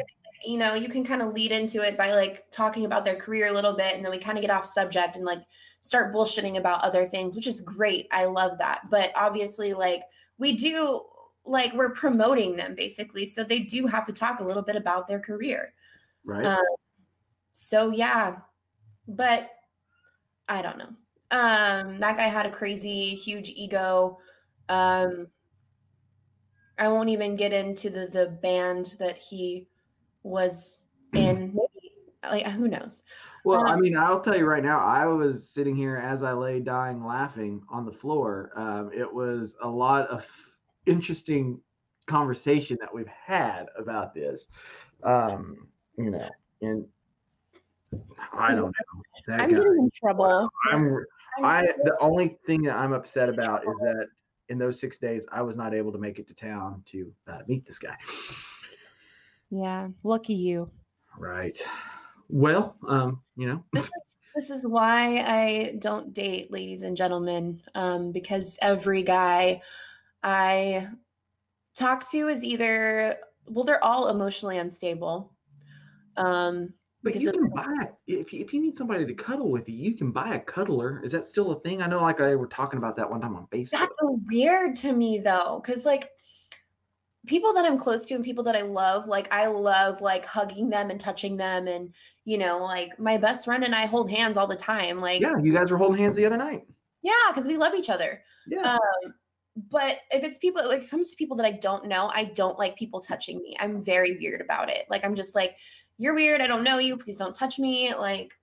you 0.45 0.59
know, 0.59 0.75
you 0.75 0.89
can 0.89 1.05
kind 1.05 1.23
of 1.23 1.33
lead 1.33 1.53
into 1.53 1.83
it 1.83 1.97
by 1.97 2.15
like 2.15 2.49
talking 2.51 2.85
about 2.85 3.05
their 3.05 3.17
career 3.17 3.49
a 3.49 3.53
little 3.53 3.73
bit 3.73 3.97
and 3.97 4.05
then 4.05 4.11
we 4.11 4.19
kind 4.19 4.39
of 4.39 4.43
get 4.43 4.51
off 4.51 4.65
subject 4.65 5.17
and 5.17 5.25
like 5.25 5.43
start 5.81 6.15
bullshitting 6.15 6.57
about 6.57 6.85
other 6.85 7.07
things, 7.07 7.37
which 7.37 7.47
is 7.47 7.61
great. 7.61 8.09
I 8.11 8.25
love 8.25 8.59
that. 8.59 8.91
But 8.91 9.13
obviously, 9.15 9.75
like, 9.75 10.03
we 10.39 10.53
do 10.53 11.03
like 11.45 11.73
we're 11.73 11.91
promoting 11.91 12.57
them 12.57 12.75
basically. 12.75 13.25
So 13.25 13.43
they 13.43 13.61
do 13.61 13.87
have 13.87 14.07
to 14.07 14.13
talk 14.13 14.41
a 14.41 14.45
little 14.45 14.63
bit 14.63 14.77
about 14.77 15.07
their 15.07 15.21
career. 15.21 15.73
Right. 16.25 16.45
Um, 16.45 16.59
so 17.53 17.91
yeah. 17.91 18.37
But 19.07 19.51
I 20.49 20.63
don't 20.63 20.79
know. 20.79 20.91
Um, 21.31 21.99
that 22.01 22.17
guy 22.17 22.25
had 22.25 22.47
a 22.47 22.51
crazy, 22.51 23.15
huge 23.15 23.49
ego. 23.49 24.19
Um, 24.69 25.29
I 26.79 26.89
won't 26.89 27.09
even 27.09 27.37
get 27.37 27.53
into 27.53 27.91
the 27.91 28.07
the 28.07 28.27
band 28.27 28.97
that 28.99 29.19
he 29.19 29.67
was 30.23 30.85
in 31.15 31.55
maybe 31.55 31.95
like 32.23 32.47
who 32.47 32.69
knows 32.69 33.03
Well, 33.49 33.67
I 33.67 33.77
mean, 33.77 33.97
I'll 33.97 34.21
tell 34.21 34.37
you 34.37 34.45
right 34.45 34.63
now, 34.63 34.79
I 34.79 35.07
was 35.07 35.49
sitting 35.49 35.75
here 35.75 35.97
as 35.97 36.23
I 36.23 36.33
lay 36.35 36.61
dying 36.61 37.03
laughing 37.03 37.63
on 37.71 37.87
the 37.87 37.93
floor. 37.93 38.53
Um, 38.55 38.91
it 38.93 39.11
was 39.11 39.55
a 39.63 39.69
lot 39.69 40.07
of 40.09 40.27
interesting 40.85 41.59
conversation 42.07 42.77
that 42.83 42.95
we've 42.95 43.09
had 43.09 43.69
about 43.79 44.13
this. 44.13 44.49
Um, 45.03 45.67
you 45.97 46.11
know, 46.11 46.29
and 46.61 46.85
I 48.35 48.55
don't 48.55 48.67
know. 48.67 49.03
That 49.29 49.41
I'm 49.41 49.49
guy, 49.49 49.57
getting 49.57 49.79
in 49.79 49.91
trouble. 49.99 50.51
I'm, 50.71 51.07
I 51.43 51.69
the 51.85 51.97
only 52.03 52.37
thing 52.45 52.65
that 52.65 52.77
I'm 52.77 52.93
upset 52.93 53.31
about 53.31 53.63
is 53.63 53.75
that 53.81 54.09
in 54.51 54.59
those 54.59 54.79
six 54.79 54.99
days 54.99 55.25
I 55.33 55.41
was 55.41 55.57
not 55.57 55.73
able 55.73 55.93
to 55.93 55.99
make 55.99 56.19
it 56.19 56.29
to 56.29 56.35
town 56.35 56.83
to 56.91 57.11
uh, 57.27 57.39
meet 57.47 57.65
this 57.67 57.79
guy. 57.79 57.97
Yeah, 59.49 59.89
lucky 60.05 60.35
you. 60.35 60.71
Right. 61.17 61.59
Well, 62.29 62.77
um, 62.87 63.23
you 63.37 63.49
know. 63.49 63.65
This 63.73 63.85
is 63.85 64.17
this 64.35 64.51
is 64.51 64.67
why 64.67 65.25
I 65.27 65.77
don't 65.79 66.13
date, 66.13 66.53
ladies 66.53 66.85
and 66.85 66.97
gentlemen, 66.97 67.61
um, 67.75 68.13
because 68.13 68.59
every 68.63 69.03
guy 69.03 69.63
I 70.23 70.87
talk 71.77 72.09
to 72.11 72.29
is 72.29 72.45
either 72.45 73.17
well, 73.47 73.65
they're 73.65 73.83
all 73.83 74.09
emotionally 74.09 74.59
unstable. 74.59 75.33
Um, 76.17 76.75
but 77.03 77.15
you 77.17 77.33
can 77.33 77.49
buy 77.49 77.89
if 78.07 78.33
you, 78.33 78.41
if 78.41 78.53
you 78.53 78.61
need 78.61 78.77
somebody 78.77 79.07
to 79.07 79.15
cuddle 79.15 79.51
with 79.51 79.69
you, 79.69 79.77
you 79.77 79.97
can 79.97 80.11
buy 80.11 80.35
a 80.35 80.41
cuddler. 80.41 81.01
Is 81.05 81.13
that 81.13 81.27
still 81.27 81.53
a 81.53 81.61
thing? 81.61 81.81
I 81.81 81.87
know, 81.87 82.03
like 82.03 82.21
I 82.21 82.35
were 82.35 82.49
talking 82.49 82.79
about 82.79 82.97
that 82.97 83.09
one 83.09 83.21
time 83.21 83.37
on 83.37 83.47
Facebook. 83.47 83.71
That's 83.71 83.99
weird 84.03 84.77
to 84.77 84.93
me, 84.93 85.19
though, 85.19 85.63
because 85.65 85.85
like 85.85 86.11
people 87.27 87.53
that 87.55 87.65
I'm 87.65 87.79
close 87.79 88.07
to 88.07 88.15
and 88.15 88.25
people 88.25 88.45
that 88.45 88.57
I 88.57 88.63
love, 88.63 89.07
like 89.07 89.33
I 89.33 89.47
love 89.47 90.01
like 90.01 90.27
hugging 90.27 90.71
them 90.71 90.91
and 90.91 91.01
touching 91.01 91.37
them, 91.37 91.69
and 91.69 91.95
you 92.29 92.37
know, 92.37 92.63
like 92.63 92.99
my 92.99 93.17
best 93.17 93.47
friend 93.47 93.65
and 93.65 93.75
I 93.75 93.87
hold 93.87 94.11
hands 94.11 94.37
all 94.37 94.47
the 94.47 94.55
time. 94.55 95.01
Like, 95.01 95.23
yeah, 95.23 95.39
you 95.43 95.51
guys 95.51 95.71
were 95.71 95.79
holding 95.79 95.99
hands 95.99 96.15
the 96.15 96.27
other 96.27 96.37
night. 96.37 96.67
Yeah, 97.01 97.15
because 97.29 97.47
we 97.47 97.57
love 97.57 97.73
each 97.73 97.89
other. 97.89 98.21
Yeah. 98.47 98.75
Um, 98.75 99.15
but 99.71 100.01
if 100.11 100.23
it's 100.23 100.37
people, 100.37 100.69
like 100.69 100.83
it 100.83 100.91
comes 100.91 101.11
to 101.11 101.17
people 101.17 101.39
that 101.39 101.47
I 101.47 101.53
don't 101.53 101.87
know, 101.87 102.11
I 102.13 102.25
don't 102.25 102.59
like 102.59 102.77
people 102.77 103.01
touching 103.01 103.39
me. 103.39 103.57
I'm 103.59 103.81
very 103.81 104.19
weird 104.19 104.43
about 104.43 104.69
it. 104.69 104.85
Like 104.91 105.07
I'm 105.07 105.15
just 105.15 105.35
like 105.35 105.57
you're 105.97 106.15
weird. 106.15 106.43
I 106.43 106.47
don't 106.47 106.65
know 106.65 106.77
you. 106.77 106.99
Please 106.99 107.17
don't 107.17 107.35
touch 107.35 107.59
me. 107.59 107.95
Like, 107.95 108.35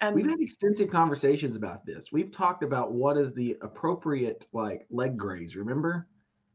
um, 0.00 0.14
we've 0.14 0.28
had 0.28 0.40
extensive 0.40 0.90
conversations 0.90 1.54
about 1.54 1.86
this. 1.86 2.10
We've 2.10 2.32
talked 2.32 2.64
about 2.64 2.90
what 2.90 3.16
is 3.16 3.32
the 3.34 3.56
appropriate 3.62 4.48
like 4.52 4.84
leg 4.90 5.16
graze. 5.16 5.54
Remember? 5.54 6.08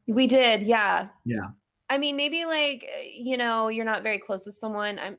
We 0.05 0.27
did. 0.27 0.63
Yeah. 0.63 1.07
Yeah. 1.23 1.47
I 1.89 1.97
mean, 1.97 2.17
maybe 2.17 2.43
like 2.43 2.85
you 3.15 3.37
know, 3.37 3.69
you're 3.69 3.85
not 3.85 4.03
very 4.03 4.17
close 4.17 4.45
with 4.45 4.55
someone. 4.55 4.99
I'm. 4.99 5.17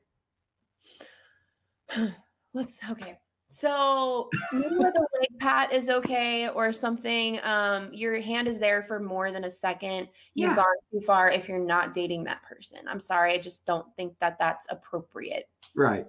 Let's 2.55 2.79
okay. 2.91 3.19
So 3.49 4.29
maybe 4.53 4.75
like 4.75 4.95
a 4.97 5.01
leg 5.01 5.39
pat 5.39 5.73
is 5.73 5.89
okay 5.89 6.49
or 6.49 6.73
something. 6.73 7.39
Um, 7.45 7.91
your 7.93 8.21
hand 8.21 8.49
is 8.49 8.59
there 8.59 8.83
for 8.83 8.99
more 8.99 9.31
than 9.31 9.45
a 9.45 9.51
second. 9.51 10.09
You've 10.35 10.51
yeah. 10.51 10.57
gone 10.57 10.75
too 10.93 11.01
far 11.01 11.31
if 11.31 11.49
you're 11.49 11.59
not 11.59 11.95
dating 11.95 12.25
that 12.25 12.43
person. 12.43 12.81
I'm 12.89 12.99
sorry, 12.99 13.33
I 13.35 13.39
just 13.39 13.65
don't 13.65 13.87
think 13.95 14.15
that 14.21 14.37
that's 14.41 14.67
appropriate. 14.69 15.49
Right. 15.77 16.07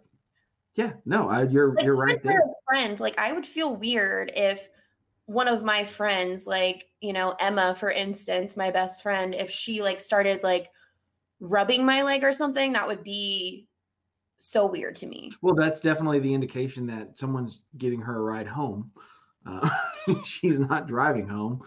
Yeah. 0.74 0.94
No, 1.06 1.30
I, 1.30 1.44
you're 1.44 1.76
like, 1.76 1.86
you're 1.86 1.96
right 1.96 2.22
there. 2.24 2.42
Friends, 2.68 3.00
like 3.00 3.20
I 3.20 3.34
would 3.34 3.46
feel 3.46 3.76
weird 3.76 4.32
if 4.36 4.68
one 5.28 5.48
of 5.48 5.64
my 5.64 5.86
friends, 5.86 6.48
like 6.48 6.88
you 7.02 7.14
know 7.14 7.36
Emma, 7.40 7.76
for 7.76 7.92
instance, 7.92 8.58
my 8.58 8.72
best 8.72 9.04
friend, 9.04 9.36
if 9.36 9.52
she 9.52 9.84
like 9.84 10.02
started 10.02 10.42
like 10.42 10.72
rubbing 11.40 11.86
my 11.86 12.02
leg 12.02 12.24
or 12.24 12.34
something, 12.34 12.74
that 12.74 12.88
would 12.88 13.04
be 13.04 13.68
so 14.38 14.66
weird 14.66 14.96
to 14.98 15.08
me. 15.08 15.34
Well, 15.42 15.56
that's 15.56 15.82
definitely 15.82 16.20
the 16.20 16.34
indication 16.34 16.86
that 16.88 17.18
someone's 17.18 17.64
getting 17.78 18.02
her 18.02 18.18
a 18.18 18.22
ride 18.22 18.48
home. 18.48 18.92
Uh, 19.46 19.70
she's 20.24 20.60
not 20.60 20.88
driving 20.88 21.28
home. 21.28 21.62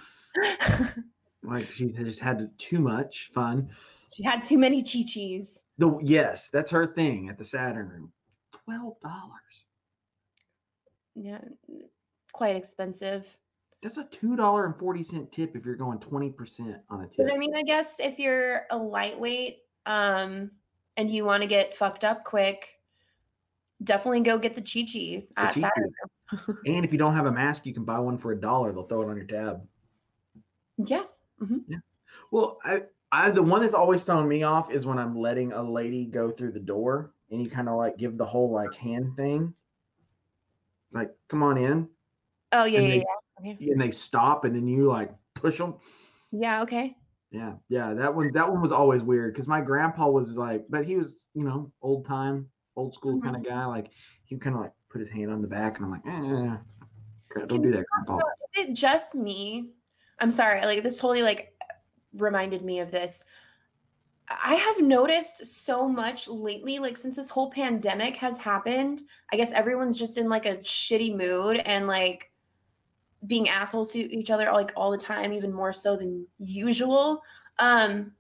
like 1.43 1.71
she 1.71 1.93
just 1.93 2.21
had 2.21 2.51
too 2.59 2.79
much 2.79 3.31
fun. 3.35 3.71
She 4.15 4.25
had 4.25 4.43
too 4.43 4.59
many 4.59 4.83
chi 4.83 5.05
chis. 5.07 5.63
The 5.79 5.99
yes, 6.03 6.51
that's 6.51 6.71
her 6.71 6.87
thing 6.87 7.29
at 7.29 7.39
the 7.39 7.45
Saturn 7.45 7.89
room. 7.89 8.13
Twelve 8.65 9.01
dollars. 9.01 9.65
Yeah, 11.15 11.41
quite 12.33 12.57
expensive. 12.57 13.37
That's 13.83 13.99
a 13.99 14.05
two 14.05 14.37
dollar 14.37 14.67
and 14.67 14.77
forty 14.77 15.03
cent 15.03 15.33
tip 15.33 15.57
if 15.57 15.65
you're 15.65 15.77
going 15.77 15.99
twenty 15.99 16.31
percent 16.31 16.77
on 16.89 17.03
a 17.03 17.07
tip. 17.07 17.27
But 17.27 17.33
I 17.33 17.39
mean, 17.39 17.55
I 17.55 17.63
guess 17.63 17.99
if 17.99 18.19
you're 18.19 18.67
a 18.71 18.77
lightweight, 18.77 19.59
um, 19.87 20.51
and 21.01 21.11
you 21.11 21.25
want 21.25 21.43
to 21.43 21.47
get 21.47 21.75
fucked 21.75 22.05
up 22.05 22.25
quick, 22.25 22.79
definitely 23.83 24.21
go 24.21 24.39
get 24.39 24.55
the 24.55 24.61
Chi 24.61 24.85
Chi 24.85 25.25
at 25.35 25.55
Saturday. 25.55 26.61
and 26.67 26.85
if 26.85 26.93
you 26.93 26.99
don't 26.99 27.15
have 27.15 27.25
a 27.25 27.33
mask, 27.33 27.65
you 27.65 27.73
can 27.73 27.85
buy 27.85 27.99
one 27.99 28.19
for 28.19 28.33
a 28.33 28.41
dollar. 28.41 28.71
They'll 28.71 28.87
throw 28.87 29.01
it 29.01 29.09
on 29.09 29.17
your 29.17 29.25
tab. 29.25 29.63
Yeah. 30.77 31.05
Mm-hmm. 31.41 31.59
Yeah. 31.69 31.79
Well, 32.31 32.59
I, 32.63 32.83
I, 33.11 33.31
the 33.31 33.43
one 33.43 33.63
that's 33.63 33.73
always 33.73 34.03
throwing 34.03 34.29
me 34.29 34.43
off 34.43 34.71
is 34.71 34.85
when 34.85 34.99
I'm 34.99 35.19
letting 35.19 35.53
a 35.53 35.63
lady 35.63 36.05
go 36.05 36.31
through 36.31 36.53
the 36.53 36.61
door 36.61 37.15
and 37.31 37.43
you 37.43 37.49
kind 37.49 37.71
of 37.71 37.77
like 37.77 37.97
give 37.97 38.19
the 38.19 38.27
whole 38.27 38.51
like 38.51 38.75
hand 38.75 39.17
thing, 39.17 39.55
like 40.93 41.13
come 41.29 41.43
on 41.43 41.57
in. 41.57 41.89
Oh 42.53 42.65
yeah, 42.65 42.81
yeah, 42.81 42.89
they, 42.89 43.05
yeah. 43.43 43.73
And 43.73 43.81
they 43.81 43.91
stop, 43.91 44.45
and 44.45 44.55
then 44.55 44.69
you 44.69 44.89
like 44.89 45.15
push 45.35 45.57
them. 45.57 45.77
Yeah. 46.31 46.63
Okay. 46.63 46.95
Yeah, 47.31 47.53
yeah, 47.69 47.95
that 47.95 48.15
one 48.15 48.33
that 48.33 48.51
one 48.51 48.61
was 48.61 48.73
always 48.73 49.03
weird 49.03 49.35
because 49.35 49.47
my 49.47 49.61
grandpa 49.61 50.09
was 50.09 50.37
like, 50.37 50.65
but 50.69 50.85
he 50.85 50.97
was 50.97 51.25
you 51.35 51.45
know 51.45 51.71
old 51.81 52.05
time, 52.07 52.49
old 52.75 52.95
school 52.95 53.15
mm-hmm. 53.15 53.25
kind 53.25 53.37
of 53.37 53.45
guy. 53.45 53.65
Like 53.67 53.91
he 54.25 54.37
kind 54.37 54.57
of 54.57 54.63
like 54.63 54.73
put 54.89 55.01
his 55.01 55.11
hand 55.11 55.31
on 55.31 55.41
the 55.41 55.47
back, 55.47 55.77
and 55.77 55.85
I'm 55.87 55.91
like, 55.93 56.07
eh, 56.07 57.47
don't 57.47 57.63
do 57.63 57.71
that, 57.71 57.85
grandpa. 57.87 58.19
Is 58.57 58.69
it 58.69 58.75
just 58.75 59.15
me? 59.15 59.71
I'm 60.19 60.33
sorry, 60.33 60.61
like 60.63 60.83
this 60.83 60.99
totally 60.99 61.23
like 61.23 61.55
reminded 62.15 62.65
me 62.65 62.81
of 62.81 62.91
this. 62.91 63.25
I 64.29 64.55
have 64.55 64.81
noticed 64.81 65.47
so 65.47 65.89
much 65.89 66.29
lately, 66.29 66.81
like 66.81 66.97
since 66.97 67.15
this 67.15 67.31
whole 67.31 67.51
pandemic 67.51 68.17
has 68.17 68.39
happened. 68.39 69.03
I 69.33 69.37
guess 69.37 69.53
everyone's 69.53 69.99
just 69.99 70.19
in 70.19 70.29
like 70.29 70.47
a 70.47 70.57
shitty 70.59 71.17
mood 71.17 71.59
and 71.59 71.87
like 71.87 72.30
being 73.27 73.49
assholes 73.49 73.93
to 73.93 74.17
each 74.17 74.31
other 74.31 74.51
like 74.53 74.73
all 74.77 74.91
the 74.91 74.99
time, 74.99 75.33
even 75.33 75.53
more 75.53 75.73
so 75.73 75.97
than 75.97 76.27
usual. 76.39 77.23
Um, 77.59 78.13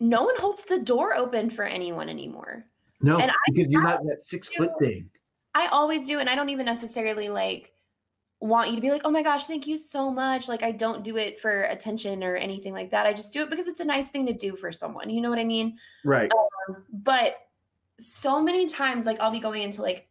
no 0.00 0.22
one 0.22 0.38
holds 0.38 0.64
the 0.64 0.80
door 0.80 1.14
open 1.14 1.50
for 1.50 1.64
anyone 1.64 2.08
anymore. 2.08 2.66
No, 3.00 3.18
and 3.18 3.30
because 3.46 3.66
I, 3.66 3.70
you're 3.70 3.82
not 3.82 4.02
that 4.04 4.22
six 4.22 4.48
foot 4.48 4.70
thing. 4.80 5.08
I 5.54 5.68
always 5.68 6.06
do, 6.06 6.18
and 6.18 6.28
I 6.28 6.34
don't 6.34 6.48
even 6.48 6.66
necessarily 6.66 7.28
like 7.28 7.72
want 8.40 8.70
you 8.70 8.76
to 8.76 8.82
be 8.82 8.90
like, 8.90 9.02
oh 9.04 9.10
my 9.10 9.22
gosh, 9.22 9.46
thank 9.46 9.66
you 9.66 9.78
so 9.78 10.10
much. 10.10 10.48
Like 10.48 10.62
I 10.62 10.72
don't 10.72 11.04
do 11.04 11.16
it 11.16 11.38
for 11.38 11.62
attention 11.62 12.24
or 12.24 12.36
anything 12.36 12.72
like 12.72 12.90
that. 12.90 13.06
I 13.06 13.12
just 13.12 13.32
do 13.32 13.42
it 13.42 13.50
because 13.50 13.68
it's 13.68 13.80
a 13.80 13.84
nice 13.84 14.10
thing 14.10 14.26
to 14.26 14.32
do 14.32 14.56
for 14.56 14.72
someone. 14.72 15.10
You 15.10 15.20
know 15.20 15.30
what 15.30 15.38
I 15.38 15.44
mean? 15.44 15.78
Right. 16.04 16.30
Um, 16.68 16.84
but 16.92 17.36
so 17.98 18.42
many 18.42 18.66
times, 18.66 19.06
like 19.06 19.20
I'll 19.20 19.30
be 19.30 19.38
going 19.38 19.62
into 19.62 19.80
like 19.80 20.08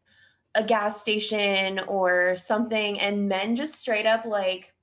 a 0.56 0.64
gas 0.64 1.02
station 1.02 1.80
or 1.88 2.36
something 2.36 3.00
and 3.00 3.28
men 3.28 3.56
just 3.56 3.76
straight 3.76 4.06
up 4.06 4.26
like 4.26 4.74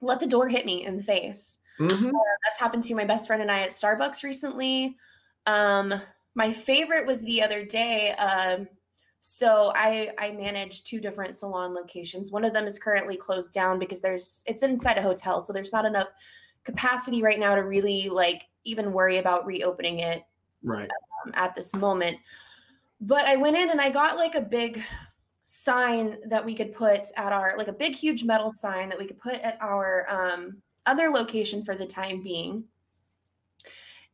let 0.00 0.20
the 0.20 0.26
door 0.26 0.48
hit 0.48 0.66
me 0.66 0.84
in 0.84 0.96
the 0.96 1.02
face. 1.02 1.58
Mm-hmm. 1.80 2.06
uh, 2.06 2.20
that's 2.44 2.60
happened 2.60 2.84
to 2.84 2.94
my 2.94 3.04
best 3.04 3.26
friend 3.26 3.42
and 3.42 3.50
i 3.50 3.60
at 3.60 3.70
starbucks 3.70 4.22
recently. 4.22 4.96
Um 5.46 5.94
my 6.34 6.52
favorite 6.52 7.06
was 7.06 7.22
the 7.22 7.42
other 7.42 7.64
day 7.64 8.12
um 8.12 8.66
so 9.20 9.72
i 9.74 10.10
i 10.18 10.30
manage 10.32 10.84
two 10.84 11.00
different 11.00 11.34
salon 11.34 11.74
locations. 11.74 12.30
One 12.30 12.44
of 12.44 12.52
them 12.52 12.66
is 12.66 12.78
currently 12.78 13.16
closed 13.16 13.52
down 13.52 13.78
because 13.78 14.00
there's 14.00 14.42
it's 14.46 14.62
inside 14.62 14.98
a 14.98 15.02
hotel 15.02 15.40
so 15.40 15.52
there's 15.52 15.72
not 15.72 15.84
enough 15.84 16.08
capacity 16.64 17.22
right 17.22 17.38
now 17.38 17.54
to 17.54 17.62
really 17.62 18.08
like 18.08 18.44
even 18.64 18.92
worry 18.92 19.18
about 19.18 19.46
reopening 19.46 20.00
it 20.00 20.24
right. 20.62 20.88
um, 21.24 21.32
at 21.34 21.54
this 21.54 21.74
moment 21.74 22.18
but 23.00 23.24
I 23.26 23.36
went 23.36 23.56
in 23.56 23.70
and 23.70 23.80
I 23.80 23.90
got 23.90 24.16
like 24.16 24.34
a 24.34 24.40
big 24.40 24.82
sign 25.46 26.16
that 26.28 26.44
we 26.44 26.54
could 26.54 26.74
put 26.74 27.06
at 27.16 27.32
our 27.32 27.54
like 27.56 27.68
a 27.68 27.72
big 27.72 27.94
huge 27.94 28.24
metal 28.24 28.50
sign 28.50 28.88
that 28.88 28.98
we 28.98 29.06
could 29.06 29.18
put 29.18 29.34
at 29.34 29.58
our 29.60 30.06
um, 30.08 30.62
other 30.86 31.10
location 31.10 31.64
for 31.64 31.76
the 31.76 31.86
time 31.86 32.22
being. 32.22 32.64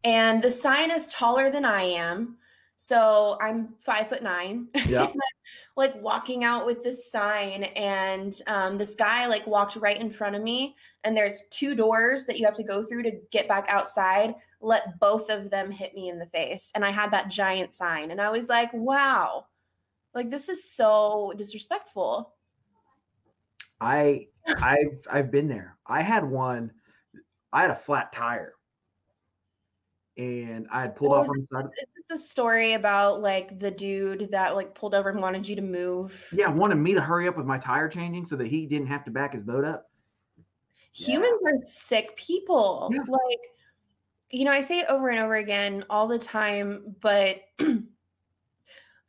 And 0.03 0.43
the 0.43 0.51
sign 0.51 0.91
is 0.91 1.09
taller 1.09 1.51
than 1.51 1.65
I 1.65 1.83
am. 1.83 2.37
So 2.77 3.37
I'm 3.41 3.75
five 3.79 4.09
foot 4.09 4.23
nine. 4.23 4.69
Yeah. 4.87 5.13
like 5.77 5.95
walking 6.03 6.45
out 6.45 6.67
with 6.67 6.83
this 6.83 7.11
sign, 7.11 7.65
and 7.65 8.35
um, 8.47 8.77
this 8.77 8.95
guy 8.95 9.27
like 9.27 9.47
walked 9.47 9.77
right 9.77 9.99
in 9.99 10.11
front 10.11 10.37
of 10.37 10.43
me. 10.43 10.77
And 11.05 11.17
there's 11.17 11.45
two 11.51 11.75
doors 11.75 12.27
that 12.27 12.39
you 12.39 12.45
have 12.45 12.57
to 12.57 12.63
go 12.63 12.83
through 12.83 13.05
to 13.05 13.13
get 13.31 13.49
back 13.49 13.67
outside 13.69 14.35
let 14.61 15.01
both 15.01 15.31
of 15.31 15.51
them 15.51 15.71
hit 15.71 15.95
me 15.95 16.09
in 16.09 16.19
the 16.19 16.27
face. 16.27 16.71
And 16.75 16.85
I 16.85 16.91
had 16.91 17.11
that 17.13 17.31
giant 17.31 17.73
sign. 17.73 18.11
And 18.11 18.21
I 18.21 18.31
was 18.31 18.49
like, 18.49 18.71
wow, 18.75 19.47
like 20.15 20.29
this 20.31 20.49
is 20.49 20.71
so 20.71 21.33
disrespectful. 21.37 22.35
I 23.81 24.27
I've 24.47 25.01
I've 25.11 25.31
been 25.31 25.49
there. 25.49 25.79
I 25.87 26.03
had 26.03 26.25
one, 26.25 26.73
I 27.53 27.63
had 27.63 27.71
a 27.71 27.77
flat 27.77 28.13
tire. 28.13 28.55
and 30.21 30.67
I 30.71 30.83
had 30.83 30.97
pulled 30.97 31.13
off 31.13 31.29
on 31.31 31.41
the 31.41 31.47
side. 31.47 31.65
This 31.77 31.83
is 31.83 32.05
this 32.09 32.21
the 32.21 32.29
story 32.29 32.75
about 32.75 33.23
like 33.23 33.59
the 33.59 33.71
dude 33.71 34.29
that 34.33 34.55
like 34.55 34.75
pulled 34.75 34.95
over 34.95 35.09
and 35.09 35.21
wanted 35.21 35.49
you 35.49 35.57
to 35.57 35.63
move? 35.63 36.29
Yeah, 36.33 36.51
wanted 36.51 36.77
me 36.77 36.93
to 36.95 37.01
hurry 37.01 37.27
up 37.27 37.37
with 37.37 37.47
my 37.47 37.59
tire 37.59 37.89
changing 37.89 38.27
so 38.27 38.37
that 38.37 38.47
he 38.49 38.67
didn't 38.67 38.89
have 38.89 39.05
to 39.05 39.11
back 39.11 39.33
his 39.33 39.43
boat 39.43 39.65
up. 39.65 39.87
Humans 40.93 41.41
are 41.47 41.53
sick 41.63 42.17
people. 42.17 42.91
Yeah. 42.93 43.01
Like, 43.09 43.41
you 44.31 44.45
know, 44.45 44.53
I 44.53 44.61
say 44.61 44.81
it 44.81 44.87
over 44.89 45.09
and 45.09 45.21
over 45.21 45.37
again 45.37 45.85
all 45.91 46.07
the 46.07 46.19
time, 46.19 46.95
but 47.01 47.41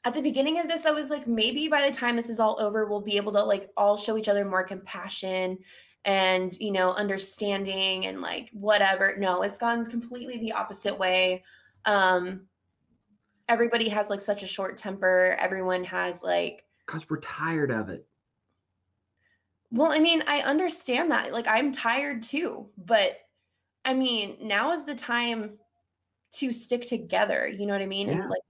at 0.04 0.14
the 0.14 0.22
beginning 0.22 0.60
of 0.60 0.68
this, 0.68 0.86
I 0.86 0.92
was 0.92 1.10
like, 1.10 1.28
maybe 1.28 1.68
by 1.68 1.88
the 1.88 1.96
time 1.96 2.16
this 2.16 2.30
is 2.30 2.40
all 2.40 2.58
over, 2.60 2.88
we'll 2.88 3.02
be 3.02 3.18
able 3.18 3.32
to 3.34 3.44
like 3.44 3.70
all 3.78 3.98
show 3.98 4.18
each 4.18 4.28
other 4.30 4.44
more 4.44 4.64
compassion 4.64 5.60
and, 6.06 6.58
you 6.60 6.72
know, 6.72 6.94
understanding 6.94 8.08
and 8.08 8.22
like 8.22 8.50
whatever. 8.52 9.16
No, 9.20 9.44
it's 9.44 9.60
gone 9.60 9.86
completely 9.86 10.40
the 10.40 10.54
opposite 10.54 10.98
way. 10.98 11.44
Um, 11.86 12.48
everybody 13.48 13.90
has 13.90 14.10
like 14.10 14.22
such 14.22 14.42
a 14.42 14.48
short 14.48 14.78
temper. 14.78 15.38
Everyone 15.40 15.84
has 15.84 16.24
like, 16.24 16.66
Because 16.88 17.08
we're 17.08 17.20
tired 17.20 17.70
of 17.72 17.90
it. 17.90 18.08
Well, 19.70 19.92
I 19.92 20.00
mean, 20.00 20.24
I 20.28 20.40
understand 20.42 21.12
that. 21.12 21.32
Like, 21.32 21.48
I'm 21.48 21.72
tired 21.72 22.24
too, 22.24 22.68
but 22.76 23.18
I 23.86 23.94
mean, 23.94 24.38
now 24.42 24.72
is 24.72 24.86
the 24.86 24.96
time 24.96 25.58
to 26.34 26.54
stick 26.54 26.88
together. 26.88 27.48
You 27.48 27.66
know 27.66 27.74
what 27.74 27.82
I 27.82 27.88
mean? 27.88 28.08
Yeah. 28.08 28.14
And 28.16 28.30
like, 28.30 28.42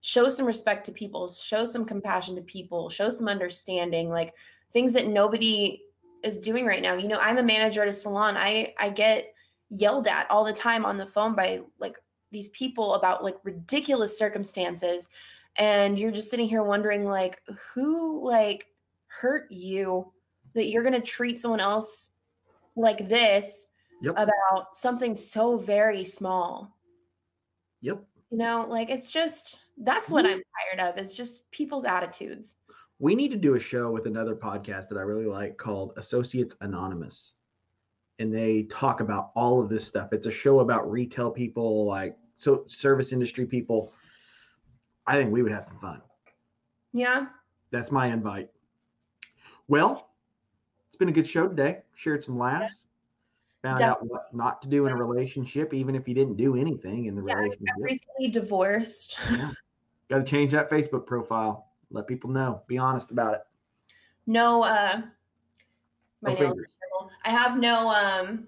show 0.00 0.28
some 0.28 0.46
respect 0.46 0.86
to 0.86 0.92
people, 0.92 1.28
show 1.28 1.64
some 1.64 1.84
compassion 1.84 2.34
to 2.36 2.42
people, 2.42 2.88
show 2.88 3.08
some 3.08 3.28
understanding, 3.28 4.08
like 4.08 4.34
things 4.72 4.92
that 4.94 5.06
nobody 5.06 5.82
is 6.22 6.40
doing 6.40 6.66
right 6.66 6.82
now. 6.82 6.94
You 6.94 7.08
know, 7.08 7.18
I'm 7.18 7.38
a 7.38 7.42
manager 7.42 7.82
at 7.82 7.88
a 7.88 7.92
salon. 7.92 8.36
I 8.36 8.74
I 8.78 8.90
get 8.90 9.34
yelled 9.68 10.06
at 10.06 10.30
all 10.30 10.44
the 10.44 10.52
time 10.52 10.84
on 10.84 10.96
the 10.96 11.06
phone 11.06 11.34
by 11.34 11.60
like 11.78 11.96
these 12.32 12.48
people 12.48 12.94
about 12.94 13.24
like 13.24 13.36
ridiculous 13.44 14.16
circumstances 14.16 15.08
and 15.56 15.98
you're 15.98 16.10
just 16.10 16.30
sitting 16.30 16.48
here 16.48 16.62
wondering 16.62 17.04
like 17.04 17.40
who 17.74 18.24
like 18.26 18.66
hurt 19.06 19.50
you 19.50 20.12
that 20.54 20.68
you're 20.68 20.82
going 20.82 20.94
to 20.94 21.00
treat 21.00 21.40
someone 21.40 21.60
else 21.60 22.10
like 22.76 23.08
this 23.08 23.66
Yep. 24.02 24.14
about 24.16 24.74
something 24.74 25.14
so 25.14 25.56
very 25.56 26.04
small 26.04 26.76
Yep. 27.82 28.02
you 28.30 28.38
know 28.38 28.66
like 28.68 28.90
it's 28.90 29.10
just 29.10 29.64
that's 29.78 30.10
what 30.10 30.24
i'm 30.26 30.40
tired 30.76 30.88
of 30.88 30.98
is 30.98 31.14
just 31.14 31.50
people's 31.50 31.84
attitudes 31.84 32.56
We 32.98 33.14
need 33.14 33.30
to 33.30 33.36
do 33.38 33.54
a 33.54 33.60
show 33.60 33.90
with 33.90 34.06
another 34.06 34.34
podcast 34.36 34.88
that 34.88 34.98
I 34.98 35.02
really 35.02 35.24
like 35.24 35.56
called 35.56 35.94
Associates 35.96 36.54
Anonymous. 36.60 37.32
And 38.18 38.30
they 38.30 38.64
talk 38.64 39.00
about 39.00 39.30
all 39.34 39.58
of 39.62 39.70
this 39.70 39.86
stuff. 39.86 40.12
It's 40.12 40.26
a 40.26 40.30
show 40.30 40.60
about 40.60 40.90
retail 40.90 41.30
people, 41.30 41.86
like 41.86 42.14
so 42.36 42.64
service 42.68 43.12
industry 43.14 43.46
people. 43.46 43.94
I 45.06 45.16
think 45.16 45.32
we 45.32 45.42
would 45.42 45.50
have 45.52 45.64
some 45.64 45.78
fun. 45.80 46.02
yeah 46.92 47.28
That's 47.70 47.90
my 47.90 48.08
invite. 48.12 48.50
Well, 49.66 50.10
it's 50.88 50.98
been 50.98 51.08
a 51.08 51.12
good 51.12 51.26
show 51.28 51.48
today. 51.48 51.78
Shared 51.94 52.22
some 52.22 52.38
laughs. 52.38 52.88
Found 53.62 53.80
out 53.82 54.06
what 54.06 54.34
not 54.34 54.62
to 54.62 54.68
do 54.68 54.86
in 54.86 54.92
a 54.92 54.96
relationship, 54.96 55.74
even 55.74 55.94
if 55.94 56.08
you 56.08 56.14
didn't 56.14 56.36
do 56.36 56.56
anything 56.56 57.04
in 57.06 57.14
the 57.14 57.22
yeah 57.26 57.34
i 57.34 57.38
relationship. 57.40 57.66
got 57.66 57.82
recently 57.82 58.28
divorced 58.28 59.18
Got 60.08 60.18
to 60.18 60.24
change 60.24 60.50
that 60.52 60.68
Facebook 60.70 61.06
profile. 61.06 61.68
Let 61.92 62.06
people 62.08 62.30
know. 62.30 62.62
Be 62.66 62.78
honest 62.78 63.10
about 63.10 63.34
it. 63.34 63.40
no 64.26 64.62
uh 64.62 65.02
my 66.22 66.32
No 66.32 66.34
nails 66.34 66.40
are 66.40 66.44
fingers. 66.46 66.66
terrible. 66.80 67.10
i 67.24 67.30
have 67.30 67.58
no 67.58 67.88
um 67.90 68.46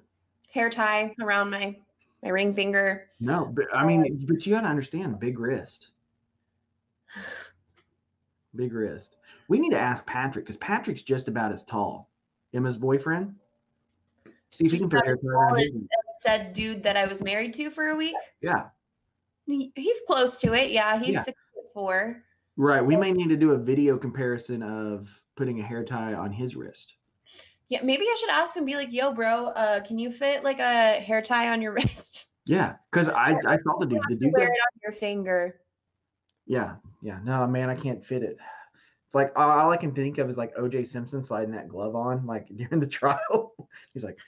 hair 0.51 0.71
tie 0.71 1.15
around 1.21 1.51
my 1.51 1.77
my 2.23 2.29
ring 2.31 2.55
finger 2.55 3.09
No, 3.21 3.47
but 3.53 3.67
I 3.75 3.85
mean, 3.85 4.25
but 4.27 4.47
you 4.47 4.55
got 4.55 4.63
to 4.63 4.69
understand 4.69 5.19
big 5.21 5.39
wrist. 5.39 5.89
Big 8.55 8.73
wrist. 8.75 9.17
We 9.49 9.59
need 9.59 9.71
to 9.71 9.79
ask 9.79 10.05
Patrick 10.07 10.45
because 10.45 10.59
Patrick's 10.59 11.03
just 11.03 11.27
about 11.29 11.53
as 11.53 11.63
tall. 11.65 12.11
Emma's 12.53 12.77
boyfriend. 12.77 13.35
See 14.53 14.67
if 14.67 14.73
he 14.73 14.79
can 14.79 14.89
put 14.91 14.99
about 14.99 15.07
hair 15.07 15.15
as 15.15 15.25
around 15.25 15.49
tall 15.49 15.59
his. 15.59 15.73
said 16.21 16.53
dude 16.53 16.83
that 16.85 16.97
i 16.97 17.07
was 17.07 17.23
married 17.23 17.55
to 17.55 17.71
for 17.71 17.89
a 17.91 17.97
week 17.97 18.15
Yeah, 18.41 18.67
He- 19.47 19.73
he's 19.75 20.01
close 20.07 20.41
to 20.43 20.53
it 20.55 20.71
yeah 20.71 20.99
he's 20.99 21.15
Yeah. 21.15 21.23
six 21.23 21.39
foot 21.55 21.65
four 21.75 22.23
right. 22.57 22.85
We 22.87 22.95
So- 22.95 23.01
may 23.01 23.13
need 23.13 23.29
to 23.29 23.37
do 23.37 23.53
a 23.53 23.59
video 23.59 23.97
comparison 23.99 24.63
of 24.63 25.09
putting 25.37 25.61
a 25.61 25.63
hair 25.65 25.85
tie 25.85 26.15
on 26.15 26.31
his 26.33 26.55
wrist. 26.55 26.95
Yeah, 27.71 27.81
maybe 27.83 28.05
I 28.05 28.17
should 28.21 28.29
ask 28.29 28.55
him, 28.55 28.67
be 28.67 28.77
like, 28.77 28.93
yo, 28.93 29.15
bro, 29.15 29.47
uh, 29.47 29.81
can 29.81 29.97
you 29.99 30.11
fit 30.13 30.45
like 30.45 30.59
a 30.59 31.01
hair 31.01 31.23
tie 31.23 31.49
on 31.49 31.63
your 31.63 31.73
wrist? 31.79 32.27
Yeah, 32.45 32.75
because 32.91 33.09
I 33.09 33.35
I 33.47 33.57
saw 33.57 33.79
the 33.79 33.87
dude. 33.87 34.01
The 34.11 34.17
dude. 34.17 34.33
Wear 34.35 34.45
it 34.45 34.51
on 34.51 34.81
your 34.83 34.93
finger. 34.93 35.61
yeah, 36.47 36.77
yeah. 37.01 37.19
No, 37.25 37.47
man, 37.47 37.71
I 37.71 37.75
can't 37.75 38.05
fit 38.05 38.23
it. 38.23 38.37
It's 39.07 39.15
like 39.15 39.33
all 39.37 39.71
I 39.71 39.77
can 39.79 39.95
think 39.95 40.19
of 40.19 40.29
is 40.29 40.37
like 40.37 40.55
OJ 40.57 40.87
Simpson 40.87 41.23
sliding 41.23 41.53
that 41.53 41.69
glove 41.69 41.97
on 41.97 42.27
like 42.27 42.49
during 42.57 42.79
the 42.81 42.87
trial. 42.87 43.55
He's 43.95 44.05
like, 44.05 44.19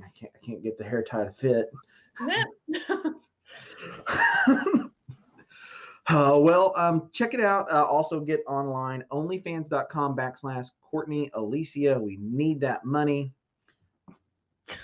I, 0.00 0.06
I 0.06 0.08
can't 0.18 0.32
I 0.34 0.38
can't 0.44 0.62
get 0.62 0.78
the 0.78 0.84
hair 0.84 1.02
tie 1.02 1.24
to 1.24 1.32
fit. 1.32 1.70
Uh, 6.08 6.38
well, 6.38 6.72
um, 6.76 7.10
check 7.12 7.34
it 7.34 7.40
out. 7.40 7.70
Uh, 7.70 7.84
also, 7.84 8.20
get 8.20 8.40
online 8.46 9.04
onlyfans.com 9.10 10.16
backslash 10.16 10.68
Kortney 10.92 11.30
Alicia. 11.34 11.98
We 11.98 12.16
need 12.20 12.60
that 12.60 12.84
money. 12.84 13.32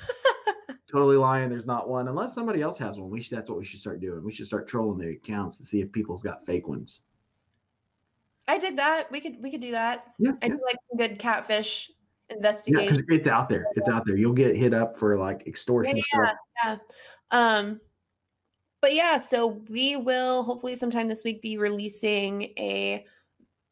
totally 0.90 1.16
lying. 1.16 1.48
There's 1.48 1.66
not 1.66 1.88
one 1.88 2.08
unless 2.08 2.34
somebody 2.34 2.60
else 2.60 2.76
has 2.78 2.98
one. 2.98 3.08
We 3.08 3.22
should. 3.22 3.38
That's 3.38 3.48
what 3.48 3.58
we 3.58 3.64
should 3.64 3.78
start 3.78 4.00
doing. 4.00 4.24
We 4.24 4.32
should 4.32 4.46
start 4.46 4.66
trolling 4.66 4.98
the 4.98 5.10
accounts 5.10 5.58
to 5.58 5.62
see 5.62 5.80
if 5.80 5.92
people's 5.92 6.24
got 6.24 6.44
fake 6.44 6.66
ones. 6.66 7.02
I 8.48 8.58
did 8.58 8.76
that. 8.78 9.10
We 9.12 9.20
could 9.20 9.40
we 9.40 9.52
could 9.52 9.60
do 9.60 9.70
that. 9.70 10.14
Yeah, 10.18 10.32
I 10.42 10.46
yeah, 10.46 10.54
do 10.54 10.60
like 10.66 10.76
some 10.88 10.98
good 10.98 11.20
catfish 11.20 11.91
yeah. 12.66 12.80
Because 12.80 13.03
it's 13.09 13.26
out 13.26 13.49
there. 13.49 13.66
It's 13.74 13.89
out 13.89 14.05
there. 14.07 14.16
You'll 14.16 14.33
get 14.33 14.57
hit 14.57 14.74
up 14.74 14.99
for 14.99 15.16
like 15.18 15.47
extortion 15.47 15.97
Yeah, 15.97 16.35
stuff. 16.62 16.78
Um, 17.30 17.80
but 18.80 18.95
yeah, 18.95 19.16
so 19.16 19.62
we 19.68 19.97
will 19.97 20.43
hopefully 20.43 20.74
sometime 20.74 21.09
this 21.09 21.22
week 21.24 21.41
be 21.41 21.57
releasing 21.57 22.43
a 22.59 23.07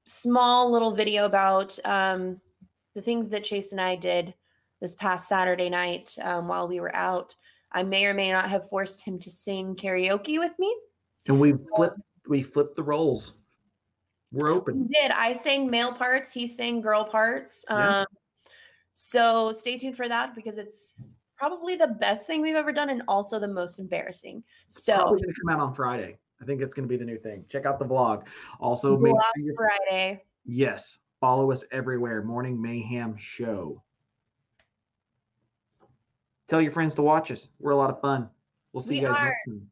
small 0.04 0.70
little 0.70 0.92
video 0.92 1.24
about 1.24 1.78
um, 1.84 2.40
the 2.94 3.02
things 3.02 3.28
that 3.28 3.44
Chase 3.44 3.72
and 3.72 3.80
I 3.80 3.96
did 3.96 4.34
this 4.80 4.94
past 4.94 5.28
Saturday 5.28 5.68
night 5.68 6.16
um, 6.22 6.48
while 6.48 6.68
we 6.68 6.80
were 6.80 6.94
out. 6.94 7.34
I 7.72 7.82
may 7.82 8.06
or 8.06 8.14
may 8.14 8.30
not 8.30 8.48
have 8.50 8.68
forced 8.68 9.04
him 9.04 9.18
to 9.20 9.30
sing 9.30 9.76
karaoke 9.76 10.38
with 10.38 10.58
me. 10.58 10.74
And 11.26 11.38
we 11.38 11.54
flip. 11.76 11.94
We 12.28 12.42
flip 12.42 12.74
the 12.74 12.82
roles. 12.82 13.34
We're 14.32 14.52
open. 14.52 14.86
did. 14.86 15.10
I 15.10 15.32
sang 15.32 15.70
male 15.70 15.92
parts. 15.92 16.32
He 16.32 16.46
sang 16.46 16.80
girl 16.80 17.04
parts. 17.04 17.64
Yeah. 17.68 18.04
So 18.94 19.52
stay 19.52 19.78
tuned 19.78 19.96
for 19.96 20.08
that 20.08 20.34
because 20.34 20.58
it's 20.58 21.14
probably 21.36 21.74
the 21.76 21.88
best 21.88 22.26
thing 22.26 22.42
we've 22.42 22.54
ever 22.56 22.72
done 22.72 22.90
and 22.90 23.02
also 23.08 23.38
the 23.38 23.48
most 23.48 23.78
embarrassing. 23.78 24.42
So 24.68 24.94
Probably 24.96 25.20
gonna 25.22 25.32
come 25.42 25.58
out 25.58 25.66
on 25.66 25.74
Friday. 25.74 26.18
I 26.40 26.44
think 26.44 26.60
it's 26.60 26.74
gonna 26.74 26.88
be 26.88 26.96
the 26.96 27.04
new 27.04 27.18
thing. 27.18 27.44
Check 27.48 27.66
out 27.66 27.78
the 27.78 27.84
vlog. 27.84 28.26
Also, 28.60 28.98
make 28.98 29.12
Vlog 29.14 29.20
sure 29.38 29.54
Friday. 29.56 30.22
Yes. 30.44 30.98
Follow 31.20 31.50
us 31.52 31.64
everywhere. 31.70 32.22
Morning 32.22 32.60
Mayhem 32.60 33.16
Show. 33.16 33.82
Tell 36.48 36.60
your 36.60 36.72
friends 36.72 36.94
to 36.96 37.02
watch 37.02 37.30
us. 37.30 37.48
We're 37.58 37.72
a 37.72 37.76
lot 37.76 37.90
of 37.90 38.00
fun. 38.00 38.28
We'll 38.72 38.80
see 38.82 38.94
We 38.94 39.00
you 39.02 39.06
guys 39.06 39.16
are. 39.18 39.24
next 39.26 39.46
time. 39.46 39.70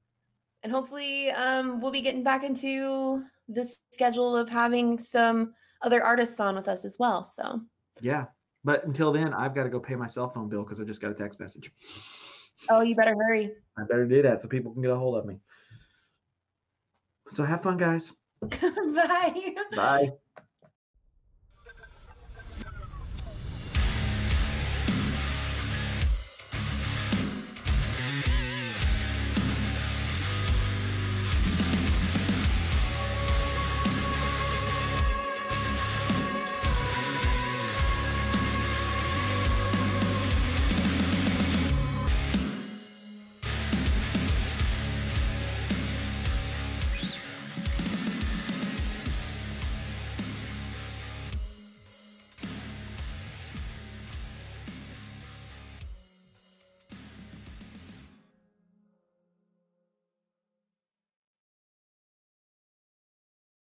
And 0.63 0.73
hopefully 0.73 1.31
um, 1.31 1.81
we'll 1.81 1.91
be 1.91 2.01
getting 2.01 2.23
back 2.23 2.45
into 2.45 3.25
the 3.49 3.65
schedule 3.91 4.37
of 4.37 4.49
having 4.49 4.99
some 4.99 5.55
other 5.83 6.03
artists 6.03 6.39
on 6.41 6.55
with 6.57 6.69
us 6.69 6.85
as 6.85 6.97
well. 6.99 7.25
So 7.25 7.61
Yeah. 8.01 8.27
But 8.65 8.85
until 8.85 9.13
then, 9.13 9.33
I've 9.33 9.55
got 9.55 9.65
to 9.65 9.71
go 9.71 9.81
pay 9.81 9.95
my 9.95 10.07
cell 10.07 10.29
phone 10.29 10.49
bill 10.49 10.63
because 10.63 10.81
I 10.81 10.85
just 10.85 11.01
got 11.01 11.11
a 11.11 11.15
text 11.15 11.41
message. 11.41 11.73
oh 12.71 12.81
you 12.81 12.95
better 12.95 13.15
hurry. 13.15 13.53
I 13.77 13.85
better 13.85 14.07
do 14.07 14.23
that 14.23 14.41
so 14.41 14.49
people 14.49 14.73
can 14.73 14.83
get 14.83 14.91
a 14.91 14.97
hold 14.97 15.17
of 15.17 15.27
me. 15.27 15.37
So 17.29 17.45
have 17.45 17.63
fun, 17.63 17.77
guys. 17.77 18.13
Bye. 18.41 19.55
Bye. 19.75 20.13